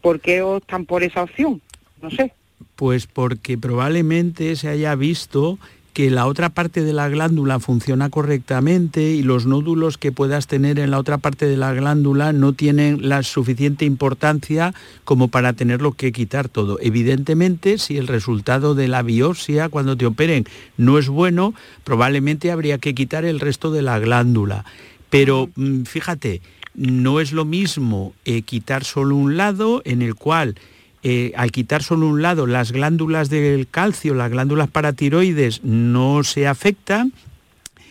¿por 0.08 0.20
qué 0.20 0.40
optan 0.40 0.86
por 0.86 1.04
esa 1.04 1.22
opción? 1.22 1.60
No 2.00 2.10
sé. 2.10 2.32
Pues 2.76 3.06
porque 3.06 3.58
probablemente 3.58 4.56
se 4.56 4.68
haya 4.68 4.94
visto 4.94 5.58
que 5.92 6.10
la 6.10 6.24
otra 6.24 6.48
parte 6.48 6.82
de 6.82 6.94
la 6.94 7.10
glándula 7.10 7.60
funciona 7.60 8.08
correctamente 8.08 9.02
y 9.02 9.22
los 9.22 9.44
nódulos 9.44 9.98
que 9.98 10.10
puedas 10.10 10.46
tener 10.46 10.78
en 10.78 10.92
la 10.92 10.98
otra 10.98 11.18
parte 11.18 11.44
de 11.44 11.58
la 11.58 11.74
glándula 11.74 12.32
no 12.32 12.54
tienen 12.54 13.06
la 13.06 13.22
suficiente 13.22 13.84
importancia 13.84 14.72
como 15.04 15.28
para 15.28 15.52
tenerlo 15.52 15.92
que 15.92 16.10
quitar 16.10 16.48
todo. 16.48 16.78
Evidentemente, 16.80 17.76
si 17.76 17.98
el 17.98 18.06
resultado 18.06 18.74
de 18.74 18.88
la 18.88 19.02
biopsia 19.02 19.68
cuando 19.68 19.94
te 19.94 20.06
operen 20.06 20.46
no 20.78 20.96
es 20.96 21.10
bueno, 21.10 21.52
probablemente 21.84 22.50
habría 22.50 22.78
que 22.78 22.94
quitar 22.94 23.26
el 23.26 23.40
resto 23.40 23.70
de 23.72 23.82
la 23.82 23.98
glándula. 23.98 24.64
Pero 25.10 25.50
mm, 25.54 25.82
fíjate, 25.82 26.40
no 26.78 27.20
es 27.20 27.32
lo 27.32 27.44
mismo 27.44 28.14
eh, 28.24 28.42
quitar 28.42 28.84
solo 28.84 29.16
un 29.16 29.36
lado 29.36 29.82
en 29.84 30.00
el 30.00 30.14
cual 30.14 30.54
eh, 31.02 31.32
al 31.36 31.52
quitar 31.52 31.82
solo 31.82 32.08
un 32.08 32.22
lado 32.22 32.46
las 32.46 32.72
glándulas 32.72 33.30
del 33.30 33.68
calcio, 33.68 34.14
las 34.14 34.30
glándulas 34.30 34.68
paratiroides 34.68 35.62
no 35.64 36.24
se 36.24 36.46
afectan. 36.46 37.12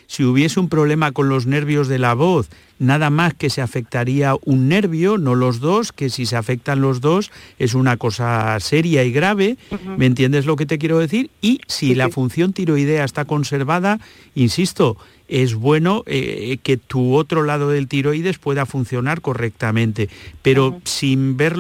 Si 0.08 0.24
hubiese 0.24 0.60
un 0.60 0.70
problema 0.70 1.12
con 1.12 1.28
los 1.28 1.46
nervios 1.46 1.90
de 1.90 2.00
la 2.00 2.14
voz, 2.14 2.50
nada 2.80 3.10
más 3.10 3.34
que 3.34 3.50
se 3.50 3.62
afectaría 3.62 4.36
un 4.46 4.70
nervio, 4.70 5.18
no 5.18 5.36
los 5.36 5.60
dos, 5.60 5.92
que 5.92 6.10
si 6.10 6.26
se 6.26 6.38
afectan 6.38 6.80
los 6.80 7.02
dos 7.02 7.32
es 7.60 7.74
una 7.74 7.98
cosa 7.98 8.58
seria 8.62 9.04
y 9.04 9.12
grave, 9.12 9.58
¿me 9.98 10.06
entiendes 10.06 10.46
lo 10.46 10.56
que 10.56 10.66
te 10.66 10.78
quiero 10.78 11.00
decir? 11.00 11.30
Y 11.42 11.60
si 11.68 11.94
la 11.96 12.10
función 12.10 12.54
tiroidea 12.54 13.04
está 13.04 13.26
conservada, 13.26 14.00
insisto, 14.34 14.98
es 15.28 15.56
bueno 15.56 16.04
eh, 16.06 16.58
que 16.64 16.78
tu 16.78 17.16
otro 17.16 17.44
lado 17.44 17.70
del 17.70 17.88
tiroides 17.88 18.38
pueda 18.38 18.66
funcionar 18.66 19.22
correctamente, 19.22 20.10
pero 20.42 20.80
sin 20.86 21.38
ver, 21.38 21.56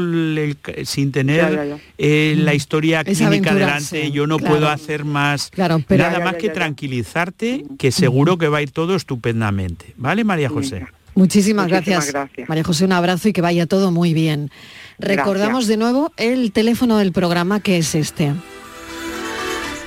sin 0.86 1.11
tener 1.11 1.78
eh, 1.97 2.36
la 2.38 2.53
historia 2.53 3.03
clínica 3.03 3.53
delante, 3.53 4.11
yo 4.11 4.28
no 4.28 4.38
puedo 4.38 4.70
hacer 4.70 5.05
más, 5.05 5.51
nada 5.57 6.20
más 6.20 6.36
que 6.36 6.49
tranquilizarte, 6.49 7.65
que 7.78 7.91
seguro 7.91 8.38
que 8.38 8.47
va 8.47 8.59
a 8.59 8.61
ir 8.61 8.72
todo 8.72 8.95
estupendamente. 8.95 9.93
¿Vale, 9.97 10.24
María 10.24 10.49
José? 10.49 10.86
Muchísimas, 11.15 11.68
gracias. 11.68 12.13
María 12.47 12.63
José, 12.63 12.86
un 12.86 12.91
abrazo 12.91 13.28
y 13.30 13.34
que 13.34 13.41
vaya 13.41 13.65
todo 13.65 13.91
muy 13.91 14.13
bien. 14.13 14.51
Recordamos 14.99 15.68
de 15.68 15.78
nuevo 15.78 16.11
el 16.18 16.51
teléfono 16.51 16.97
del 16.97 17.11
programa 17.11 17.59
que 17.59 17.80
es 17.80 17.95
este. 17.95 18.34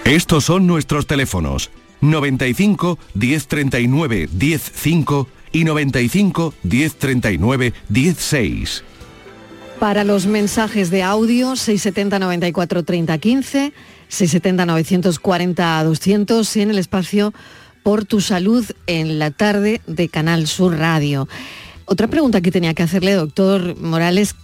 Estos 0.04 0.44
son 0.44 0.66
nuestros 0.66 1.06
teléfonos 1.06 1.70
95 2.00 2.98
1039 3.14 4.28
105 4.28 5.28
y 5.52 5.64
95 5.64 6.54
1039 6.62 7.72
16. 7.88 8.84
Para 9.78 10.04
los 10.04 10.26
mensajes 10.26 10.90
de 10.90 11.02
audio 11.02 11.56
670 11.56 12.18
94 12.18 12.82
30 12.82 13.18
15, 13.18 13.72
670 14.08 14.66
940 14.66 15.84
200 15.84 16.56
y 16.56 16.60
en 16.60 16.70
el 16.70 16.78
espacio 16.78 17.32
por 17.82 18.04
tu 18.04 18.20
salud 18.20 18.64
en 18.86 19.18
la 19.18 19.30
tarde 19.30 19.80
de 19.86 20.08
Canal 20.08 20.46
Sur 20.46 20.76
Radio. 20.76 21.28
Otra 21.86 22.08
pregunta 22.08 22.40
que 22.40 22.52
tenía 22.52 22.74
que 22.74 22.82
hacerle, 22.82 23.14
doctor 23.14 23.76
Morales, 23.80 24.36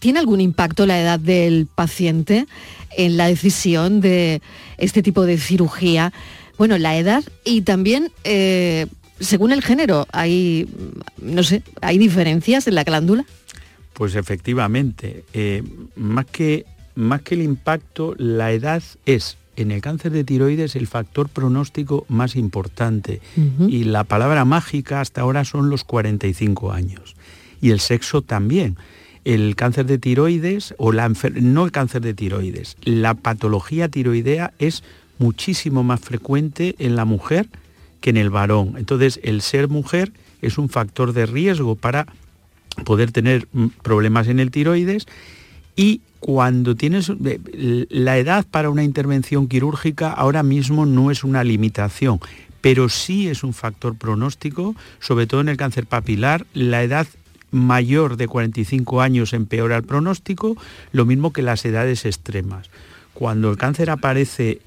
¿tiene 0.00 0.18
algún 0.18 0.40
impacto 0.40 0.84
la 0.84 1.00
edad 1.00 1.20
del 1.20 1.68
paciente 1.72 2.46
en 2.96 3.16
la 3.16 3.28
decisión 3.28 4.00
de 4.00 4.42
este 4.76 5.02
tipo 5.02 5.26
de 5.26 5.38
cirugía? 5.38 6.12
Bueno, 6.58 6.78
la 6.78 6.96
edad 6.96 7.24
y 7.44 7.62
también 7.62 8.10
eh, 8.24 8.86
según 9.20 9.52
el 9.52 9.62
género, 9.62 10.06
hay, 10.12 10.68
no 11.20 11.42
sé, 11.42 11.62
¿hay 11.80 11.98
diferencias 11.98 12.66
en 12.66 12.74
la 12.74 12.84
glándula? 12.84 13.24
Pues 13.92 14.16
efectivamente, 14.16 15.24
eh, 15.32 15.62
más, 15.96 16.26
que, 16.26 16.66
más 16.94 17.22
que 17.22 17.36
el 17.36 17.42
impacto, 17.42 18.14
la 18.18 18.52
edad 18.52 18.82
es 19.06 19.36
en 19.56 19.70
el 19.70 19.80
cáncer 19.80 20.10
de 20.10 20.24
tiroides 20.24 20.74
el 20.74 20.88
factor 20.88 21.28
pronóstico 21.28 22.04
más 22.08 22.34
importante 22.34 23.20
y 23.68 23.84
la 23.84 24.02
palabra 24.02 24.44
mágica 24.44 25.00
hasta 25.00 25.20
ahora 25.20 25.44
son 25.44 25.70
los 25.70 25.84
45 25.84 26.72
años 26.72 27.14
y 27.60 27.70
el 27.70 27.78
sexo 27.78 28.20
también. 28.22 28.76
El 29.24 29.54
cáncer 29.54 29.86
de 29.86 29.96
tiroides 29.96 30.74
o 30.76 30.90
la 30.92 31.08
no 31.08 31.64
el 31.64 31.70
cáncer 31.70 32.02
de 32.02 32.14
tiroides, 32.14 32.76
la 32.82 33.14
patología 33.14 33.88
tiroidea 33.88 34.52
es 34.58 34.82
muchísimo 35.18 35.82
más 35.82 36.00
frecuente 36.00 36.74
en 36.78 36.96
la 36.96 37.04
mujer 37.04 37.48
que 38.00 38.10
en 38.10 38.16
el 38.16 38.30
varón. 38.30 38.74
Entonces, 38.76 39.20
el 39.22 39.40
ser 39.40 39.68
mujer 39.68 40.12
es 40.42 40.58
un 40.58 40.68
factor 40.68 41.12
de 41.12 41.26
riesgo 41.26 41.76
para 41.76 42.06
poder 42.84 43.12
tener 43.12 43.48
mm, 43.52 43.66
problemas 43.82 44.28
en 44.28 44.40
el 44.40 44.50
tiroides 44.50 45.06
y 45.76 46.00
cuando 46.20 46.74
tienes 46.74 47.12
la 47.18 48.16
edad 48.16 48.46
para 48.50 48.70
una 48.70 48.82
intervención 48.82 49.46
quirúrgica 49.46 50.10
ahora 50.10 50.42
mismo 50.42 50.86
no 50.86 51.10
es 51.10 51.22
una 51.22 51.44
limitación, 51.44 52.18
pero 52.62 52.88
sí 52.88 53.28
es 53.28 53.44
un 53.44 53.52
factor 53.52 53.94
pronóstico, 53.94 54.74
sobre 55.00 55.26
todo 55.26 55.42
en 55.42 55.50
el 55.50 55.58
cáncer 55.58 55.84
papilar, 55.86 56.46
la 56.54 56.82
edad 56.82 57.06
mayor 57.50 58.16
de 58.16 58.26
45 58.26 59.02
años 59.02 59.34
empeora 59.34 59.76
el 59.76 59.82
pronóstico, 59.82 60.56
lo 60.92 61.04
mismo 61.04 61.32
que 61.32 61.42
las 61.42 61.64
edades 61.66 62.06
extremas. 62.06 62.70
Cuando 63.12 63.50
el 63.50 63.58
cáncer 63.58 63.90
aparece 63.90 64.62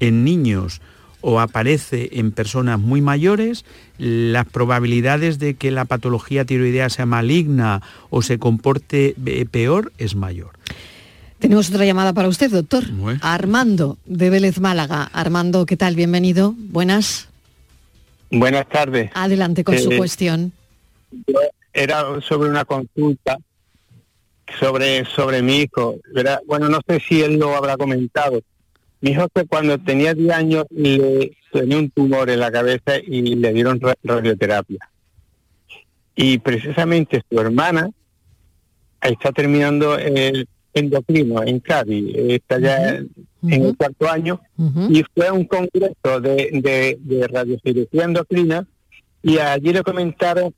en 0.00 0.24
niños 0.24 0.80
o 1.20 1.40
aparece 1.40 2.10
en 2.12 2.30
personas 2.30 2.78
muy 2.78 3.00
mayores, 3.00 3.64
las 3.98 4.46
probabilidades 4.46 5.38
de 5.38 5.54
que 5.54 5.70
la 5.70 5.84
patología 5.84 6.44
tiroidea 6.44 6.88
sea 6.90 7.06
maligna 7.06 7.82
o 8.10 8.22
se 8.22 8.38
comporte 8.38 9.14
eh, 9.26 9.46
peor 9.50 9.92
es 9.98 10.14
mayor. 10.14 10.50
Tenemos 11.40 11.70
otra 11.70 11.84
llamada 11.84 12.12
para 12.12 12.28
usted, 12.28 12.50
doctor. 12.50 12.84
Armando, 13.20 13.96
de 14.06 14.30
Vélez 14.30 14.60
Málaga. 14.60 15.04
Armando, 15.12 15.66
¿qué 15.66 15.76
tal? 15.76 15.94
Bienvenido. 15.94 16.54
Buenas. 16.56 17.28
Buenas 18.30 18.68
tardes. 18.68 19.10
Adelante 19.14 19.64
con 19.64 19.78
su 19.78 19.92
eh, 19.92 19.96
cuestión. 19.98 20.52
Era 21.72 22.20
sobre 22.20 22.50
una 22.50 22.64
consulta 22.64 23.38
sobre, 24.58 25.04
sobre 25.04 25.42
mi 25.42 25.58
hijo. 25.58 25.96
Bueno, 26.46 26.68
no 26.68 26.80
sé 26.86 27.00
si 27.00 27.22
él 27.22 27.38
lo 27.38 27.56
habrá 27.56 27.76
comentado 27.76 28.40
mi 29.00 29.10
hijo 29.10 29.28
que 29.34 29.44
cuando 29.46 29.78
tenía 29.78 30.14
10 30.14 30.30
años 30.32 30.64
le 30.70 31.36
tenía 31.52 31.78
un 31.78 31.90
tumor 31.90 32.30
en 32.30 32.40
la 32.40 32.50
cabeza 32.50 32.98
y 33.04 33.34
le 33.36 33.52
dieron 33.52 33.80
radioterapia. 34.02 34.88
Y 36.14 36.38
precisamente 36.38 37.22
su 37.30 37.40
hermana 37.40 37.90
está 39.00 39.30
terminando 39.30 39.96
el 39.96 40.48
endocrino 40.74 41.42
en 41.44 41.60
Cádiz, 41.60 42.14
está 42.16 42.58
ya 42.58 42.96
en 42.96 43.08
el 43.42 43.76
cuarto 43.76 44.08
año, 44.08 44.40
y 44.90 45.04
fue 45.14 45.28
a 45.28 45.32
un 45.32 45.44
congreso 45.44 46.20
de, 46.20 46.50
de, 46.52 46.98
de 47.00 47.28
radiocirugía 47.28 48.04
endocrina 48.04 48.66
y 49.22 49.38
allí 49.38 49.72
le 49.72 49.82
comentaron 49.82 50.54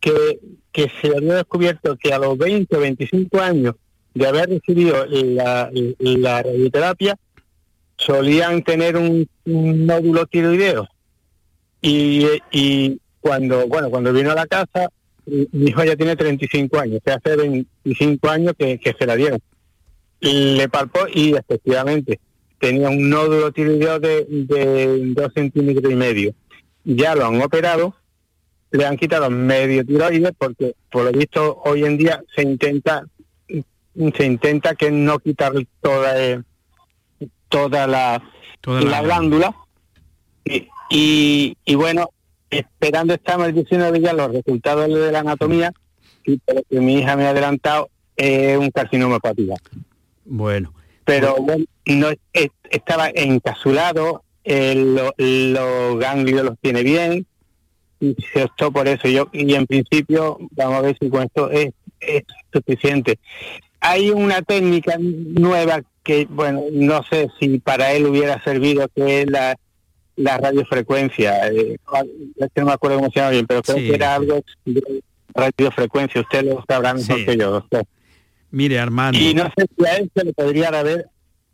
que, 0.00 0.40
que 0.72 0.90
se 1.00 1.16
había 1.16 1.34
descubierto 1.34 1.96
que 1.96 2.12
a 2.12 2.18
los 2.18 2.36
20 2.36 2.76
o 2.76 2.80
25 2.80 3.40
años 3.40 3.74
de 4.14 4.26
haber 4.26 4.48
recibido 4.48 5.06
la, 5.06 5.70
la 5.98 6.42
radioterapia, 6.42 7.16
solían 7.96 8.62
tener 8.62 8.96
un, 8.96 9.28
nódulo 9.44 10.26
tiroideo. 10.26 10.88
Y, 11.80 12.26
y 12.50 13.00
cuando, 13.20 13.66
bueno, 13.66 13.90
cuando 13.90 14.12
vino 14.12 14.30
a 14.30 14.34
la 14.34 14.46
casa, 14.46 14.88
mi 15.26 15.70
hijo 15.70 15.84
ya 15.84 15.96
tiene 15.96 16.16
35 16.16 16.78
años, 16.78 17.00
que 17.04 17.12
hace 17.12 17.36
25 17.36 18.28
años 18.28 18.54
que, 18.58 18.78
se 18.98 19.06
la 19.06 19.16
dieron. 19.16 19.40
Le 20.20 20.68
palpó 20.68 21.00
y 21.12 21.34
efectivamente 21.34 22.20
tenía 22.58 22.88
un 22.88 23.10
nódulo 23.10 23.52
tiroideo 23.52 24.00
de, 24.00 24.24
de 24.28 25.12
2 25.14 25.32
centímetros 25.34 25.92
y 25.92 25.96
medio. 25.96 26.34
Ya 26.84 27.14
lo 27.14 27.26
han 27.26 27.40
operado, 27.40 27.94
le 28.70 28.86
han 28.86 28.96
quitado 28.96 29.30
medio 29.30 29.84
tiroides 29.84 30.32
porque 30.36 30.74
por 30.90 31.04
lo 31.04 31.12
visto 31.12 31.60
hoy 31.64 31.84
en 31.84 31.96
día 31.96 32.22
se 32.34 32.42
intenta 32.42 33.04
se 34.16 34.26
intenta 34.26 34.74
que 34.74 34.90
no 34.90 35.20
quitar 35.20 35.52
toda 35.80 36.42
toda 37.54 37.86
la, 37.86 38.20
la, 38.66 39.02
glándula. 39.02 39.54
Y, 40.90 41.56
y, 41.64 41.74
bueno, 41.76 42.10
esperando 42.50 43.14
estamos 43.14 43.54
diciendo 43.54 43.94
ya 43.94 44.12
los 44.12 44.32
resultados 44.32 44.88
de 44.88 45.12
la 45.12 45.20
anatomía, 45.20 45.72
y 46.24 46.36
por 46.38 46.64
que 46.66 46.80
mi 46.80 46.98
hija 46.98 47.14
me 47.16 47.26
ha 47.26 47.30
adelantado, 47.30 47.90
es 48.16 48.58
un 48.58 48.72
carcinoma 48.72 49.20
papilar. 49.20 49.58
Bueno. 50.24 50.74
Pero 51.04 51.36
bueno, 51.36 51.64
no 51.86 52.08
estaba 52.70 53.08
encapsulado, 53.14 54.24
los 54.44 55.98
ganglios 56.00 56.44
los 56.44 56.58
tiene 56.58 56.82
bien, 56.82 57.24
y 58.00 58.16
se 58.32 58.42
optó 58.42 58.72
por 58.72 58.88
eso. 58.88 59.06
Yo, 59.06 59.28
y 59.32 59.54
en 59.54 59.66
principio, 59.66 60.38
vamos 60.50 60.78
a 60.78 60.80
ver 60.80 60.96
si 61.00 61.08
con 61.08 61.22
esto 61.22 61.50
es, 61.52 61.70
es 62.00 62.24
suficiente. 62.52 63.20
Hay 63.78 64.10
una 64.10 64.42
técnica 64.42 64.96
nueva 64.98 65.82
que, 66.04 66.26
bueno, 66.30 66.62
no 66.72 67.02
sé 67.04 67.28
si 67.40 67.58
para 67.58 67.92
él 67.92 68.06
hubiera 68.06 68.42
servido, 68.44 68.88
que 68.94 69.26
la, 69.26 69.56
la 70.16 70.38
radiofrecuencia. 70.38 71.48
Eh, 71.48 71.78
no 72.56 72.64
me 72.66 72.72
acuerdo 72.72 72.98
cómo 72.98 73.10
se 73.10 73.20
llama 73.20 73.30
bien, 73.30 73.46
pero 73.46 73.62
creo 73.62 73.76
que 73.76 73.94
era 73.94 74.14
algo 74.14 74.40
de 74.64 75.02
radiofrecuencia. 75.34 76.20
Usted 76.20 76.44
lo 76.44 76.64
sabrá 76.68 76.94
mejor 76.94 77.24
que 77.24 77.36
yo, 77.36 77.50
doctor. 77.50 77.84
Mire, 78.50 78.78
Armando. 78.78 79.18
Y 79.18 79.34
no 79.34 79.44
sé 79.56 79.66
si 79.76 79.86
a 79.86 79.96
él 79.96 80.10
se 80.14 80.24
le 80.24 80.32
podría 80.32 80.68
haber 80.68 81.08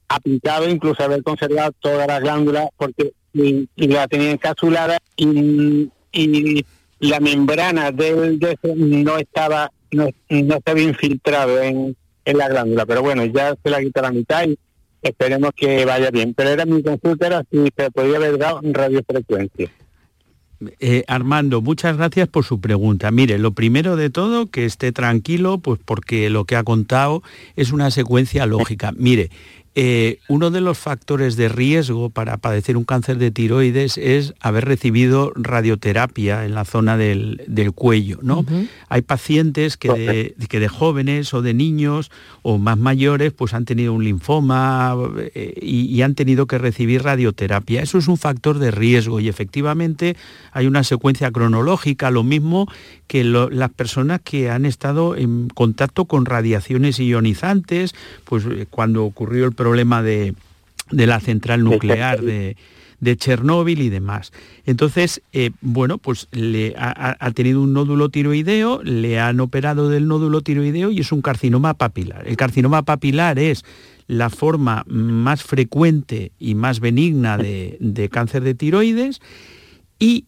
aplicado, 0.08 0.68
incluso 0.68 1.02
haber 1.02 1.22
conservado 1.22 1.72
toda 1.80 2.06
la 2.06 2.20
glándula, 2.20 2.68
porque 2.76 3.12
y, 3.32 3.68
la 3.76 4.08
tenía 4.08 4.32
encapsulada 4.32 4.98
y, 5.16 5.88
y 6.12 6.64
la 6.98 7.20
membrana 7.20 7.92
del 7.92 8.38
de 8.38 8.58
no 8.62 9.16
estaba 9.16 9.70
no, 9.92 10.08
no 10.28 10.56
estaba 10.56 10.80
infiltrado 10.80 11.62
en, 11.62 11.96
en 12.30 12.38
la 12.38 12.48
glándula. 12.48 12.86
Pero 12.86 13.02
bueno, 13.02 13.24
ya 13.24 13.54
se 13.62 13.70
la 13.70 13.80
quita 13.80 14.02
la 14.02 14.12
mitad 14.12 14.46
y 14.46 14.58
esperemos 15.02 15.50
que 15.54 15.84
vaya 15.84 16.10
bien. 16.10 16.34
Pero 16.34 16.50
era 16.50 16.64
mi 16.64 16.82
consulta, 16.82 17.26
era 17.26 17.44
si 17.50 17.68
se 17.76 17.90
podía 17.90 18.16
haber 18.16 18.38
dado 18.38 18.60
radiofrecuencia. 18.62 19.70
Eh, 20.78 21.04
Armando, 21.08 21.62
muchas 21.62 21.96
gracias 21.96 22.28
por 22.28 22.44
su 22.44 22.60
pregunta. 22.60 23.10
Mire, 23.10 23.38
lo 23.38 23.52
primero 23.52 23.96
de 23.96 24.10
todo, 24.10 24.50
que 24.50 24.66
esté 24.66 24.92
tranquilo, 24.92 25.58
pues 25.58 25.80
porque 25.82 26.28
lo 26.28 26.44
que 26.44 26.56
ha 26.56 26.64
contado 26.64 27.22
es 27.56 27.72
una 27.72 27.90
secuencia 27.90 28.44
lógica. 28.44 28.92
Mire, 28.94 29.30
eh, 29.76 30.18
uno 30.26 30.50
de 30.50 30.60
los 30.60 30.78
factores 30.78 31.36
de 31.36 31.48
riesgo 31.48 32.10
para 32.10 32.38
padecer 32.38 32.76
un 32.76 32.82
cáncer 32.82 33.18
de 33.18 33.30
tiroides 33.30 33.98
es 33.98 34.34
haber 34.40 34.64
recibido 34.64 35.32
radioterapia 35.36 36.44
en 36.44 36.56
la 36.56 36.64
zona 36.64 36.96
del, 36.96 37.40
cuello. 37.74 38.18
¿no? 38.20 38.44
Hay 38.88 39.02
pacientes 39.02 39.76
que 39.76 40.34
de, 40.36 40.46
que 40.48 40.58
de, 40.58 40.66
jóvenes 40.66 41.32
o 41.34 41.42
de 41.42 41.54
niños 41.54 42.10
o 42.42 42.58
más 42.58 42.78
mayores 42.78 43.32
pues 43.32 43.54
han 43.54 43.64
tenido 43.64 43.92
un 43.92 44.02
linfoma 44.02 44.96
eh, 45.34 45.54
y, 45.62 46.02
han 46.02 46.16
tenido 46.16 46.48
que 46.48 46.58
recibir 46.58 47.04
radioterapia. 47.04 47.80
Eso 47.80 47.98
es 47.98 48.08
un 48.08 48.16
factor 48.16 48.58
de 48.58 48.72
riesgo 48.72 49.20
y 49.20 49.28
efectivamente 49.28 50.16
hay 50.50 50.66
una 50.66 50.82
secuencia 50.82 51.30
cronológica, 51.30 52.10
lo 52.10 52.24
mismo 52.24 52.66
que 53.10 53.24
las 53.24 53.70
personas 53.70 54.20
que 54.22 54.50
han 54.50 54.64
estado 54.64 55.16
en 55.16 55.48
contacto 55.48 56.04
con 56.04 56.26
radiaciones 56.26 57.00
ionizantes, 57.00 57.92
pues 58.22 58.44
eh, 58.46 58.68
cuando 58.70 59.04
ocurrió 59.04 59.46
el 59.46 59.52
problema 59.52 60.00
de, 60.00 60.34
la 60.92 61.18
central 61.18 61.64
nuclear 61.64 62.20
de, 62.20 62.56
Chernóbil 63.16 63.80
y 63.80 63.88
demás. 63.88 64.30
Entonces, 64.64 65.22
eh, 65.32 65.50
bueno, 65.60 65.98
pues 65.98 66.28
le 66.30 66.76
ha, 66.78 67.32
tenido 67.34 67.60
un 67.60 67.72
nódulo 67.72 68.10
tiroideo, 68.10 68.80
le 68.84 69.18
han 69.18 69.40
operado 69.40 69.88
del 69.88 70.06
nódulo 70.06 70.42
tiroideo 70.42 70.92
y 70.92 71.00
es 71.00 71.10
un 71.10 71.20
carcinoma 71.20 71.74
papilar. 71.74 72.28
El 72.28 72.36
carcinoma 72.36 72.82
papilar 72.82 73.40
es 73.40 73.64
la 74.06 74.30
forma 74.30 74.84
más 74.86 75.42
frecuente 75.42 76.30
y 76.38 76.54
más 76.54 76.78
benigna 76.78 77.36
de, 77.36 78.08
cáncer 78.12 78.44
de 78.44 78.54
tiroides 78.54 79.20
y 80.02 80.24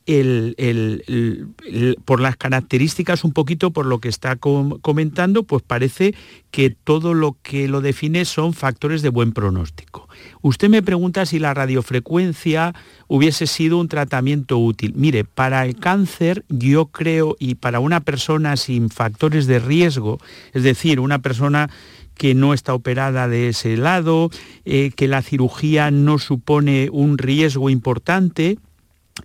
por 2.05 2.21
las 2.21 2.37
características, 2.37 3.25
un 3.25 3.33
poquito 3.33 3.71
por 3.71 3.87
lo 3.87 4.01
que 4.01 4.11
está 4.11 4.37
comentando, 4.37 5.45
pues 5.45 5.63
parece 5.63 6.15
que 6.51 6.69
todo 6.69 7.15
lo 7.15 7.39
que 7.43 7.69
lo 7.69 7.81
define 7.81 8.27
son 8.27 8.53
factores 8.53 9.01
de 9.01 9.09
buen 9.09 9.33
pronóstico. 9.33 10.11
Usted 10.43 10.69
me 10.69 10.83
pregunta 10.83 11.25
si 11.25 11.39
la 11.39 11.55
radiofrecuencia 11.55 12.75
hubiese 13.09 13.47
sido 13.47 13.79
un 13.79 13.89
tratamiento 13.89 14.59
útil. 14.59 14.93
Mire, 14.95 15.25
para 15.25 15.65
el 15.65 15.77
cáncer 15.77 16.45
yo 16.51 16.87
creo 16.87 17.37
y 17.39 17.55
para 17.55 17.81
una 17.81 18.01
persona 18.01 18.59
sin 18.59 18.91
factores 18.91 19.47
de 19.47 19.59
riesgo, 19.59 20.19
es 20.53 20.65
decir, 20.65 21.01
una 21.01 21.21
persona 21.21 21.71
que 22.15 22.35
no 22.35 22.53
está 22.53 22.75
operada 22.75 23.27
de 23.27 23.49
ese 23.49 23.79
lado, 23.79 24.29
eh, 24.67 24.91
que 24.95 25.09
la 25.09 25.23
cirugía 25.23 25.91
no 25.91 26.19
supone 26.19 26.91
un 26.93 27.17
riesgo 27.17 27.71
importante, 27.71 28.59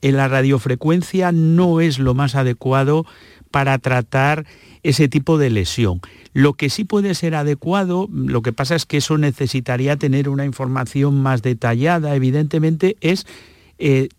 la 0.01 0.27
radiofrecuencia 0.27 1.31
no 1.31 1.81
es 1.81 1.99
lo 1.99 2.13
más 2.13 2.35
adecuado 2.35 3.05
para 3.51 3.77
tratar 3.77 4.45
ese 4.83 5.07
tipo 5.07 5.37
de 5.37 5.49
lesión. 5.49 6.01
Lo 6.33 6.53
que 6.53 6.69
sí 6.69 6.83
puede 6.83 7.15
ser 7.15 7.35
adecuado, 7.35 8.07
lo 8.11 8.41
que 8.41 8.53
pasa 8.53 8.75
es 8.75 8.85
que 8.85 8.97
eso 8.97 9.17
necesitaría 9.17 9.97
tener 9.97 10.29
una 10.29 10.45
información 10.45 11.21
más 11.21 11.41
detallada, 11.41 12.15
evidentemente, 12.15 12.97
es 13.01 13.25
eh, 13.79 14.09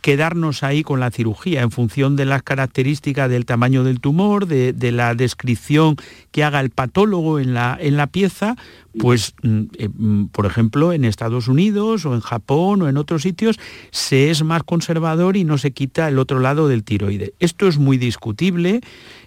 quedarnos 0.00 0.62
ahí 0.62 0.82
con 0.82 1.00
la 1.00 1.10
cirugía 1.10 1.60
en 1.62 1.70
función 1.70 2.16
de 2.16 2.24
las 2.24 2.42
características 2.42 3.28
del 3.28 3.44
tamaño 3.44 3.84
del 3.84 4.00
tumor, 4.00 4.46
de, 4.46 4.92
la 4.92 5.14
descripción 5.14 5.96
que 6.30 6.42
haga 6.42 6.60
el 6.60 6.70
patólogo 6.70 7.38
en 7.38 7.52
la, 7.52 7.76
en 7.78 7.98
la 7.98 8.06
pieza, 8.06 8.56
pues 8.98 9.34
mm, 9.42 9.62
eh, 9.78 9.88
mm, 9.92 10.24
por 10.26 10.46
ejemplo 10.46 10.94
en 10.94 11.04
Estados 11.04 11.48
Unidos 11.48 12.06
o 12.06 12.14
en 12.14 12.20
Japón 12.20 12.80
o 12.80 12.88
en 12.88 12.96
otros 12.96 13.22
sitios 13.22 13.58
se 13.90 14.30
es 14.30 14.42
más 14.42 14.62
conservador 14.62 15.36
y 15.36 15.44
no 15.44 15.58
se 15.58 15.72
quita 15.72 16.08
el 16.08 16.18
otro 16.18 16.40
lado 16.40 16.68
del 16.68 16.82
tiroide. 16.82 17.34
Esto 17.38 17.68
es 17.68 17.76
muy 17.76 17.98
discutible, 17.98 18.80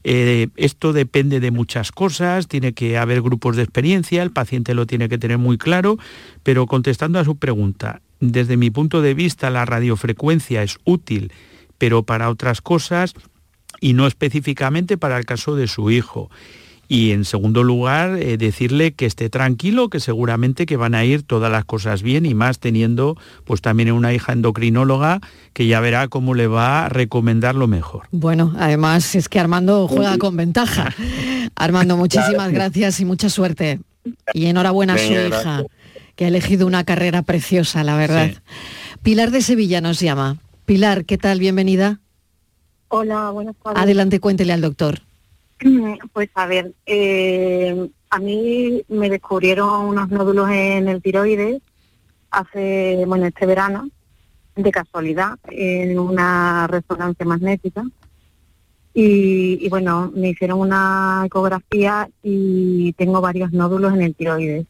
eh, 0.03 0.47
esto 0.55 0.91
depende 0.91 1.39
de 1.39 1.51
muchas 1.51 1.91
cosas, 1.91 2.47
tiene 2.47 2.73
que 2.73 2.97
haber 2.97 3.21
grupos 3.21 3.55
de 3.55 3.63
experiencia, 3.63 4.23
el 4.23 4.31
paciente 4.31 4.73
lo 4.73 4.87
tiene 4.87 5.07
que 5.07 5.19
tener 5.19 5.37
muy 5.37 5.59
claro, 5.59 5.97
pero 6.41 6.65
contestando 6.65 7.19
a 7.19 7.25
su 7.25 7.35
pregunta, 7.35 8.01
desde 8.21 8.55
mi 8.55 8.69
punto 8.69 9.01
de 9.01 9.13
vista, 9.13 9.49
la 9.49 9.65
radiofrecuencia 9.65 10.63
es 10.63 10.77
útil, 10.85 11.33
pero 11.77 12.03
para 12.03 12.29
otras 12.29 12.61
cosas 12.61 13.15
y 13.81 13.93
no 13.93 14.07
específicamente 14.07 14.97
para 14.97 15.17
el 15.17 15.25
caso 15.25 15.55
de 15.55 15.67
su 15.67 15.91
hijo. 15.91 16.29
Y 16.87 17.11
en 17.11 17.23
segundo 17.25 17.63
lugar, 17.63 18.17
eh, 18.19 18.37
decirle 18.37 18.93
que 18.93 19.05
esté 19.05 19.29
tranquilo, 19.29 19.89
que 19.89 19.99
seguramente 20.01 20.65
que 20.65 20.75
van 20.75 20.93
a 20.93 21.03
ir 21.05 21.23
todas 21.23 21.49
las 21.49 21.65
cosas 21.65 22.03
bien 22.03 22.25
y 22.25 22.35
más 22.35 22.59
teniendo 22.59 23.17
pues 23.45 23.61
también 23.61 23.91
una 23.93 24.13
hija 24.13 24.33
endocrinóloga 24.33 25.21
que 25.53 25.67
ya 25.67 25.79
verá 25.79 26.09
cómo 26.09 26.33
le 26.33 26.47
va 26.47 26.85
a 26.85 26.89
recomendar 26.89 27.55
lo 27.55 27.67
mejor. 27.67 28.07
Bueno, 28.11 28.53
además 28.59 29.15
es 29.15 29.29
que 29.29 29.39
Armando 29.39 29.87
juega 29.87 30.17
con 30.17 30.35
ventaja. 30.35 30.93
Armando, 31.55 31.97
muchísimas 31.97 32.51
gracias 32.51 32.99
y 32.99 33.05
mucha 33.05 33.29
suerte. 33.29 33.79
Y 34.33 34.47
enhorabuena 34.47 34.95
a 34.95 34.97
su 34.97 35.13
hija 35.13 35.63
que 36.15 36.25
ha 36.25 36.27
elegido 36.27 36.67
una 36.67 36.83
carrera 36.83 37.21
preciosa, 37.21 37.83
la 37.83 37.95
verdad. 37.95 38.31
Pilar 39.03 39.31
de 39.31 39.41
Sevilla 39.41 39.81
nos 39.81 39.99
llama. 39.99 40.37
Pilar, 40.65 41.05
¿qué 41.05 41.17
tal? 41.17 41.39
Bienvenida. 41.39 41.99
Hola, 42.89 43.31
buenas 43.31 43.55
tardes. 43.63 43.81
Adelante, 43.81 44.19
cuéntele 44.19 44.53
al 44.53 44.61
doctor. 44.61 44.99
Pues 46.13 46.29
a 46.35 46.45
ver, 46.45 46.73
eh, 46.85 47.89
a 48.09 48.19
mí 48.19 48.83
me 48.89 49.09
descubrieron 49.09 49.85
unos 49.85 50.09
nódulos 50.09 50.49
en 50.49 50.87
el 50.87 51.01
tiroides 51.01 51.61
hace, 52.29 53.03
bueno, 53.05 53.25
este 53.27 53.45
verano, 53.45 53.89
de 54.55 54.71
casualidad, 54.71 55.37
en 55.49 55.97
una 55.99 56.67
resonancia 56.67 57.25
magnética. 57.25 57.85
Y, 58.93 59.65
y, 59.65 59.69
bueno, 59.69 60.11
me 60.13 60.29
hicieron 60.29 60.59
una 60.59 61.23
ecografía 61.25 62.09
y 62.21 62.91
tengo 62.93 63.21
varios 63.21 63.53
nódulos 63.53 63.93
en 63.93 64.01
el 64.01 64.15
tiroides 64.15 64.65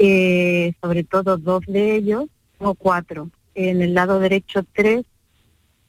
eh, 0.00 0.74
sobre 0.80 1.02
todo 1.02 1.36
dos 1.36 1.64
de 1.66 1.96
ellos, 1.96 2.26
o 2.58 2.74
cuatro, 2.74 3.30
en 3.54 3.82
el 3.82 3.94
lado 3.94 4.20
derecho 4.20 4.64
tres 4.72 5.04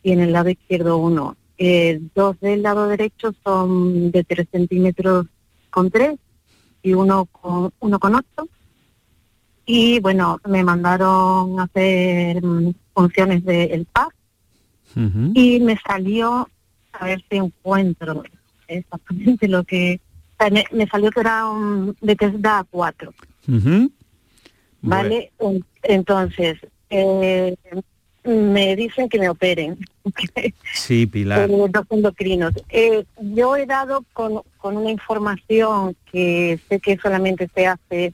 y 0.01 0.11
en 0.11 0.19
el 0.19 0.33
lado 0.33 0.49
izquierdo 0.49 0.97
uno. 0.97 1.37
Eh, 1.59 2.01
dos 2.15 2.39
del 2.39 2.63
lado 2.63 2.87
derecho 2.87 3.35
son 3.43 4.09
de 4.11 4.23
tres 4.23 4.47
centímetros 4.51 5.27
con 5.69 5.91
tres 5.91 6.17
y 6.81 6.93
uno 6.93 7.25
con 7.25 7.71
uno 7.79 7.99
con 7.99 8.15
ocho. 8.15 8.49
Y 9.65 9.99
bueno, 9.99 10.39
me 10.47 10.63
mandaron 10.63 11.59
a 11.59 11.63
hacer 11.63 12.43
mm, 12.43 12.73
funciones 12.93 13.45
del 13.45 13.85
PAC 13.85 14.15
y 15.35 15.59
me 15.59 15.77
salió 15.77 16.49
a 16.93 17.05
ver 17.05 17.23
si 17.29 17.37
encuentro 17.37 18.23
exactamente 18.67 19.47
lo 19.47 19.63
que 19.63 20.01
me, 20.71 20.87
salió 20.87 21.11
que 21.11 21.19
era 21.19 21.47
un 21.47 21.95
de 22.01 22.17
da 22.39 22.65
4 22.71 23.13
¿vale? 24.81 25.31
Entonces, 25.83 26.57
eh, 26.89 27.55
me 28.23 28.75
dicen 28.75 29.09
que 29.09 29.19
me 29.19 29.29
operen. 29.29 29.77
Sí, 30.73 31.05
Pilar. 31.05 31.47
dos 31.47 31.85
endocrinos. 31.89 32.53
Eh, 32.69 33.05
yo 33.21 33.55
he 33.55 33.65
dado 33.65 34.03
con, 34.13 34.41
con 34.57 34.77
una 34.77 34.89
información 34.89 35.95
que 36.11 36.59
sé 36.67 36.79
que 36.79 36.97
solamente 36.97 37.47
se 37.53 37.67
hace 37.67 38.13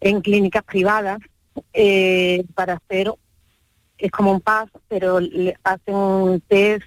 en 0.00 0.20
clínicas 0.20 0.64
privadas 0.64 1.18
eh, 1.72 2.44
para 2.54 2.74
hacer, 2.74 3.12
es 3.98 4.10
como 4.10 4.32
un 4.32 4.40
PAS, 4.40 4.68
pero 4.88 5.20
le 5.20 5.56
hacen 5.62 5.94
un 5.94 6.40
test. 6.40 6.84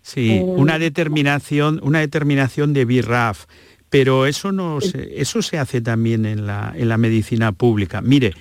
sí, 0.00 0.40
una 0.44 0.78
determinación, 0.78 1.80
una 1.82 2.00
determinación 2.00 2.72
de 2.72 2.84
BIRAF 2.84 3.46
pero 3.92 4.24
eso, 4.24 4.52
no 4.52 4.80
se, 4.80 5.20
eso 5.20 5.42
se 5.42 5.58
hace 5.58 5.82
también 5.82 6.24
en 6.24 6.46
la, 6.46 6.72
en 6.74 6.88
la 6.88 6.96
medicina 6.96 7.52
pública. 7.52 8.00
Mire, 8.00 8.32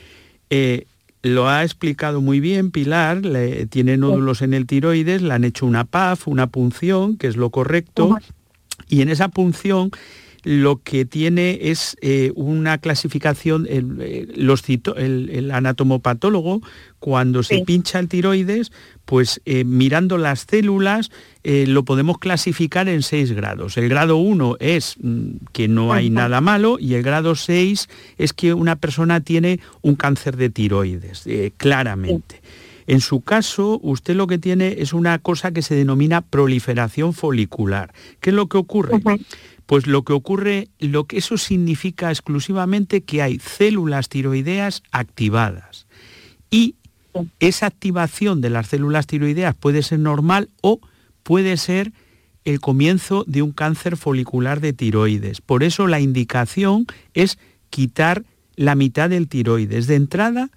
eh, 0.49 0.85
lo 1.23 1.49
ha 1.49 1.65
explicado 1.65 2.21
muy 2.21 2.39
bien 2.39 2.71
Pilar, 2.71 3.25
le, 3.25 3.65
tiene 3.65 3.97
nódulos 3.97 4.41
en 4.41 4.53
el 4.53 4.65
tiroides, 4.65 5.21
le 5.21 5.33
han 5.33 5.43
hecho 5.43 5.65
una 5.65 5.83
PAF, 5.83 6.29
una 6.29 6.47
punción, 6.47 7.17
que 7.17 7.27
es 7.27 7.35
lo 7.35 7.49
correcto, 7.49 8.17
y 8.87 9.01
en 9.01 9.09
esa 9.09 9.27
punción 9.27 9.91
lo 10.43 10.81
que 10.81 11.03
tiene 11.03 11.59
es 11.63 11.97
eh, 12.01 12.31
una 12.35 12.77
clasificación, 12.77 13.67
el, 13.69 13.97
eh, 13.99 14.27
los 14.33 14.63
el, 14.69 15.51
anatomopatólogo, 15.51 16.61
cuando 16.99 17.43
se 17.43 17.59
pincha 17.65 17.99
el 17.99 18.07
tiroides, 18.07 18.71
pues 19.11 19.41
eh, 19.43 19.65
mirando 19.65 20.17
las 20.17 20.45
células 20.49 21.11
lo 21.43 21.83
podemos 21.83 22.17
clasificar 22.17 22.87
en 22.87 23.01
seis 23.01 23.33
grados. 23.33 23.75
El 23.75 23.89
grado 23.89 24.15
1 24.15 24.55
es 24.61 24.95
mm, 25.01 25.31
que 25.51 25.67
no 25.67 25.91
hay 25.91 26.09
nada 26.09 26.39
malo 26.39 26.77
y 26.79 26.93
el 26.93 27.03
grado 27.03 27.35
6 27.35 27.89
es 28.17 28.31
que 28.31 28.53
una 28.53 28.77
persona 28.77 29.19
tiene 29.19 29.59
un 29.81 29.95
cáncer 29.95 30.37
de 30.37 30.49
tiroides, 30.49 31.25
claramente. 31.57 32.41
En 32.87 33.01
su 33.01 33.19
caso, 33.19 33.81
usted 33.83 34.15
lo 34.15 34.27
que 34.27 34.37
tiene 34.37 34.75
es 34.79 34.93
una 34.93 35.19
cosa 35.19 35.51
que 35.51 35.61
se 35.61 35.75
denomina 35.75 36.21
proliferación 36.21 37.13
folicular. 37.13 37.93
¿Qué 38.21 38.29
es 38.29 38.35
lo 38.35 38.47
que 38.47 38.57
ocurre? 38.57 39.01
Pues 39.65 39.87
lo 39.87 40.03
que 40.03 40.13
ocurre, 40.13 40.69
lo 40.79 41.05
que 41.05 41.17
eso 41.17 41.37
significa 41.37 42.11
exclusivamente 42.11 43.01
que 43.01 43.21
hay 43.21 43.39
células 43.39 44.07
tiroideas 44.07 44.83
activadas. 44.91 45.87
Y 46.49 46.75
esa 47.39 47.65
activación 47.65 48.41
de 48.41 48.49
las 48.49 48.67
células 48.67 49.07
tiroideas 49.07 49.55
puede 49.55 49.83
ser 49.83 49.99
normal 49.99 50.49
o 50.61 50.79
puede 51.23 51.57
ser 51.57 51.91
el 52.45 52.59
comienzo 52.59 53.23
de 53.27 53.41
un 53.41 53.51
cáncer 53.51 53.97
folicular 53.97 54.61
de 54.61 54.73
tiroides. 54.73 55.41
Por 55.41 55.63
eso 55.63 55.87
la 55.87 55.99
indicación 55.99 56.87
es 57.13 57.37
quitar 57.69 58.23
la 58.55 58.75
mitad 58.75 59.09
del 59.09 59.27
tiroides. 59.27 59.87
De 59.87 59.95
entrada, 59.95 60.49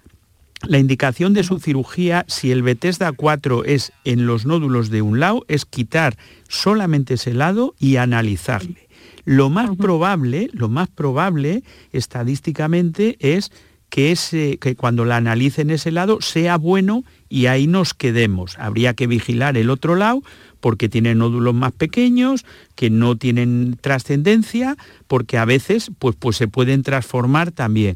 la 0.67 0.79
indicación 0.79 1.33
de 1.33 1.43
su 1.43 1.59
cirugía, 1.59 2.25
si 2.27 2.51
el 2.51 2.63
Bethesda 2.63 3.11
4 3.11 3.65
es 3.65 3.91
en 4.03 4.25
los 4.25 4.45
nódulos 4.45 4.89
de 4.89 5.01
un 5.01 5.19
lado, 5.19 5.45
es 5.47 5.65
quitar 5.65 6.17
solamente 6.47 7.15
ese 7.15 7.33
lado 7.33 7.75
y 7.79 7.97
analizarle. 7.97 8.87
Lo 9.25 9.49
más 9.49 9.75
probable, 9.75 10.49
lo 10.53 10.69
más 10.69 10.87
probable 10.87 11.63
estadísticamente 11.91 13.17
es 13.19 13.51
que, 13.95 14.11
ese, 14.11 14.57
que 14.57 14.75
cuando 14.75 15.05
la 15.05 15.15
analicen 15.15 15.69
ese 15.69 15.89
lado 15.89 16.19
sea 16.19 16.57
bueno 16.57 17.05
y 17.29 17.45
ahí 17.45 17.65
nos 17.65 17.93
quedemos. 17.93 18.59
Habría 18.59 18.93
que 18.93 19.07
vigilar 19.07 19.55
el 19.55 19.69
otro 19.69 19.95
lado 19.95 20.21
porque 20.59 20.89
tiene 20.89 21.15
nódulos 21.15 21.53
más 21.53 21.71
pequeños, 21.71 22.43
que 22.75 22.89
no 22.89 23.15
tienen 23.15 23.77
trascendencia, 23.79 24.75
porque 25.07 25.37
a 25.37 25.45
veces 25.45 25.91
pues, 25.97 26.17
pues 26.19 26.35
se 26.35 26.49
pueden 26.49 26.83
transformar 26.83 27.53
también. 27.53 27.95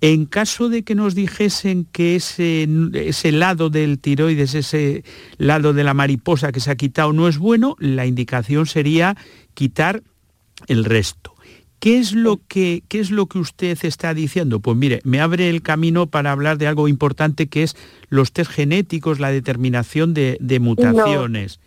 En 0.00 0.24
caso 0.24 0.70
de 0.70 0.84
que 0.84 0.94
nos 0.94 1.14
dijesen 1.14 1.84
que 1.92 2.16
ese, 2.16 2.66
ese, 2.94 3.30
lado 3.30 3.68
del 3.68 3.98
tiroides, 3.98 4.54
ese 4.54 5.04
lado 5.36 5.74
de 5.74 5.84
la 5.84 5.92
mariposa 5.92 6.50
que 6.50 6.60
se 6.60 6.70
ha 6.70 6.76
quitado 6.76 7.12
no 7.12 7.28
es 7.28 7.36
bueno, 7.36 7.76
la 7.78 8.06
indicación 8.06 8.64
sería 8.64 9.18
quitar 9.52 10.02
el 10.66 10.86
resto. 10.86 11.35
¿Qué 11.78 11.98
es, 11.98 12.12
lo 12.12 12.40
que, 12.48 12.82
¿Qué 12.88 13.00
es 13.00 13.10
lo 13.10 13.26
que 13.26 13.38
usted 13.38 13.78
está 13.82 14.14
diciendo? 14.14 14.60
Pues 14.60 14.76
mire, 14.76 15.00
me 15.04 15.20
abre 15.20 15.48
el 15.50 15.62
camino 15.62 16.06
para 16.06 16.32
hablar 16.32 16.58
de 16.58 16.66
algo 16.66 16.88
importante 16.88 17.48
que 17.48 17.62
es 17.62 17.76
los 18.08 18.32
test 18.32 18.50
genéticos, 18.50 19.20
la 19.20 19.30
determinación 19.30 20.14
de, 20.14 20.38
de 20.40 20.58
mutaciones. 20.58 21.60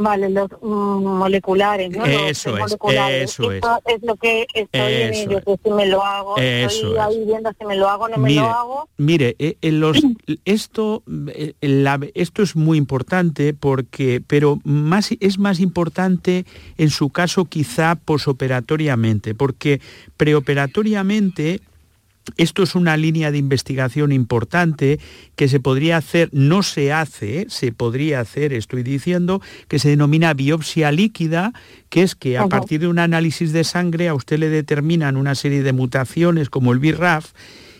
Vale, 0.00 0.30
los 0.30 0.48
mm, 0.62 1.04
moleculares, 1.18 1.90
¿no? 1.90 2.04
Eso 2.06 2.50
los 2.50 2.58
es, 2.58 2.62
moleculares. 2.64 3.30
eso 3.32 3.50
es. 3.50 3.56
Esto 3.56 3.80
es 3.86 4.02
lo 4.02 4.14
que 4.16 4.46
estoy 4.54 4.80
en 4.94 5.12
Eso 5.14 5.40
que 5.44 5.56
si 5.64 5.70
me 5.70 5.86
lo 5.86 6.04
hago, 6.04 6.36
Eso 6.38 6.68
estoy 6.94 6.98
ahí 6.98 7.24
viendo 7.26 7.50
si 7.58 7.66
me 7.66 7.74
lo 7.74 7.88
hago 7.88 8.04
o 8.04 8.08
no 8.08 8.16
me 8.18 8.32
lo 8.32 8.42
hago. 8.42 8.88
mire, 8.96 9.34
eh, 9.40 9.56
en 9.60 9.80
los- 9.80 10.00
esto, 10.44 11.02
eh, 11.34 11.54
la- 11.60 11.98
esto 12.14 12.42
es 12.42 12.54
muy 12.54 12.78
importante 12.78 13.54
porque, 13.54 14.22
pero 14.24 14.60
más, 14.64 15.10
es 15.18 15.38
más 15.38 15.58
importante 15.58 16.46
en 16.76 16.90
su 16.90 17.10
caso 17.10 17.46
quizá 17.46 17.96
posoperatoriamente, 17.96 19.34
porque 19.34 19.80
preoperatoriamente 20.16 21.60
esto 22.36 22.62
es 22.62 22.74
una 22.74 22.96
línea 22.96 23.30
de 23.30 23.38
investigación 23.38 24.12
importante 24.12 24.98
que 25.36 25.48
se 25.48 25.60
podría 25.60 25.96
hacer, 25.96 26.28
no 26.32 26.62
se 26.62 26.92
hace, 26.92 27.40
¿eh? 27.40 27.46
se 27.48 27.72
podría 27.72 28.20
hacer, 28.20 28.52
estoy 28.52 28.82
diciendo, 28.82 29.40
que 29.68 29.78
se 29.78 29.88
denomina 29.88 30.34
biopsia 30.34 30.92
líquida, 30.92 31.52
que 31.88 32.02
es 32.02 32.14
que 32.14 32.36
a 32.36 32.40
Ajá. 32.40 32.48
partir 32.48 32.80
de 32.80 32.88
un 32.88 32.98
análisis 32.98 33.52
de 33.52 33.64
sangre 33.64 34.08
a 34.08 34.14
usted 34.14 34.38
le 34.38 34.48
determinan 34.48 35.16
una 35.16 35.34
serie 35.34 35.62
de 35.62 35.72
mutaciones 35.72 36.50
como 36.50 36.72
el 36.72 36.78
BRAF 36.78 37.32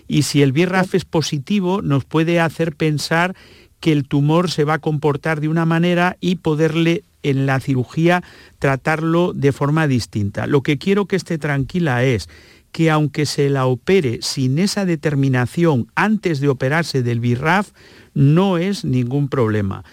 y 0.07 0.23
si 0.23 0.43
el 0.43 0.53
BRAF 0.53 0.95
es 0.95 1.05
positivo 1.05 1.83
nos 1.83 2.05
puede 2.05 2.41
hacer 2.41 2.75
pensar 2.75 3.37
que 3.81 3.93
el 3.93 4.09
tumor 4.09 4.51
se 4.51 4.65
va 4.65 4.75
a 4.75 4.79
comportar 4.79 5.41
de 5.41 5.49
una 5.49 5.65
manera 5.65 6.17
y 6.21 6.37
poderle 6.37 7.05
en 7.23 7.47
la 7.47 7.61
cirugía 7.61 8.23
tratarlo 8.59 9.33
de 9.33 9.53
forma 9.53 9.87
distinta. 9.87 10.47
Lo 10.47 10.63
que 10.63 10.79
quiero 10.79 11.07
que 11.07 11.17
esté 11.17 11.39
tranquila 11.39 12.05
es 12.05 12.29
que 12.73 12.91
aunque 12.91 13.27
se 13.27 13.49
la 13.49 13.67
opere 13.67 14.19
sin 14.23 14.59
esa 14.59 14.85
determinación 14.85 15.89
antes 15.95 16.41
de 16.41 16.49
operarse 16.49 17.03
del 17.03 17.21
BRAF, 17.21 17.71
no 18.15 18.59
es 18.59 18.85
ningún 18.85 19.29
problema. 19.29 19.85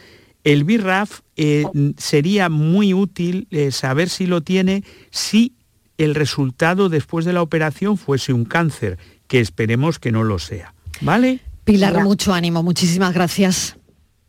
El 0.43 0.63
BRAF 0.63 1.21
eh, 1.37 1.65
sería 1.97 2.49
muy 2.49 2.93
útil 2.93 3.47
eh, 3.51 3.71
saber 3.71 4.09
si 4.09 4.27
lo 4.27 4.41
tiene 4.41 4.83
si 5.09 5.53
el 5.97 6.13
resultado 6.13 6.89
después 6.89 7.25
de 7.25 7.33
la 7.33 7.41
operación 7.41 7.97
fuese 7.97 8.33
un 8.33 8.45
cáncer, 8.45 8.97
que 9.27 9.39
esperemos 9.39 9.97
que 9.97 10.11
no 10.11 10.23
lo 10.23 10.39
sea. 10.39 10.73
¿Vale? 11.01 11.39
Pilar, 11.63 12.03
mucho 12.03 12.33
ánimo, 12.33 12.61
muchísimas 12.61 13.13
gracias. 13.13 13.77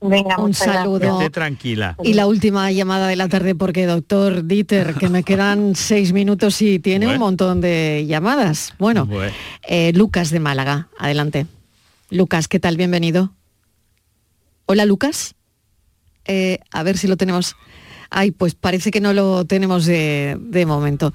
Venga, 0.01 0.37
Un 0.39 0.53
saludo. 0.53 1.19
Esté 1.21 1.31
tranquila. 1.31 1.97
Y 2.03 2.15
la 2.15 2.27
última 2.27 2.71
llamada 2.71 3.09
de 3.09 3.17
la 3.17 3.29
tarde, 3.29 3.55
porque 3.55 3.87
doctor 3.87 4.45
Dieter, 4.47 4.95
que 4.95 5.09
me 5.09 5.23
quedan 5.23 5.75
seis 5.75 6.13
minutos 6.13 6.61
y 6.63 6.79
tiene 6.79 7.09
un 7.09 7.19
montón 7.19 7.61
de 7.61 8.05
llamadas. 8.07 8.75
Bueno, 8.79 9.07
Bueno. 9.07 9.33
eh, 9.67 9.93
Lucas 9.95 10.31
de 10.31 10.41
Málaga, 10.41 10.89
adelante. 10.99 11.47
Lucas, 12.11 12.47
¿qué 12.47 12.61
tal? 12.61 12.77
Bienvenido. 12.77 13.33
Hola, 14.67 14.85
Lucas. 14.85 15.35
Eh, 16.27 16.59
a 16.73 16.83
ver 16.83 16.99
si 16.99 17.07
lo 17.09 17.17
tenemos. 17.17 17.57
Ay, 18.11 18.31
pues 18.33 18.55
parece 18.55 18.91
que 18.91 19.01
no 19.01 19.13
lo 19.13 19.45
tenemos 19.47 19.87
de, 19.87 20.37
de 20.41 20.67
momento. 20.67 21.13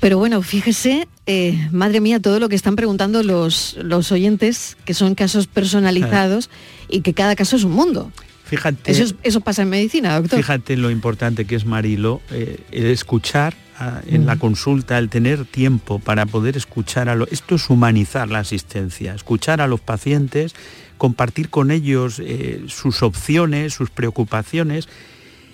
Pero 0.00 0.18
bueno, 0.18 0.42
fíjese, 0.42 1.08
eh, 1.26 1.68
madre 1.72 2.00
mía, 2.00 2.20
todo 2.20 2.38
lo 2.38 2.48
que 2.48 2.54
están 2.54 2.76
preguntando 2.76 3.22
los, 3.22 3.76
los 3.82 4.12
oyentes, 4.12 4.76
que 4.84 4.94
son 4.94 5.14
casos 5.14 5.46
personalizados 5.48 6.50
y 6.88 7.00
que 7.00 7.14
cada 7.14 7.34
caso 7.34 7.56
es 7.56 7.64
un 7.64 7.72
mundo. 7.72 8.12
Fíjate. 8.44 8.92
Eso, 8.92 9.02
es- 9.04 9.14
eso 9.24 9.40
pasa 9.40 9.62
en 9.62 9.70
medicina, 9.70 10.14
doctor. 10.20 10.38
Fíjate 10.38 10.76
lo 10.76 10.90
importante 10.90 11.44
que 11.46 11.56
es 11.56 11.66
Marilo, 11.66 12.22
eh, 12.30 12.60
el 12.70 12.86
escuchar 12.86 13.54
ah, 13.78 14.00
en 14.06 14.24
la 14.24 14.36
consulta, 14.36 14.98
el 14.98 15.08
tener 15.10 15.44
tiempo 15.44 15.98
para 15.98 16.24
poder 16.26 16.56
escuchar 16.56 17.08
a 17.08 17.14
los... 17.16 17.28
Esto 17.32 17.56
es 17.56 17.68
humanizar 17.68 18.28
la 18.30 18.38
asistencia, 18.38 19.14
escuchar 19.14 19.60
a 19.60 19.66
los 19.66 19.80
pacientes, 19.80 20.54
compartir 20.96 21.50
con 21.50 21.70
ellos 21.72 22.20
eh, 22.24 22.62
sus 22.68 23.02
opciones, 23.02 23.74
sus 23.74 23.90
preocupaciones. 23.90 24.88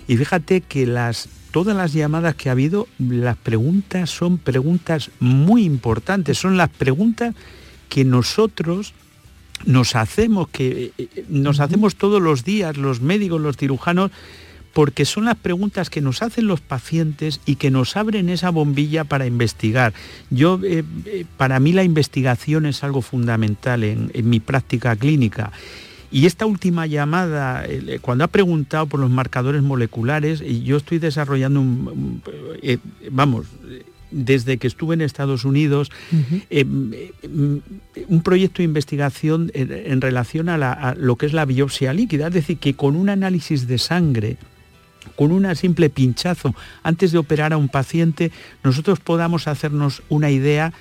Y 0.07 0.15
fíjate 0.17 0.61
que 0.61 0.85
las, 0.87 1.27
todas 1.55 1.77
las 1.77 1.93
llamadas 1.93 2.35
que 2.35 2.49
ha 2.49 2.51
habido, 2.51 2.85
las 2.99 3.37
preguntas 3.37 4.09
son 4.09 4.37
preguntas 4.37 5.09
muy 5.21 5.63
importantes, 5.63 6.37
son 6.37 6.57
las 6.57 6.67
preguntas 6.67 7.33
que 7.87 8.03
nosotros 8.03 8.93
nos 9.65 9.95
hacemos, 9.95 10.49
que 10.49 10.91
eh, 10.97 11.23
nos 11.29 11.61
hacemos 11.61 11.95
todos 11.95 12.21
los 12.21 12.43
días, 12.43 12.75
los 12.75 12.99
médicos, 12.99 13.39
los 13.39 13.55
cirujanos, 13.55 14.11
porque 14.73 15.05
son 15.05 15.23
las 15.23 15.37
preguntas 15.37 15.89
que 15.89 16.01
nos 16.01 16.21
hacen 16.23 16.45
los 16.45 16.59
pacientes 16.59 17.39
y 17.45 17.55
que 17.55 17.71
nos 17.71 17.95
abren 17.95 18.27
esa 18.27 18.49
bombilla 18.49 19.05
para 19.05 19.25
investigar. 19.25 19.93
Yo, 20.29 20.59
eh, 20.61 20.83
eh, 21.05 21.23
para 21.37 21.61
mí 21.61 21.71
la 21.71 21.85
investigación 21.85 22.65
es 22.65 22.83
algo 22.83 23.01
fundamental 23.01 23.85
en, 23.85 24.11
en 24.13 24.29
mi 24.29 24.41
práctica 24.41 24.93
clínica. 24.97 25.53
Y 26.11 26.25
esta 26.25 26.45
última 26.45 26.85
llamada, 26.85 27.65
eh, 27.65 27.99
cuando 28.01 28.23
ha 28.23 28.27
preguntado 28.27 28.85
por 28.87 28.99
los 28.99 29.09
marcadores 29.09 29.61
moleculares, 29.63 30.41
y 30.45 30.63
yo 30.63 30.77
estoy 30.77 30.99
desarrollando 30.99 31.59
un, 31.61 31.67
un- 31.87 32.21
eh, 32.61 32.77
vamos, 33.11 33.47
desde 34.11 34.57
que 34.57 34.67
estuve 34.67 34.93
en 34.93 35.01
Estados 35.01 35.43
Unidos, 35.43 35.91
eh, 36.49 36.63
un 36.63 38.21
proyecto 38.23 38.57
de 38.59 38.63
investigación 38.65 39.51
en, 39.53 39.71
en 39.71 39.99
relación 39.99 40.47
a, 40.47 40.57
la- 40.57 40.71
a 40.73 40.95
lo 40.95 41.15
que 41.17 41.25
es 41.25 41.33
la 41.33 41.45
biopsia 41.45 41.91
líquida, 41.93 42.27
es 42.27 42.33
decir, 42.33 42.57
que 42.57 42.75
con 42.75 42.95
un 42.95 43.09
análisis 43.09 43.67
de 43.67 43.77
sangre, 43.77 44.37
con 45.15 45.31
una 45.31 45.53
simple 45.55 45.89
pinchazo 45.89 46.55
antes 46.83 47.11
de 47.11 47.17
operar 47.17 47.51
a 47.53 47.57
un 47.57 47.67
paciente, 47.69 48.31
nosotros 48.63 48.99
podamos 48.99 49.47
hacernos 49.47 50.01
una 50.09 50.31
idea 50.31 50.71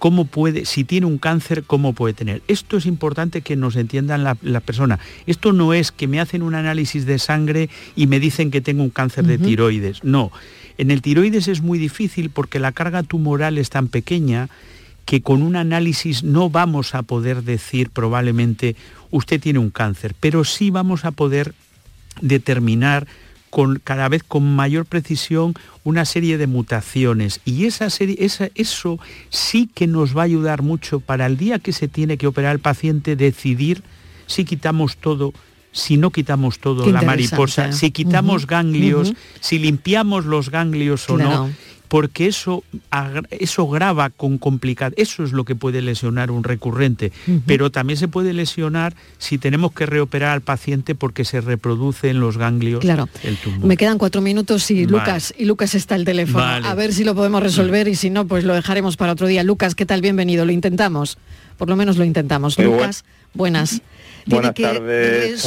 cómo 0.00 0.24
puede, 0.24 0.64
si 0.64 0.82
tiene 0.82 1.06
un 1.06 1.18
cáncer, 1.18 1.62
cómo 1.62 1.92
puede 1.92 2.14
tener. 2.14 2.42
Esto 2.48 2.78
es 2.78 2.86
importante 2.86 3.42
que 3.42 3.54
nos 3.54 3.76
entiendan 3.76 4.24
la, 4.24 4.36
la 4.42 4.60
persona. 4.60 4.98
Esto 5.26 5.52
no 5.52 5.74
es 5.74 5.92
que 5.92 6.08
me 6.08 6.18
hacen 6.18 6.42
un 6.42 6.54
análisis 6.54 7.04
de 7.04 7.18
sangre 7.18 7.68
y 7.94 8.08
me 8.08 8.18
dicen 8.18 8.50
que 8.50 8.62
tengo 8.62 8.82
un 8.82 8.90
cáncer 8.90 9.26
de 9.26 9.38
tiroides. 9.38 10.02
No. 10.02 10.32
En 10.78 10.90
el 10.90 11.02
tiroides 11.02 11.46
es 11.48 11.60
muy 11.60 11.78
difícil 11.78 12.30
porque 12.30 12.58
la 12.58 12.72
carga 12.72 13.02
tumoral 13.02 13.58
es 13.58 13.68
tan 13.68 13.88
pequeña 13.88 14.48
que 15.04 15.20
con 15.20 15.42
un 15.42 15.54
análisis 15.54 16.24
no 16.24 16.48
vamos 16.48 16.94
a 16.94 17.02
poder 17.02 17.42
decir 17.42 17.90
probablemente 17.90 18.76
usted 19.10 19.38
tiene 19.38 19.58
un 19.58 19.70
cáncer, 19.70 20.14
pero 20.18 20.44
sí 20.44 20.70
vamos 20.70 21.04
a 21.04 21.10
poder 21.10 21.54
determinar 22.22 23.06
con, 23.50 23.80
cada 23.82 24.08
vez 24.08 24.22
con 24.22 24.54
mayor 24.54 24.86
precisión 24.86 25.54
una 25.84 26.04
serie 26.04 26.38
de 26.38 26.46
mutaciones. 26.46 27.40
Y 27.44 27.66
esa 27.66 27.90
serie, 27.90 28.16
esa- 28.20 28.48
eso 28.54 28.98
sí 29.28 29.68
que 29.74 29.86
nos 29.86 30.16
va 30.16 30.22
a 30.22 30.24
ayudar 30.24 30.62
mucho 30.62 31.00
para 31.00 31.26
el 31.26 31.36
día 31.36 31.58
que 31.58 31.72
se 31.72 31.88
tiene 31.88 32.16
que 32.16 32.26
operar 32.28 32.52
el 32.54 32.60
paciente 32.60 33.16
decidir 33.16 33.82
si 34.26 34.44
quitamos 34.44 34.96
todo, 34.96 35.34
si 35.72 35.96
no 35.96 36.10
quitamos 36.10 36.58
todo 36.60 36.84
Qué 36.84 36.92
la 36.92 37.02
mariposa, 37.02 37.72
si 37.72 37.90
quitamos 37.90 38.46
ganglios, 38.46 39.12
si 39.40 39.58
limpiamos 39.58 40.24
los 40.24 40.50
ganglios 40.50 41.08
o 41.10 41.16
Claro. 41.16 41.30
no, 41.30 41.50
porque 41.90 42.28
eso, 42.28 42.62
eso 43.30 43.66
grava 43.68 44.10
con 44.10 44.38
complicado, 44.38 44.94
eso 44.96 45.24
es 45.24 45.32
lo 45.32 45.44
que 45.44 45.56
puede 45.56 45.82
lesionar 45.82 46.30
un 46.30 46.44
recurrente, 46.44 47.10
pero 47.46 47.70
también 47.72 47.96
se 47.96 48.06
puede 48.06 48.32
lesionar 48.32 48.94
si 49.18 49.38
tenemos 49.38 49.72
que 49.72 49.86
reoperar 49.86 50.30
al 50.30 50.40
paciente 50.40 50.94
porque 50.94 51.24
se 51.24 51.40
reproduce 51.40 52.08
en 52.08 52.20
los 52.20 52.38
ganglios 52.38 52.78
Claro. 52.80 53.08
el 53.24 53.36
tumor. 53.38 53.66
Me 53.66 53.76
quedan 53.76 53.98
cuatro 53.98 54.20
minutos 54.20 54.70
y 54.70 54.86
Vale. 54.86 54.98
Lucas, 54.98 55.34
y 55.36 55.46
Lucas 55.46 55.74
está 55.74 55.96
el 55.96 56.04
teléfono. 56.04 56.44
Vale. 56.44 56.68
A 56.68 56.74
ver 56.76 56.92
si 56.94 57.02
lo 57.02 57.16
podemos 57.16 57.42
resolver 57.42 57.88
y 57.88 57.96
si 57.96 58.08
no, 58.08 58.24
pues 58.24 58.44
lo 58.44 58.54
dejaremos 58.54 58.96
para 58.96 59.10
otro 59.12 59.26
día. 59.26 59.42
Lucas, 59.42 59.74
¿qué 59.74 59.84
tal? 59.84 60.00
Bienvenido. 60.00 60.44
Lo 60.44 60.52
intentamos. 60.52 61.18
Por 61.58 61.68
lo 61.68 61.74
menos 61.74 61.96
lo 61.96 62.04
intentamos. 62.04 62.56
Muy 62.56 62.68
buen- 62.68 62.78
Lucas, 62.78 63.04
buenas. 63.34 63.82
Buenas 64.26 64.54
tardes. 64.54 65.44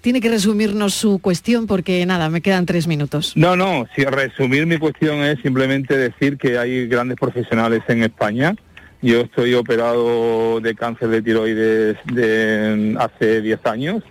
Tiene 0.00 0.22
que 0.22 0.30
resumirnos 0.30 0.94
su 0.94 1.18
cuestión 1.18 1.66
porque 1.66 2.04
nada, 2.06 2.30
me 2.30 2.40
quedan 2.40 2.64
tres 2.64 2.86
minutos. 2.86 3.32
No, 3.36 3.54
no, 3.54 3.86
si 3.94 4.02
resumir 4.04 4.66
mi 4.66 4.78
cuestión 4.78 5.18
es 5.18 5.38
simplemente 5.42 5.96
decir 5.96 6.38
que 6.38 6.56
hay 6.56 6.86
grandes 6.86 7.18
profesionales 7.18 7.82
en 7.88 8.02
España. 8.04 8.56
Yo 9.02 9.20
estoy 9.20 9.54
operado 9.54 10.60
de 10.60 10.74
cáncer 10.74 11.08
de 11.08 11.22
tiroides 11.22 11.96
de 12.12 12.96
hace 12.98 13.42
10 13.42 13.66
años 13.66 14.02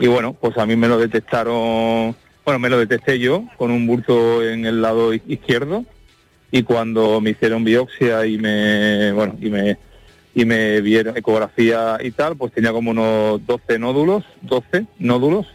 y 0.00 0.06
bueno, 0.06 0.32
pues 0.32 0.56
a 0.56 0.66
mí 0.66 0.76
me 0.76 0.88
lo 0.88 0.98
detectaron, 0.98 2.16
bueno, 2.44 2.58
me 2.58 2.70
lo 2.70 2.78
detecté 2.78 3.18
yo 3.18 3.44
con 3.56 3.70
un 3.70 3.86
bulto 3.86 4.42
en 4.42 4.66
el 4.66 4.82
lado 4.82 5.12
izquierdo 5.14 5.84
y 6.50 6.62
cuando 6.62 7.20
me 7.20 7.30
hicieron 7.30 7.64
biopsia 7.64 8.26
y 8.26 8.38
me, 8.38 9.12
bueno, 9.12 9.36
y 9.40 9.50
me 9.50 9.78
y 10.34 10.44
me 10.44 10.80
vieron 10.80 11.16
ecografía 11.16 11.98
y 12.02 12.10
tal, 12.12 12.36
pues 12.36 12.52
tenía 12.52 12.72
como 12.72 12.90
unos 12.92 13.44
12 13.46 13.78
nódulos, 13.78 14.24
12 14.42 14.86
nódulos 14.98 15.46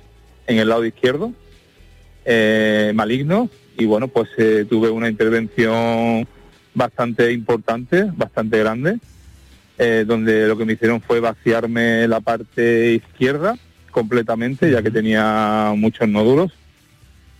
en 0.47 0.59
el 0.59 0.69
lado 0.69 0.85
izquierdo 0.85 1.33
eh, 2.25 2.91
maligno 2.95 3.49
y 3.77 3.85
bueno 3.85 4.07
pues 4.07 4.29
eh, 4.37 4.65
tuve 4.69 4.89
una 4.89 5.09
intervención 5.09 6.27
bastante 6.73 7.31
importante 7.31 8.05
bastante 8.15 8.59
grande 8.59 8.99
eh, 9.77 10.05
donde 10.07 10.47
lo 10.47 10.57
que 10.57 10.65
me 10.65 10.73
hicieron 10.73 11.01
fue 11.01 11.19
vaciarme 11.19 12.07
la 12.07 12.19
parte 12.21 12.93
izquierda 12.93 13.57
completamente 13.91 14.71
ya 14.71 14.81
que 14.81 14.91
tenía 14.91 15.73
muchos 15.75 16.07
nódulos 16.07 16.51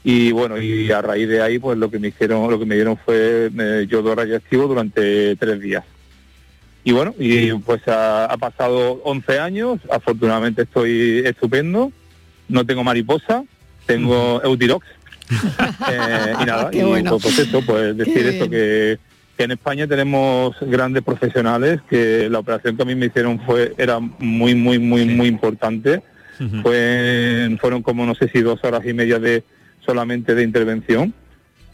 y 0.08 0.32
bueno, 0.32 0.62
y 0.62 0.92
a 0.92 1.02
raíz 1.02 1.28
de 1.28 1.42
ahí 1.42 1.58
pues 1.58 1.80
lo 1.80 1.90
que 1.90 1.98
me 1.98 2.10
hicieron, 2.10 2.48
lo 2.52 2.60
que 2.60 2.68
me 2.68 2.76
dieron 2.76 2.96
fue 2.96 3.50
eh, 3.52 3.88
yodo 3.90 4.14
radiactivo 4.14 4.68
durante 4.68 5.36
tres 5.36 5.60
días. 5.60 5.84
Y 6.86 6.92
bueno, 6.94 7.14
y 7.20 7.52
pues 7.54 7.86
ha, 7.88 8.26
ha 8.26 8.38
pasado 8.38 9.02
11 9.04 9.40
años, 9.40 9.80
afortunadamente 9.92 10.62
estoy 10.62 11.24
estupendo, 11.26 11.92
no 12.48 12.66
tengo 12.66 12.84
mariposa, 12.84 13.44
tengo 13.86 14.42
Eutirox. 14.44 14.86
Eh, 15.92 16.34
y 16.42 16.46
nada, 16.46 16.70
Qué 16.70 16.78
y 16.80 16.84
bueno. 16.84 17.10
pues, 17.12 17.24
pues 17.24 17.40
eso, 17.40 17.62
pues 17.66 17.98
decir 17.98 18.14
Qué 18.14 18.30
esto 18.30 18.48
que, 18.50 19.00
que 19.36 19.44
en 19.44 19.52
España 19.52 19.88
tenemos 19.88 20.56
grandes 20.62 21.02
profesionales, 21.04 21.80
que 21.90 22.30
la 22.30 22.38
operación 22.40 22.76
que 22.78 22.84
a 22.84 22.86
mí 22.86 22.94
me 22.96 23.08
hicieron 23.08 23.40
fue 23.42 23.74
era 23.80 24.00
muy, 24.00 24.54
muy, 24.54 24.78
muy, 24.78 25.06
muy 25.06 25.28
importante. 25.28 26.04
Fue- 26.62 27.56
fueron 27.60 27.82
como 27.82 28.06
no 28.06 28.14
sé 28.14 28.28
si 28.30 28.42
dos 28.42 28.64
horas 28.64 28.86
y 28.86 28.94
media 28.94 29.18
de 29.20 29.44
solamente 29.86 30.36
de 30.36 30.44
intervención. 30.44 31.14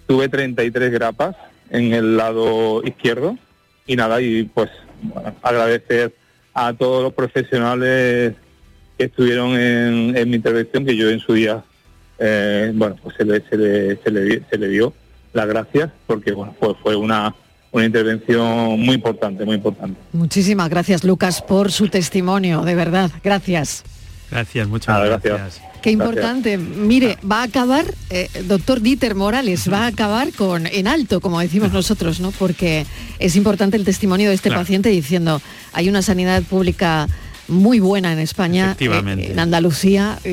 Tuve 0.07 0.29
33 0.29 0.91
grapas 0.91 1.35
en 1.69 1.93
el 1.93 2.15
lado 2.17 2.81
izquierdo 2.85 3.37
y 3.87 3.95
nada, 3.97 4.21
y 4.21 4.43
pues 4.43 4.69
bueno, 5.01 5.35
agradecer 5.41 6.13
a 6.53 6.73
todos 6.73 7.03
los 7.03 7.13
profesionales 7.13 8.33
que 8.97 9.05
estuvieron 9.05 9.57
en, 9.57 10.29
mi 10.29 10.35
intervención, 10.35 10.85
que 10.85 10.95
yo 10.95 11.09
en 11.09 11.19
su 11.19 11.33
día, 11.33 11.63
eh, 12.19 12.71
bueno, 12.73 12.95
pues 13.01 13.15
se 13.15 13.25
le, 13.25 13.41
se 13.49 13.57
le, 13.57 14.43
se 14.49 14.57
le 14.57 14.67
dio 14.67 14.93
las 15.33 15.47
gracias, 15.47 15.91
porque 16.07 16.33
bueno, 16.33 16.55
pues 16.59 16.75
fue 16.83 16.95
una, 16.95 17.33
una 17.71 17.85
intervención 17.85 18.79
muy 18.79 18.95
importante, 18.95 19.45
muy 19.45 19.55
importante. 19.55 19.99
Muchísimas 20.11 20.69
gracias, 20.69 21.03
Lucas, 21.03 21.41
por 21.41 21.71
su 21.71 21.87
testimonio, 21.87 22.61
de 22.61 22.75
verdad. 22.75 23.11
Gracias. 23.23 23.83
Gracias, 24.31 24.67
muchas 24.67 25.03
gracias. 25.05 25.61
Qué 25.81 25.91
importante. 25.91 26.57
Mire, 26.57 27.17
va 27.29 27.41
a 27.41 27.43
acabar, 27.43 27.85
eh, 28.11 28.29
doctor 28.45 28.81
Dieter 28.81 29.15
Morales, 29.15 29.71
va 29.71 29.85
a 29.85 29.87
acabar 29.87 30.31
con 30.31 30.67
en 30.67 30.87
alto, 30.87 31.19
como 31.21 31.39
decimos 31.39 31.73
nosotros, 31.73 32.19
¿no? 32.19 32.31
Porque 32.31 32.85
es 33.19 33.35
importante 33.35 33.77
el 33.77 33.83
testimonio 33.83 34.29
de 34.29 34.35
este 34.35 34.49
Claro. 34.49 34.61
paciente 34.61 34.89
diciendo, 34.89 35.41
hay 35.73 35.89
una 35.89 36.01
sanidad 36.01 36.43
pública 36.43 37.07
muy 37.47 37.79
buena 37.79 38.13
en 38.13 38.19
España, 38.19 38.67
Efectivamente. 38.67 39.27
eh, 39.27 39.31
en 39.31 39.39
Andalucía, 39.39 40.19
y, 40.23 40.29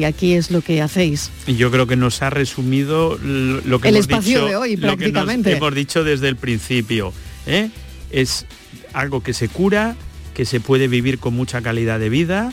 y 0.00 0.04
aquí 0.04 0.34
es 0.34 0.50
lo 0.50 0.60
que 0.60 0.82
hacéis. 0.82 1.30
Y 1.46 1.54
yo 1.54 1.70
creo 1.70 1.86
que 1.86 1.96
nos 1.96 2.20
ha 2.20 2.28
resumido 2.30 3.16
lo 3.22 3.80
que 3.80 3.88
El 3.88 3.94
hemos 3.96 4.06
espacio 4.08 4.40
dicho, 4.40 4.46
de 4.48 4.56
hoy, 4.56 4.76
lo 4.76 4.90
que 4.90 4.96
prácticamente. 4.96 5.52
hemos 5.56 5.74
dicho 5.74 6.02
desde 6.04 6.28
el 6.28 6.36
principio. 6.36 7.12
¿eh? 7.46 7.70
Es 8.10 8.46
algo 8.92 9.22
que 9.22 9.32
se 9.32 9.48
cura, 9.48 9.94
que 10.34 10.44
se 10.44 10.58
puede 10.60 10.88
vivir 10.88 11.18
con 11.20 11.34
mucha 11.34 11.62
calidad 11.62 11.98
de 12.00 12.08
vida, 12.10 12.52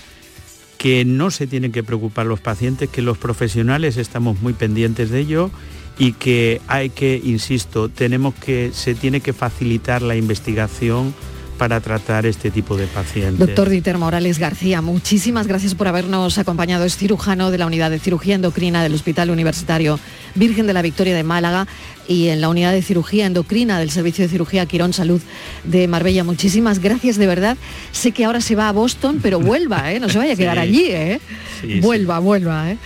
que 0.85 1.03
no 1.03 1.31
se 1.31 1.47
tienen 1.47 1.71
que 1.71 1.81
preocupar 1.81 2.27
los 2.27 2.41
pacientes, 2.41 2.91
que 2.91 3.01
los 3.01 3.17
profesionales 3.17 3.97
estamos 3.97 4.39
muy 4.43 4.53
pendientes 4.53 5.09
de 5.09 5.19
ello 5.19 5.49
y 5.97 6.13
que 6.13 6.61
hay 6.67 6.91
que, 6.91 7.19
insisto, 7.23 7.89
tenemos 7.89 8.35
que, 8.35 8.69
se 8.71 8.93
tiene 8.93 9.19
que 9.19 9.33
facilitar 9.33 10.03
la 10.03 10.15
investigación 10.15 11.15
para 11.57 11.81
tratar 11.81 12.27
este 12.27 12.51
tipo 12.51 12.77
de 12.77 12.85
pacientes. 12.85 13.39
Doctor 13.39 13.69
Dieter 13.69 13.97
Morales 13.97 14.37
García, 14.37 14.83
muchísimas 14.83 15.47
gracias 15.47 15.73
por 15.73 15.87
habernos 15.87 16.37
acompañado. 16.37 16.85
Es 16.85 16.97
cirujano 16.97 17.49
de 17.49 17.57
la 17.57 17.65
Unidad 17.65 17.89
de 17.89 17.97
Cirugía 17.97 18.35
Endocrina 18.35 18.83
del 18.83 18.93
Hospital 18.93 19.31
Universitario 19.31 19.99
Virgen 20.35 20.67
de 20.67 20.73
la 20.73 20.81
Victoria 20.81 21.15
de 21.15 21.23
Málaga 21.23 21.67
y 22.07 22.27
en 22.27 22.41
la 22.41 22.49
Unidad 22.49 22.71
de 22.71 22.81
Cirugía 22.81 23.25
Endocrina 23.25 23.79
del 23.79 23.89
Servicio 23.89 24.23
de 24.23 24.29
Cirugía 24.29 24.65
Quirón 24.65 24.93
Salud 24.93 25.21
de 25.63 25.87
Marbella. 25.87 26.23
Muchísimas 26.23 26.79
gracias, 26.79 27.17
de 27.17 27.25
verdad. 27.27 27.57
Sé 27.91 28.11
que 28.11 28.25
ahora 28.25 28.41
se 28.41 28.55
va 28.55 28.69
a 28.69 28.71
Boston, 28.71 29.19
pero 29.23 29.39
vuelva, 29.41 29.91
¿eh? 29.91 29.99
no 29.99 30.09
se 30.09 30.17
vaya 30.17 30.33
a 30.33 30.35
quedar 30.35 30.55
Sí. 30.57 30.61
allí. 30.61 30.85
¿eh? 30.89 31.19
Sí, 31.61 31.79
vuelva, 31.79 32.19
vuelva. 32.19 32.71
¿eh? 32.71 32.77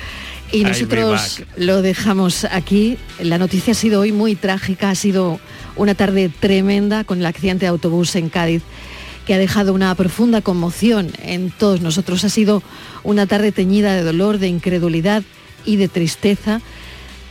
Y 0.52 0.64
nosotros 0.64 1.44
lo 1.58 1.82
dejamos 1.82 2.46
aquí. 2.46 2.98
La 3.22 3.38
noticia 3.38 3.72
ha 3.72 3.76
sido 3.76 4.02
hoy 4.02 4.12
muy 4.12 4.36
trágica, 4.36 4.90
ha 4.90 4.96
sido 4.96 5.40
una 5.76 5.96
tarde 5.96 6.30
tremenda 6.40 7.04
con 7.04 7.20
el 7.20 7.26
accidente 7.26 7.66
de 7.66 7.70
autobús 7.70 8.16
en 8.16 8.30
Cádiz 8.30 8.64
que 9.28 9.36
ha 9.36 9.38
dejado 9.38 9.76
una 9.76 9.94
profunda 9.94 10.42
conmoción 10.42 11.12
en 11.22 11.52
todos 11.52 11.82
nosotros. 11.82 12.24
Ha 12.24 12.30
sido 12.30 12.64
una 13.04 13.28
tarde 13.28 13.52
teñida 13.52 13.94
de 13.94 14.02
dolor, 14.02 14.40
de 14.40 14.48
incredulidad 14.48 15.22
y 15.66 15.76
de 15.76 15.88
tristeza. 15.88 16.62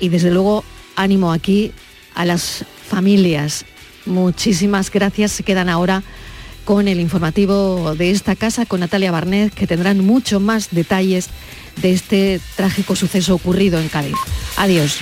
Y 0.01 0.09
desde 0.09 0.31
luego 0.31 0.65
ánimo 0.97 1.33
aquí 1.33 1.73
a 2.15 2.25
las 2.25 2.65
familias. 2.89 3.65
Muchísimas 4.07 4.91
gracias. 4.91 5.33
Se 5.33 5.43
quedan 5.43 5.69
ahora 5.69 6.03
con 6.65 6.89
el 6.89 7.01
informativo 7.01 7.95
de 7.95 8.11
esta 8.11 8.37
casa, 8.37 8.67
con 8.67 8.81
Natalia 8.81 9.11
Barnet, 9.11 9.55
que 9.55 9.67
tendrán 9.67 10.05
mucho 10.05 10.41
más 10.41 10.69
detalles 10.71 11.29
de 11.81 11.93
este 11.93 12.41
trágico 12.57 12.97
suceso 12.97 13.35
ocurrido 13.35 13.81
en 13.81 13.89
Cádiz. 13.89 14.17
Adiós. 14.57 14.99